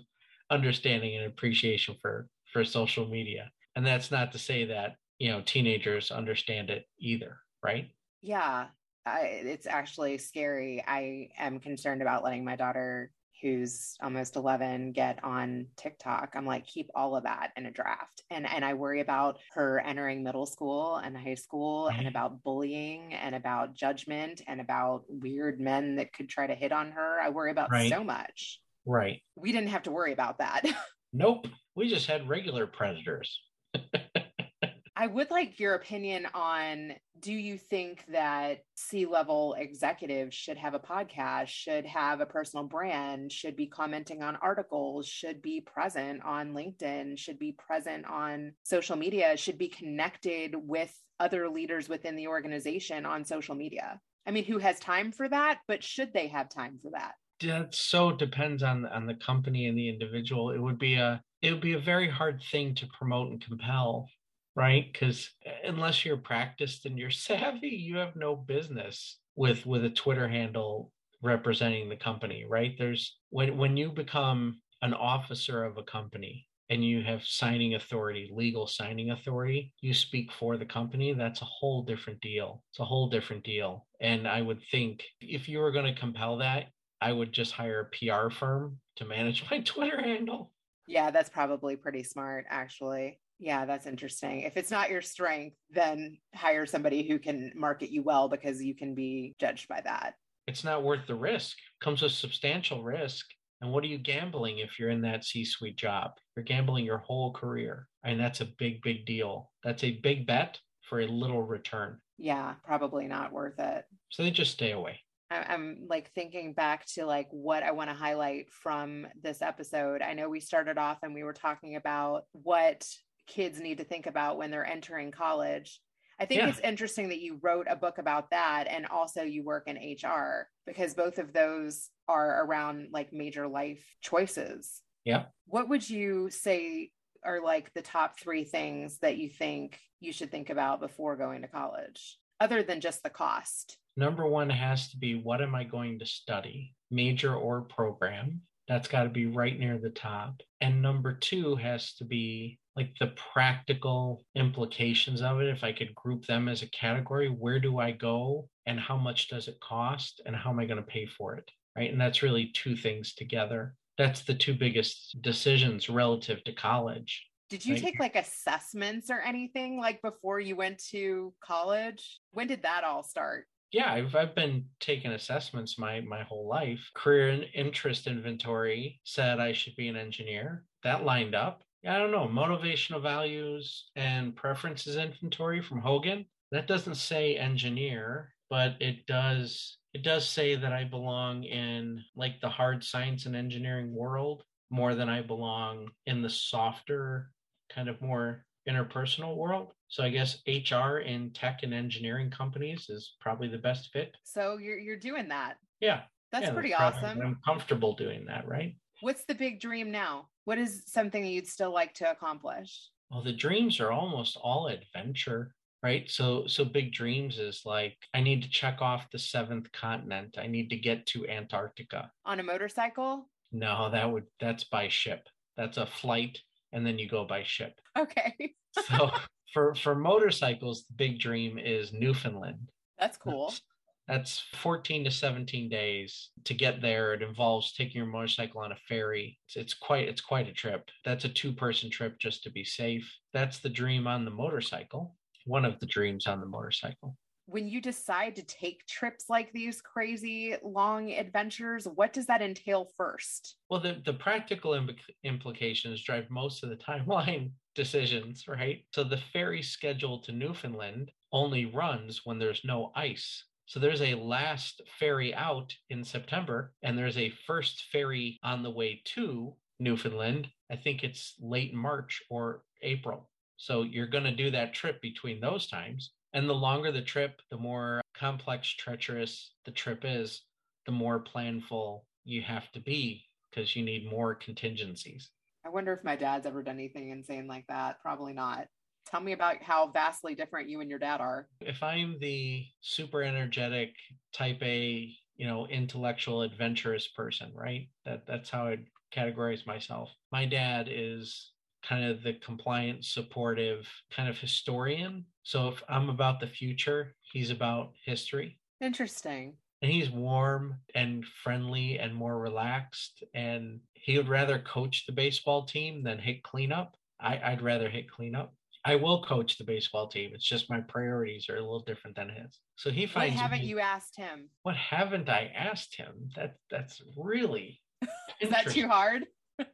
understanding 0.50 1.16
and 1.16 1.26
appreciation 1.26 1.96
for 2.00 2.28
for 2.54 2.64
social 2.64 3.06
media. 3.06 3.50
And 3.76 3.84
that's 3.84 4.10
not 4.12 4.32
to 4.32 4.38
say 4.38 4.64
that, 4.66 4.96
you 5.18 5.30
know, 5.30 5.42
teenagers 5.44 6.12
understand 6.12 6.70
it 6.70 6.86
either, 6.98 7.40
right? 7.62 7.90
Yeah. 8.22 8.66
I, 9.04 9.20
it's 9.44 9.66
actually 9.66 10.16
scary. 10.16 10.82
I 10.86 11.28
am 11.36 11.58
concerned 11.58 12.00
about 12.00 12.22
letting 12.24 12.44
my 12.44 12.56
daughter, 12.56 13.10
who's 13.42 13.96
almost 14.00 14.36
11, 14.36 14.92
get 14.92 15.22
on 15.24 15.66
TikTok. 15.76 16.30
I'm 16.34 16.46
like, 16.46 16.64
keep 16.66 16.88
all 16.94 17.16
of 17.16 17.24
that 17.24 17.50
in 17.56 17.66
a 17.66 17.72
draft. 17.72 18.22
And, 18.30 18.48
and 18.48 18.64
I 18.64 18.74
worry 18.74 19.00
about 19.00 19.38
her 19.54 19.80
entering 19.80 20.22
middle 20.22 20.46
school 20.46 20.96
and 20.96 21.16
high 21.16 21.34
school 21.34 21.88
right. 21.88 21.98
and 21.98 22.06
about 22.06 22.42
bullying 22.44 23.12
and 23.14 23.34
about 23.34 23.74
judgment 23.74 24.42
and 24.46 24.60
about 24.60 25.02
weird 25.08 25.60
men 25.60 25.96
that 25.96 26.12
could 26.12 26.28
try 26.28 26.46
to 26.46 26.54
hit 26.54 26.70
on 26.70 26.92
her. 26.92 27.20
I 27.20 27.30
worry 27.30 27.50
about 27.50 27.72
right. 27.72 27.90
so 27.90 28.04
much. 28.04 28.60
Right. 28.86 29.22
We 29.34 29.50
didn't 29.50 29.70
have 29.70 29.82
to 29.82 29.90
worry 29.90 30.12
about 30.12 30.38
that. 30.38 30.62
Nope. 31.16 31.46
We 31.76 31.88
just 31.88 32.08
had 32.08 32.28
regular 32.28 32.66
predators. 32.66 33.40
I 34.96 35.06
would 35.06 35.30
like 35.30 35.58
your 35.60 35.74
opinion 35.74 36.26
on 36.34 36.94
do 37.20 37.32
you 37.32 37.56
think 37.56 38.04
that 38.08 38.60
C 38.74 39.06
level 39.06 39.54
executives 39.58 40.34
should 40.34 40.56
have 40.56 40.74
a 40.74 40.78
podcast, 40.78 41.48
should 41.48 41.86
have 41.86 42.20
a 42.20 42.26
personal 42.26 42.64
brand, 42.64 43.32
should 43.32 43.56
be 43.56 43.66
commenting 43.66 44.22
on 44.22 44.36
articles, 44.36 45.06
should 45.06 45.40
be 45.40 45.60
present 45.60 46.22
on 46.24 46.52
LinkedIn, 46.52 47.18
should 47.18 47.38
be 47.38 47.52
present 47.52 48.06
on 48.06 48.52
social 48.64 48.96
media, 48.96 49.36
should 49.36 49.58
be 49.58 49.68
connected 49.68 50.54
with 50.56 50.92
other 51.20 51.48
leaders 51.48 51.88
within 51.88 52.16
the 52.16 52.28
organization 52.28 53.06
on 53.06 53.24
social 53.24 53.54
media? 53.54 54.00
I 54.26 54.32
mean, 54.32 54.44
who 54.44 54.58
has 54.58 54.80
time 54.80 55.12
for 55.12 55.28
that? 55.28 55.60
But 55.68 55.84
should 55.84 56.12
they 56.12 56.28
have 56.28 56.48
time 56.48 56.78
for 56.82 56.90
that? 56.90 57.14
That 57.40 57.74
so 57.74 58.12
depends 58.12 58.62
on 58.62 58.86
on 58.86 59.06
the 59.06 59.14
company 59.14 59.66
and 59.66 59.76
the 59.76 59.88
individual. 59.88 60.50
It 60.50 60.58
would 60.58 60.78
be 60.78 60.94
a 60.94 61.22
it 61.42 61.52
would 61.52 61.60
be 61.60 61.74
a 61.74 61.78
very 61.78 62.08
hard 62.08 62.42
thing 62.50 62.74
to 62.76 62.86
promote 62.98 63.30
and 63.30 63.44
compel, 63.44 64.08
right? 64.56 64.90
Because 64.92 65.30
uh, 65.46 65.68
unless 65.68 66.04
you're 66.04 66.16
practiced 66.16 66.86
and 66.86 66.98
you're 66.98 67.10
savvy, 67.10 67.68
you 67.68 67.96
have 67.96 68.16
no 68.16 68.36
business 68.36 69.18
with 69.36 69.66
with 69.66 69.84
a 69.84 69.90
Twitter 69.90 70.28
handle 70.28 70.90
representing 71.22 71.88
the 71.88 71.96
company, 71.96 72.44
right? 72.48 72.74
There's 72.78 73.16
when 73.30 73.56
when 73.56 73.76
you 73.76 73.90
become 73.90 74.60
an 74.82 74.94
officer 74.94 75.64
of 75.64 75.78
a 75.78 75.82
company, 75.82 76.46
and 76.70 76.84
you 76.84 77.02
have 77.02 77.22
signing 77.24 77.74
authority, 77.74 78.30
legal 78.32 78.66
signing 78.66 79.10
authority, 79.10 79.72
you 79.80 79.92
speak 79.92 80.32
for 80.32 80.56
the 80.56 80.64
company, 80.64 81.12
that's 81.12 81.42
a 81.42 81.46
whole 81.46 81.82
different 81.82 82.20
deal. 82.20 82.62
It's 82.70 82.80
a 82.80 82.84
whole 82.84 83.08
different 83.08 83.44
deal. 83.44 83.86
And 84.00 84.26
I 84.26 84.40
would 84.40 84.60
think 84.70 85.02
if 85.20 85.48
you 85.48 85.58
were 85.58 85.72
going 85.72 85.92
to 85.92 86.00
compel 86.00 86.38
that, 86.38 86.66
I 87.04 87.12
would 87.12 87.32
just 87.32 87.52
hire 87.52 87.80
a 87.80 87.84
PR 87.84 88.30
firm 88.30 88.78
to 88.96 89.04
manage 89.04 89.44
my 89.50 89.60
Twitter 89.60 90.00
handle. 90.00 90.50
Yeah, 90.86 91.10
that's 91.10 91.28
probably 91.28 91.76
pretty 91.76 92.02
smart, 92.02 92.46
actually. 92.48 93.20
Yeah, 93.38 93.66
that's 93.66 93.86
interesting. 93.86 94.40
If 94.40 94.56
it's 94.56 94.70
not 94.70 94.90
your 94.90 95.02
strength, 95.02 95.56
then 95.70 96.16
hire 96.34 96.64
somebody 96.64 97.06
who 97.06 97.18
can 97.18 97.52
market 97.54 97.90
you 97.90 98.02
well 98.02 98.28
because 98.28 98.62
you 98.62 98.74
can 98.74 98.94
be 98.94 99.34
judged 99.38 99.68
by 99.68 99.82
that. 99.82 100.14
It's 100.46 100.64
not 100.64 100.82
worth 100.82 101.06
the 101.06 101.14
risk. 101.14 101.56
Comes 101.82 102.00
with 102.00 102.12
substantial 102.12 102.82
risk. 102.82 103.26
And 103.60 103.70
what 103.70 103.84
are 103.84 103.88
you 103.88 103.98
gambling 103.98 104.58
if 104.58 104.78
you're 104.78 104.90
in 104.90 105.02
that 105.02 105.24
C 105.24 105.44
suite 105.44 105.76
job? 105.76 106.12
You're 106.36 106.44
gambling 106.44 106.84
your 106.86 106.98
whole 106.98 107.32
career. 107.32 107.86
And 108.02 108.18
that's 108.18 108.40
a 108.40 108.48
big, 108.58 108.80
big 108.82 109.04
deal. 109.04 109.50
That's 109.62 109.84
a 109.84 109.98
big 110.02 110.26
bet 110.26 110.58
for 110.82 111.00
a 111.00 111.06
little 111.06 111.42
return. 111.42 111.98
Yeah, 112.18 112.54
probably 112.64 113.08
not 113.08 113.32
worth 113.32 113.58
it. 113.58 113.84
So 114.10 114.22
they 114.22 114.30
just 114.30 114.52
stay 114.52 114.72
away. 114.72 115.00
I'm 115.34 115.86
like 115.88 116.10
thinking 116.12 116.52
back 116.52 116.86
to 116.94 117.06
like 117.06 117.28
what 117.30 117.62
I 117.62 117.72
want 117.72 117.90
to 117.90 117.96
highlight 117.96 118.52
from 118.52 119.06
this 119.22 119.42
episode. 119.42 120.02
I 120.02 120.14
know 120.14 120.28
we 120.28 120.40
started 120.40 120.78
off 120.78 120.98
and 121.02 121.14
we 121.14 121.24
were 121.24 121.32
talking 121.32 121.76
about 121.76 122.24
what 122.32 122.86
kids 123.26 123.60
need 123.60 123.78
to 123.78 123.84
think 123.84 124.06
about 124.06 124.38
when 124.38 124.50
they're 124.50 124.66
entering 124.66 125.10
college. 125.10 125.80
I 126.20 126.26
think 126.26 126.42
yeah. 126.42 126.48
it's 126.48 126.60
interesting 126.60 127.08
that 127.08 127.20
you 127.20 127.38
wrote 127.42 127.66
a 127.68 127.76
book 127.76 127.98
about 127.98 128.30
that 128.30 128.66
and 128.68 128.86
also 128.86 129.22
you 129.22 129.42
work 129.42 129.66
in 129.66 129.76
HR 129.76 130.48
because 130.66 130.94
both 130.94 131.18
of 131.18 131.32
those 131.32 131.90
are 132.08 132.44
around 132.44 132.88
like 132.92 133.12
major 133.12 133.48
life 133.48 133.84
choices. 134.00 134.82
Yeah. 135.04 135.24
What 135.46 135.68
would 135.68 135.88
you 135.88 136.30
say 136.30 136.90
are 137.24 137.42
like 137.42 137.72
the 137.74 137.82
top 137.82 138.18
three 138.18 138.44
things 138.44 138.98
that 138.98 139.16
you 139.16 139.28
think 139.28 139.78
you 140.00 140.12
should 140.12 140.30
think 140.30 140.50
about 140.50 140.80
before 140.80 141.16
going 141.16 141.42
to 141.42 141.48
college, 141.48 142.18
other 142.40 142.62
than 142.62 142.80
just 142.80 143.02
the 143.02 143.10
cost? 143.10 143.78
Number 143.96 144.26
one 144.26 144.50
has 144.50 144.88
to 144.90 144.96
be 144.96 145.14
what 145.14 145.40
am 145.40 145.54
I 145.54 145.64
going 145.64 145.98
to 146.00 146.06
study, 146.06 146.74
major 146.90 147.34
or 147.34 147.62
program? 147.62 148.42
That's 148.66 148.88
got 148.88 149.04
to 149.04 149.08
be 149.08 149.26
right 149.26 149.58
near 149.58 149.78
the 149.78 149.90
top. 149.90 150.40
And 150.60 150.82
number 150.82 151.12
two 151.12 151.54
has 151.56 151.94
to 151.94 152.04
be 152.04 152.58
like 152.76 152.90
the 152.98 153.12
practical 153.32 154.24
implications 154.34 155.22
of 155.22 155.40
it. 155.40 155.48
If 155.48 155.62
I 155.62 155.72
could 155.72 155.94
group 155.94 156.26
them 156.26 156.48
as 156.48 156.62
a 156.62 156.70
category, 156.70 157.28
where 157.28 157.60
do 157.60 157.78
I 157.78 157.92
go 157.92 158.48
and 158.66 158.80
how 158.80 158.96
much 158.96 159.28
does 159.28 159.48
it 159.48 159.60
cost 159.60 160.20
and 160.26 160.34
how 160.34 160.50
am 160.50 160.58
I 160.58 160.64
going 160.64 160.82
to 160.82 160.90
pay 160.90 161.06
for 161.06 161.34
it? 161.36 161.48
Right. 161.76 161.90
And 161.90 162.00
that's 162.00 162.22
really 162.22 162.50
two 162.54 162.76
things 162.76 163.14
together. 163.14 163.74
That's 163.98 164.22
the 164.22 164.34
two 164.34 164.54
biggest 164.54 165.20
decisions 165.22 165.88
relative 165.88 166.42
to 166.44 166.52
college. 166.52 167.26
Did 167.50 167.64
you 167.64 167.78
take 167.78 168.00
like 168.00 168.16
assessments 168.16 169.10
or 169.10 169.20
anything 169.20 169.78
like 169.78 170.02
before 170.02 170.40
you 170.40 170.56
went 170.56 170.82
to 170.90 171.32
college? 171.44 172.18
When 172.32 172.48
did 172.48 172.62
that 172.62 172.82
all 172.82 173.02
start? 173.02 173.46
Yeah, 173.74 173.92
I've, 173.92 174.14
I've 174.14 174.36
been 174.36 174.66
taking 174.78 175.10
assessments 175.10 175.78
my 175.78 176.00
my 176.00 176.22
whole 176.22 176.48
life. 176.48 176.90
Career 176.94 177.30
and 177.30 177.46
interest 177.54 178.06
inventory 178.06 179.00
said 179.02 179.40
I 179.40 179.52
should 179.52 179.74
be 179.74 179.88
an 179.88 179.96
engineer. 179.96 180.64
That 180.84 181.04
lined 181.04 181.34
up. 181.34 181.62
I 181.86 181.98
don't 181.98 182.12
know, 182.12 182.28
motivational 182.28 183.02
values 183.02 183.90
and 183.96 184.36
preferences 184.36 184.96
inventory 184.96 185.60
from 185.60 185.80
Hogan. 185.80 186.24
That 186.52 186.68
doesn't 186.68 186.94
say 186.94 187.36
engineer, 187.36 188.32
but 188.48 188.76
it 188.80 189.06
does 189.06 189.78
it 189.92 190.02
does 190.02 190.28
say 190.28 190.54
that 190.54 190.72
I 190.72 190.84
belong 190.84 191.42
in 191.42 192.04
like 192.14 192.40
the 192.40 192.48
hard 192.48 192.84
science 192.84 193.26
and 193.26 193.34
engineering 193.34 193.92
world 193.92 194.44
more 194.70 194.94
than 194.94 195.08
I 195.08 195.20
belong 195.20 195.90
in 196.06 196.22
the 196.22 196.30
softer 196.30 197.32
kind 197.70 197.88
of 197.88 198.00
more 198.00 198.44
interpersonal 198.68 199.36
world. 199.36 199.72
So 199.94 200.02
I 200.02 200.08
guess 200.08 200.38
HR 200.48 200.98
in 200.98 201.30
tech 201.30 201.60
and 201.62 201.72
engineering 201.72 202.28
companies 202.28 202.86
is 202.90 203.14
probably 203.20 203.46
the 203.46 203.58
best 203.58 203.90
fit. 203.92 204.16
So 204.24 204.58
you're 204.58 204.76
you're 204.76 204.96
doing 204.96 205.28
that. 205.28 205.54
Yeah. 205.78 206.00
That's 206.32 206.46
yeah, 206.46 206.52
pretty 206.52 206.70
that's 206.76 206.96
awesome. 206.96 207.20
I'm 207.22 207.38
comfortable 207.44 207.94
doing 207.94 208.24
that, 208.24 208.48
right? 208.48 208.74
What's 209.02 209.24
the 209.24 209.36
big 209.36 209.60
dream 209.60 209.92
now? 209.92 210.30
What 210.46 210.58
is 210.58 210.82
something 210.86 211.24
you'd 211.24 211.46
still 211.46 211.72
like 211.72 211.94
to 211.94 212.10
accomplish? 212.10 212.90
Well, 213.08 213.22
the 213.22 213.32
dreams 213.32 213.78
are 213.78 213.92
almost 213.92 214.36
all 214.42 214.66
adventure, 214.66 215.54
right? 215.80 216.10
So 216.10 216.48
so 216.48 216.64
big 216.64 216.92
dreams 216.92 217.38
is 217.38 217.62
like 217.64 217.96
I 218.14 218.20
need 218.20 218.42
to 218.42 218.50
check 218.50 218.82
off 218.82 219.08
the 219.12 219.18
seventh 219.20 219.70
continent. 219.70 220.38
I 220.40 220.48
need 220.48 220.70
to 220.70 220.76
get 220.76 221.06
to 221.06 221.28
Antarctica. 221.28 222.10
On 222.26 222.40
a 222.40 222.42
motorcycle? 222.42 223.30
No, 223.52 223.92
that 223.92 224.10
would 224.10 224.24
that's 224.40 224.64
by 224.64 224.88
ship. 224.88 225.28
That's 225.56 225.76
a 225.76 225.86
flight 225.86 226.40
and 226.72 226.84
then 226.84 226.98
you 226.98 227.08
go 227.08 227.24
by 227.24 227.44
ship. 227.44 227.80
Okay. 227.96 228.54
so 228.88 229.12
for 229.54 229.74
for 229.74 229.94
motorcycles, 229.94 230.84
the 230.84 230.94
big 230.94 231.18
dream 231.18 231.58
is 231.58 231.92
Newfoundland. 231.92 232.68
That's 232.98 233.16
cool. 233.16 233.46
That's, 233.46 233.62
that's 234.06 234.42
14 234.60 235.04
to 235.04 235.10
17 235.10 235.70
days 235.70 236.30
to 236.44 236.52
get 236.52 236.82
there. 236.82 237.14
It 237.14 237.22
involves 237.22 237.72
taking 237.72 237.96
your 237.96 238.06
motorcycle 238.06 238.60
on 238.60 238.72
a 238.72 238.76
ferry. 238.86 239.38
It's, 239.46 239.56
it's 239.56 239.74
quite 239.74 240.08
it's 240.08 240.20
quite 240.20 240.48
a 240.48 240.52
trip. 240.52 240.90
That's 241.06 241.24
a 241.24 241.30
two-person 241.30 241.88
trip 241.88 242.18
just 242.18 242.42
to 242.42 242.50
be 242.50 242.64
safe. 242.64 243.10
That's 243.32 243.60
the 243.60 243.70
dream 243.70 244.06
on 244.06 244.26
the 244.26 244.30
motorcycle. 244.30 245.16
One 245.46 245.64
of 245.64 245.78
the 245.80 245.86
dreams 245.86 246.26
on 246.26 246.40
the 246.40 246.46
motorcycle 246.46 247.16
when 247.46 247.68
you 247.68 247.80
decide 247.80 248.36
to 248.36 248.42
take 248.42 248.86
trips 248.86 249.26
like 249.28 249.52
these 249.52 249.80
crazy 249.82 250.56
long 250.62 251.12
adventures, 251.12 251.86
what 251.86 252.12
does 252.12 252.26
that 252.26 252.42
entail 252.42 252.88
first? 252.96 253.56
Well, 253.68 253.80
the, 253.80 254.00
the 254.04 254.14
practical 254.14 254.74
imp- 254.74 254.98
implications 255.24 256.02
drive 256.02 256.30
most 256.30 256.62
of 256.62 256.70
the 256.70 256.76
timeline 256.88 257.52
decisions, 257.74 258.46
right? 258.48 258.84
So 258.92 259.04
the 259.04 259.22
ferry 259.32 259.62
schedule 259.62 260.20
to 260.20 260.32
Newfoundland 260.32 261.10
only 261.32 261.66
runs 261.66 262.22
when 262.24 262.38
there's 262.38 262.62
no 262.64 262.92
ice. 262.94 263.44
So 263.66 263.80
there's 263.80 264.02
a 264.02 264.14
last 264.14 264.82
ferry 264.98 265.34
out 265.34 265.74
in 265.90 266.04
September, 266.04 266.72
and 266.82 266.96
there's 266.96 267.16
a 267.16 267.32
first 267.46 267.84
ferry 267.90 268.38
on 268.42 268.62
the 268.62 268.70
way 268.70 269.02
to 269.14 269.54
Newfoundland. 269.78 270.48
I 270.70 270.76
think 270.76 271.02
it's 271.02 271.34
late 271.40 271.74
March 271.74 272.22
or 272.30 272.62
April. 272.82 273.30
So 273.56 273.82
you're 273.82 274.06
going 274.06 274.24
to 274.24 274.34
do 274.34 274.50
that 274.50 274.74
trip 274.74 275.00
between 275.00 275.40
those 275.40 275.66
times. 275.66 276.12
And 276.34 276.48
the 276.48 276.54
longer 276.54 276.90
the 276.90 277.00
trip, 277.00 277.40
the 277.50 277.56
more 277.56 278.00
complex, 278.18 278.68
treacherous 278.68 279.52
the 279.64 279.70
trip 279.70 280.00
is, 280.02 280.42
the 280.84 280.92
more 280.92 281.22
planful 281.22 282.02
you 282.24 282.42
have 282.42 282.70
to 282.72 282.80
be 282.80 283.24
because 283.50 283.76
you 283.76 283.84
need 283.84 284.10
more 284.10 284.34
contingencies. 284.34 285.30
I 285.64 285.68
wonder 285.68 285.92
if 285.92 286.02
my 286.02 286.16
dad's 286.16 286.44
ever 286.46 286.62
done 286.62 286.74
anything 286.74 287.10
insane 287.10 287.46
like 287.46 287.66
that. 287.68 288.00
Probably 288.02 288.32
not. 288.32 288.66
Tell 289.08 289.20
me 289.20 289.32
about 289.32 289.62
how 289.62 289.90
vastly 289.92 290.34
different 290.34 290.68
you 290.68 290.80
and 290.80 290.90
your 290.90 290.98
dad 290.98 291.20
are. 291.20 291.46
If 291.60 291.82
I'm 291.82 292.18
the 292.20 292.66
super 292.80 293.22
energetic 293.22 293.94
type 294.32 294.60
A, 294.62 295.14
you 295.36 295.46
know, 295.46 295.66
intellectual 295.68 296.42
adventurous 296.42 297.06
person, 297.06 297.52
right? 297.54 297.88
That 298.04 298.26
that's 298.26 298.50
how 298.50 298.66
I'd 298.66 298.86
categorize 299.14 299.66
myself. 299.66 300.10
My 300.32 300.46
dad 300.46 300.88
is 300.90 301.52
kind 301.86 302.04
of 302.04 302.22
the 302.22 302.34
compliant, 302.34 303.04
supportive 303.04 303.86
kind 304.14 304.28
of 304.28 304.38
historian. 304.38 305.24
So 305.42 305.68
if 305.68 305.82
I'm 305.88 306.08
about 306.08 306.40
the 306.40 306.46
future, 306.46 307.14
he's 307.32 307.50
about 307.50 307.92
history. 308.04 308.58
Interesting. 308.80 309.54
And 309.82 309.90
he's 309.90 310.10
warm 310.10 310.76
and 310.94 311.24
friendly 311.42 311.98
and 311.98 312.14
more 312.14 312.38
relaxed. 312.38 313.22
And 313.34 313.80
he 313.92 314.16
would 314.16 314.28
rather 314.28 314.58
coach 314.58 315.04
the 315.06 315.12
baseball 315.12 315.64
team 315.64 316.02
than 316.02 316.18
hit 316.18 316.42
cleanup. 316.42 316.96
I, 317.20 317.50
would 317.50 317.62
rather 317.62 317.88
hit 317.88 318.10
cleanup. 318.10 318.54
I 318.84 318.96
will 318.96 319.22
coach 319.22 319.56
the 319.56 319.64
baseball 319.64 320.08
team. 320.08 320.32
It's 320.34 320.44
just 320.44 320.68
my 320.68 320.80
priorities 320.80 321.48
are 321.48 321.56
a 321.56 321.62
little 321.62 321.80
different 321.80 322.16
than 322.16 322.28
his. 322.28 322.58
So 322.76 322.90
he 322.90 323.06
finds. 323.06 323.34
What 323.34 323.42
haven't 323.42 323.60
me, 323.60 323.66
you 323.66 323.78
asked 323.78 324.16
him? 324.16 324.50
What 324.62 324.76
haven't 324.76 325.30
I 325.30 325.50
asked 325.54 325.96
him? 325.96 326.28
That 326.36 326.56
that's 326.70 327.00
really. 327.16 327.80
Is 328.40 328.50
that 328.50 328.70
too 328.70 328.86
hard? 328.88 329.24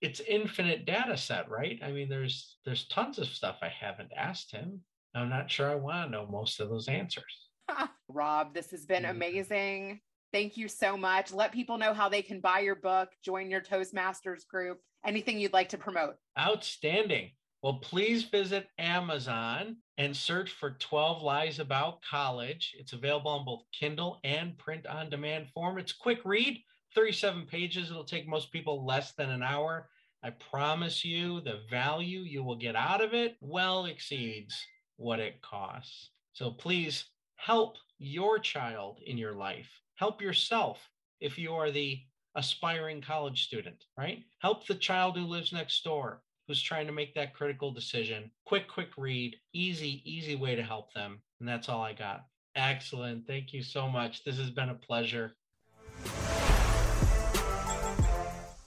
it's 0.00 0.20
infinite 0.20 0.84
data 0.84 1.16
set, 1.16 1.50
right? 1.50 1.78
I 1.82 1.92
mean, 1.92 2.08
there's 2.08 2.58
there's 2.64 2.86
tons 2.88 3.18
of 3.18 3.28
stuff 3.28 3.58
I 3.62 3.68
haven't 3.68 4.10
asked 4.16 4.52
him. 4.52 4.80
I'm 5.14 5.28
not 5.28 5.50
sure 5.50 5.70
I 5.70 5.76
want 5.76 6.06
to 6.06 6.10
know 6.10 6.26
most 6.26 6.60
of 6.60 6.68
those 6.68 6.88
answers. 6.88 7.48
Rob, 8.08 8.54
this 8.54 8.70
has 8.70 8.84
been 8.84 9.04
mm-hmm. 9.04 9.16
amazing. 9.16 10.00
Thank 10.32 10.56
you 10.56 10.66
so 10.66 10.96
much. 10.96 11.32
Let 11.32 11.52
people 11.52 11.78
know 11.78 11.94
how 11.94 12.08
they 12.08 12.22
can 12.22 12.40
buy 12.40 12.60
your 12.60 12.74
book, 12.74 13.08
join 13.22 13.50
your 13.50 13.60
Toastmasters 13.60 14.46
group, 14.48 14.80
anything 15.06 15.38
you'd 15.38 15.52
like 15.52 15.68
to 15.68 15.78
promote. 15.78 16.16
Outstanding. 16.38 17.30
Well, 17.62 17.78
please 17.78 18.24
visit 18.24 18.66
Amazon 18.78 19.76
and 19.96 20.14
search 20.14 20.50
for 20.50 20.72
12 20.72 21.22
Lies 21.22 21.60
About 21.60 22.00
College. 22.02 22.74
It's 22.78 22.92
available 22.92 23.30
on 23.30 23.44
both 23.44 23.62
Kindle 23.72 24.20
and 24.24 24.58
print 24.58 24.86
on 24.86 25.08
demand 25.08 25.46
form. 25.54 25.78
It's 25.78 25.92
quick 25.92 26.18
read, 26.24 26.58
37 26.94 27.46
pages. 27.46 27.90
It'll 27.90 28.04
take 28.04 28.28
most 28.28 28.52
people 28.52 28.84
less 28.84 29.12
than 29.12 29.30
an 29.30 29.42
hour. 29.42 29.88
I 30.22 30.30
promise 30.30 31.04
you 31.04 31.40
the 31.40 31.60
value 31.70 32.20
you 32.20 32.42
will 32.42 32.56
get 32.56 32.76
out 32.76 33.02
of 33.02 33.12
it 33.12 33.36
well 33.40 33.86
exceeds 33.86 34.54
what 34.96 35.20
it 35.20 35.42
costs. 35.42 36.10
So 36.32 36.50
please 36.50 37.04
help 37.36 37.76
your 37.98 38.38
child 38.38 39.00
in 39.04 39.18
your 39.18 39.34
life. 39.34 39.68
Help 39.96 40.22
yourself. 40.22 40.78
If 41.20 41.38
you 41.38 41.52
are 41.52 41.70
the 41.70 42.00
aspiring 42.34 43.00
college 43.00 43.44
student, 43.44 43.84
right? 43.96 44.22
Help 44.40 44.66
the 44.66 44.74
child 44.74 45.16
who 45.16 45.24
lives 45.24 45.52
next 45.52 45.84
door 45.84 46.22
who's 46.46 46.62
trying 46.62 46.86
to 46.86 46.92
make 46.92 47.14
that 47.14 47.34
critical 47.34 47.70
decision. 47.70 48.30
Quick, 48.44 48.68
quick 48.68 48.90
read, 48.96 49.36
easy, 49.52 50.02
easy 50.04 50.36
way 50.36 50.54
to 50.54 50.62
help 50.62 50.92
them. 50.92 51.20
And 51.40 51.48
that's 51.48 51.68
all 51.68 51.82
I 51.82 51.92
got. 51.92 52.26
Excellent. 52.54 53.26
Thank 53.26 53.52
you 53.52 53.62
so 53.62 53.88
much. 53.88 54.24
This 54.24 54.38
has 54.38 54.50
been 54.50 54.68
a 54.68 54.74
pleasure. 54.74 55.36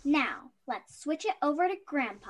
Now, 0.08 0.52
let's 0.70 1.02
switch 1.02 1.26
it 1.26 1.36
over 1.42 1.68
to 1.68 1.76
Grandpa. 1.86 2.30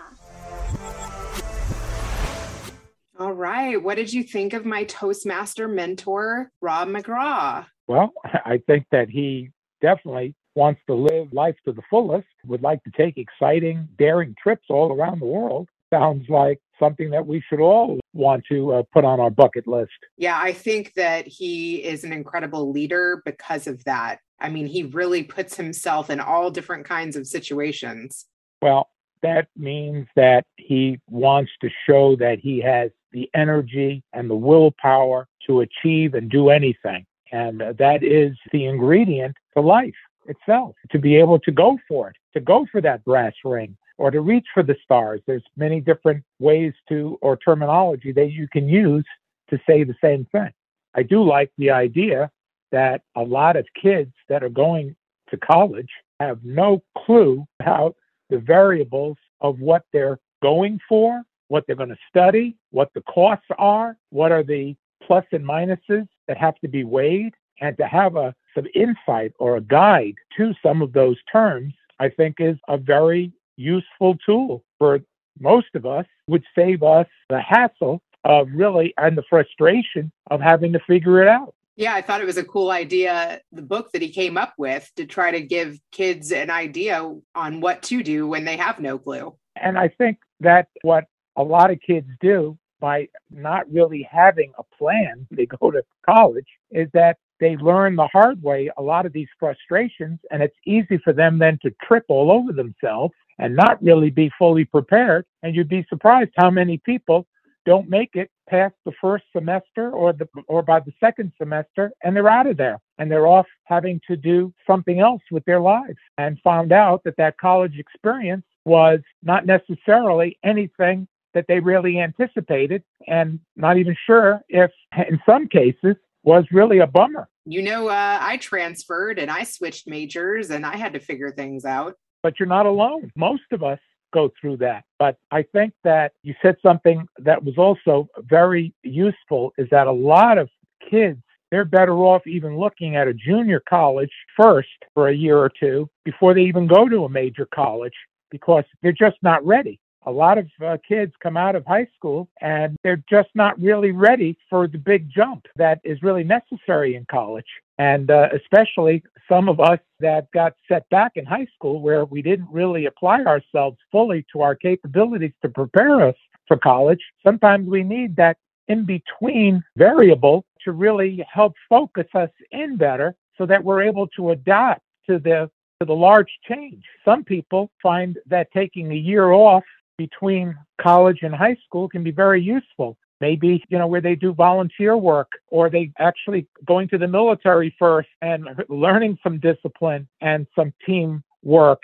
All 3.19 3.33
right. 3.33 3.79
What 3.79 3.97
did 3.97 4.11
you 4.11 4.23
think 4.23 4.53
of 4.53 4.65
my 4.65 4.85
Toastmaster 4.85 5.67
mentor, 5.67 6.51
Rob 6.59 6.87
McGraw? 6.87 7.67
Well, 7.87 8.13
I 8.45 8.63
think 8.65 8.87
that 8.91 9.11
he 9.11 9.51
definitely 9.79 10.33
wants 10.55 10.81
to 10.87 10.95
live 10.95 11.31
life 11.31 11.55
to 11.65 11.71
the 11.71 11.83
fullest, 11.87 12.25
would 12.45 12.63
like 12.63 12.83
to 12.85 12.91
take 12.97 13.19
exciting, 13.19 13.87
daring 13.99 14.33
trips 14.41 14.65
all 14.71 14.91
around 14.91 15.21
the 15.21 15.27
world. 15.27 15.69
Sounds 15.93 16.27
like 16.29 16.59
something 16.79 17.11
that 17.11 17.27
we 17.27 17.43
should 17.47 17.59
all 17.59 17.99
want 18.13 18.43
to 18.49 18.73
uh, 18.73 18.83
put 18.91 19.05
on 19.05 19.19
our 19.19 19.29
bucket 19.29 19.67
list. 19.67 19.91
Yeah, 20.17 20.39
I 20.41 20.51
think 20.51 20.95
that 20.95 21.27
he 21.27 21.83
is 21.83 22.03
an 22.03 22.11
incredible 22.11 22.71
leader 22.71 23.21
because 23.23 23.67
of 23.67 23.83
that. 23.83 24.17
I 24.39 24.49
mean, 24.49 24.67
he 24.67 24.83
really 24.83 25.23
puts 25.23 25.55
himself 25.55 26.09
in 26.09 26.19
all 26.19 26.51
different 26.51 26.85
kinds 26.85 27.15
of 27.15 27.27
situations. 27.27 28.25
Well, 28.61 28.89
that 29.23 29.47
means 29.57 30.07
that 30.15 30.45
he 30.57 30.99
wants 31.09 31.51
to 31.61 31.69
show 31.87 32.15
that 32.17 32.39
he 32.39 32.59
has 32.61 32.91
the 33.11 33.29
energy 33.33 34.03
and 34.13 34.29
the 34.29 34.35
willpower 34.35 35.27
to 35.47 35.61
achieve 35.61 36.13
and 36.13 36.29
do 36.29 36.49
anything. 36.49 37.05
And 37.31 37.61
uh, 37.61 37.73
that 37.79 38.03
is 38.03 38.37
the 38.51 38.65
ingredient 38.65 39.35
to 39.55 39.61
life 39.61 39.95
itself, 40.27 40.75
to 40.91 40.99
be 40.99 41.15
able 41.15 41.39
to 41.39 41.51
go 41.51 41.77
for 41.87 42.09
it, 42.09 42.15
to 42.33 42.39
go 42.39 42.65
for 42.71 42.81
that 42.81 43.03
brass 43.03 43.33
ring 43.43 43.75
or 43.97 44.11
to 44.11 44.21
reach 44.21 44.45
for 44.53 44.63
the 44.63 44.75
stars. 44.83 45.21
There's 45.25 45.43
many 45.55 45.81
different 45.81 46.23
ways 46.39 46.73
to, 46.89 47.17
or 47.21 47.37
terminology 47.37 48.11
that 48.11 48.31
you 48.31 48.47
can 48.47 48.69
use 48.69 49.05
to 49.49 49.59
say 49.67 49.83
the 49.83 49.95
same 50.01 50.25
thing. 50.31 50.51
I 50.93 51.03
do 51.03 51.23
like 51.23 51.51
the 51.57 51.71
idea 51.71 52.29
that 52.71 53.01
a 53.15 53.23
lot 53.23 53.55
of 53.55 53.65
kids 53.81 54.11
that 54.29 54.43
are 54.43 54.49
going 54.49 54.95
to 55.29 55.37
college 55.37 55.89
have 56.19 56.39
no 56.43 56.81
clue 57.05 57.45
about 57.59 57.95
the 58.29 58.39
variables 58.39 59.17
of 59.41 59.59
what 59.59 59.83
they're 59.93 60.19
going 60.41 60.79
for, 60.87 61.21
what 61.47 61.63
they're 61.65 61.75
going 61.75 61.89
to 61.89 61.97
study, 62.09 62.55
what 62.71 62.89
the 62.93 63.01
costs 63.01 63.45
are, 63.57 63.97
what 64.09 64.31
are 64.31 64.43
the 64.43 64.75
plus 65.03 65.25
and 65.31 65.45
minuses 65.45 66.07
that 66.27 66.37
have 66.37 66.55
to 66.59 66.67
be 66.67 66.83
weighed, 66.83 67.33
and 67.61 67.77
to 67.77 67.87
have 67.87 68.15
a 68.15 68.33
some 68.53 68.67
insight 68.73 69.33
or 69.39 69.57
a 69.57 69.61
guide 69.61 70.15
to 70.35 70.53
some 70.63 70.81
of 70.81 70.91
those 70.93 71.17
terms, 71.31 71.73
I 71.99 72.09
think 72.09 72.37
is 72.39 72.57
a 72.67 72.77
very 72.77 73.31
useful 73.55 74.17
tool 74.25 74.63
for 74.77 74.99
most 75.39 75.67
of 75.75 75.85
us, 75.85 76.05
would 76.27 76.43
save 76.55 76.81
us 76.83 77.07
the 77.29 77.39
hassle 77.39 78.01
of 78.23 78.47
really 78.53 78.93
and 78.97 79.17
the 79.17 79.23
frustration 79.29 80.11
of 80.31 80.41
having 80.41 80.73
to 80.73 80.79
figure 80.87 81.21
it 81.21 81.27
out. 81.27 81.53
Yeah, 81.77 81.93
I 81.93 82.01
thought 82.01 82.21
it 82.21 82.25
was 82.25 82.37
a 82.37 82.43
cool 82.43 82.71
idea, 82.71 83.39
the 83.51 83.61
book 83.61 83.91
that 83.91 84.01
he 84.01 84.09
came 84.09 84.35
up 84.35 84.55
with 84.57 84.91
to 84.95 85.05
try 85.05 85.29
to 85.29 85.41
give 85.41 85.79
kids 85.91 86.31
an 86.31 86.49
idea 86.49 87.13
on 87.35 87.61
what 87.61 87.83
to 87.83 88.01
do 88.01 88.27
when 88.27 88.45
they 88.45 88.57
have 88.57 88.79
no 88.79 88.97
clue. 88.97 89.35
And 89.55 89.77
I 89.77 89.87
think 89.87 90.17
that 90.39 90.69
what 90.81 91.05
a 91.35 91.43
lot 91.43 91.69
of 91.69 91.79
kids 91.79 92.07
do 92.19 92.57
by 92.79 93.09
not 93.29 93.71
really 93.71 94.07
having 94.11 94.53
a 94.57 94.63
plan, 94.75 95.27
they 95.29 95.45
go 95.45 95.69
to 95.69 95.83
college, 96.03 96.47
is 96.71 96.89
that 96.93 97.17
they 97.39 97.55
learn 97.57 97.95
the 97.95 98.07
hard 98.07 98.41
way 98.41 98.71
a 98.77 98.81
lot 98.81 99.05
of 99.05 99.13
these 99.13 99.27
frustrations, 99.39 100.19
and 100.31 100.41
it's 100.41 100.57
easy 100.65 100.97
for 101.03 101.13
them 101.13 101.37
then 101.37 101.59
to 101.61 101.71
trip 101.83 102.05
all 102.07 102.31
over 102.31 102.53
themselves 102.53 103.13
and 103.37 103.55
not 103.55 103.81
really 103.83 104.09
be 104.09 104.31
fully 104.39 104.65
prepared. 104.65 105.25
And 105.43 105.55
you'd 105.55 105.69
be 105.69 105.85
surprised 105.89 106.31
how 106.37 106.49
many 106.49 106.79
people 106.79 107.27
don't 107.67 107.89
make 107.89 108.11
it 108.13 108.31
past 108.49 108.73
the 108.85 108.93
first 109.01 109.25
semester 109.35 109.91
or 109.91 110.13
the 110.13 110.25
or 110.47 110.63
by 110.63 110.79
the 110.79 110.93
second 111.01 111.33
semester 111.37 111.91
and 112.01 112.15
they're 112.15 112.29
out 112.29 112.47
of 112.47 112.55
there 112.55 112.79
and 112.97 113.11
they're 113.11 113.27
off 113.27 113.45
having 113.65 113.99
to 114.07 114.15
do 114.15 114.53
something 114.65 115.01
else 115.01 115.21
with 115.31 115.43
their 115.43 115.59
lives 115.59 115.97
and 116.17 116.39
found 116.45 116.71
out 116.71 117.03
that 117.03 117.17
that 117.17 117.37
college 117.37 117.77
experience 117.77 118.45
was 118.63 119.01
not 119.21 119.45
necessarily 119.45 120.39
anything 120.45 121.05
that 121.33 121.43
they 121.49 121.59
really 121.59 121.99
anticipated 121.99 122.81
and 123.05 123.37
not 123.57 123.77
even 123.77 123.95
sure 124.05 124.39
if 124.47 124.71
in 125.09 125.19
some 125.25 125.45
cases 125.45 125.95
was 126.23 126.45
really 126.51 126.79
a 126.79 126.87
bummer. 126.87 127.27
You 127.45 127.61
know 127.61 127.89
uh, 127.89 128.17
i 128.21 128.37
transferred 128.37 129.19
and 129.19 129.29
i 129.29 129.43
switched 129.43 129.89
majors 129.89 130.51
and 130.51 130.65
i 130.65 130.77
had 130.77 130.93
to 130.93 131.01
figure 131.01 131.31
things 131.31 131.65
out. 131.65 131.95
But 132.23 132.39
you're 132.39 132.47
not 132.47 132.65
alone. 132.65 133.11
Most 133.15 133.43
of 133.51 133.61
us 133.61 133.79
go 134.17 134.31
through 134.39 134.57
that. 134.57 134.83
But 134.97 135.17
I 135.31 135.43
think 135.43 135.73
that 135.83 136.13
you 136.23 136.33
said 136.41 136.55
something 136.63 137.07
that 137.19 137.43
was 137.43 137.57
also 137.57 138.09
very 138.17 138.73
useful 138.83 139.53
is 139.57 139.67
that 139.69 139.87
a 139.87 139.91
lot 139.91 140.37
of 140.37 140.49
kids, 140.89 141.19
they're 141.51 141.65
better 141.65 141.95
off 141.97 142.25
even 142.25 142.57
looking 142.57 142.95
at 142.95 143.07
a 143.07 143.13
junior 143.13 143.61
college 143.69 144.11
first 144.39 144.79
for 144.93 145.09
a 145.09 145.15
year 145.15 145.37
or 145.37 145.51
two 145.63 145.89
before 146.03 146.33
they 146.33 146.41
even 146.41 146.67
go 146.67 146.89
to 146.89 147.05
a 147.05 147.09
major 147.09 147.47
college 147.53 147.93
because 148.31 148.63
they're 148.81 148.91
just 148.91 149.17
not 149.21 149.45
ready. 149.45 149.79
A 150.07 150.11
lot 150.11 150.37
of 150.37 150.47
uh, 150.65 150.77
kids 150.87 151.11
come 151.21 151.35
out 151.35 151.57
of 151.57 151.65
high 151.65 151.85
school 151.93 152.29
and 152.39 152.77
they're 152.81 153.03
just 153.09 153.27
not 153.35 153.59
really 153.59 153.91
ready 153.91 154.37
for 154.49 154.65
the 154.65 154.77
big 154.77 155.09
jump 155.13 155.45
that 155.57 155.81
is 155.83 156.01
really 156.01 156.23
necessary 156.23 156.95
in 156.95 157.05
college. 157.11 157.45
And 157.77 158.09
uh, 158.09 158.29
especially 158.33 159.03
some 159.27 159.49
of 159.49 159.59
us 159.59 159.79
that 159.99 160.31
got 160.31 160.53
set 160.69 160.89
back 160.89 161.11
in 161.17 161.25
high 161.25 161.47
school 161.53 161.81
where 161.81 162.05
we 162.05 162.21
didn't 162.21 162.47
really 162.49 162.85
apply 162.85 163.25
ourselves 163.25 163.77
fully 163.91 164.25
to 164.31 164.41
our 164.41 164.55
capabilities 164.55 165.33
to 165.41 165.49
prepare 165.49 166.07
us 166.07 166.15
for 166.47 166.55
college. 166.55 167.01
Sometimes 167.21 167.67
we 167.67 167.83
need 167.83 168.15
that 168.15 168.37
in 168.69 168.85
between 168.85 169.61
variable 169.75 170.45
to 170.63 170.71
really 170.71 171.25
help 171.29 171.53
focus 171.67 172.07
us 172.15 172.29
in 172.51 172.77
better 172.77 173.13
so 173.37 173.45
that 173.45 173.61
we're 173.61 173.81
able 173.81 174.07
to 174.15 174.31
adapt 174.31 174.83
to 175.09 175.19
the 175.19 175.49
to 175.79 175.85
the 175.85 175.93
large 175.93 176.31
change. 176.49 176.83
Some 177.05 177.23
people 177.23 177.69
find 177.83 178.17
that 178.25 178.47
taking 178.51 178.91
a 178.91 178.95
year 178.95 179.31
off 179.31 179.63
between 179.97 180.55
college 180.79 181.19
and 181.21 181.33
high 181.33 181.57
school 181.65 181.89
can 181.89 182.03
be 182.03 182.11
very 182.11 182.41
useful. 182.41 182.97
Maybe 183.19 183.63
you 183.69 183.77
know 183.77 183.87
where 183.87 184.01
they 184.01 184.15
do 184.15 184.33
volunteer 184.33 184.95
work 184.95 185.31
or 185.49 185.69
they 185.69 185.91
actually 185.97 186.47
going 186.65 186.87
to 186.89 186.97
the 186.97 187.07
military 187.07 187.75
first 187.79 188.09
and 188.21 188.47
learning 188.69 189.17
some 189.23 189.39
discipline 189.39 190.07
and 190.21 190.45
some 190.55 190.73
team 190.85 191.23
work 191.43 191.81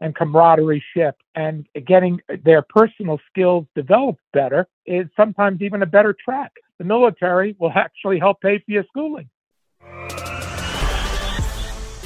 and 0.00 0.14
camaraderie 0.14 0.84
ship 0.94 1.16
and 1.34 1.66
getting 1.86 2.20
their 2.44 2.62
personal 2.62 3.18
skills 3.30 3.66
developed 3.74 4.20
better 4.32 4.68
is 4.86 5.06
sometimes 5.16 5.62
even 5.62 5.82
a 5.82 5.86
better 5.86 6.14
track. 6.24 6.52
The 6.78 6.84
military 6.84 7.56
will 7.58 7.72
actually 7.74 8.18
help 8.18 8.40
pay 8.40 8.58
for 8.58 8.70
your 8.70 8.84
schooling. 8.88 9.28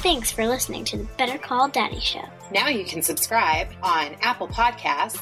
Thanks 0.01 0.31
for 0.31 0.47
listening 0.47 0.83
to 0.85 0.97
the 0.97 1.03
Better 1.17 1.37
Call 1.37 1.67
Daddy 1.67 1.99
Show. 1.99 2.23
Now 2.51 2.69
you 2.69 2.85
can 2.85 3.03
subscribe 3.03 3.67
on 3.83 4.15
Apple 4.21 4.47
Podcasts, 4.47 5.21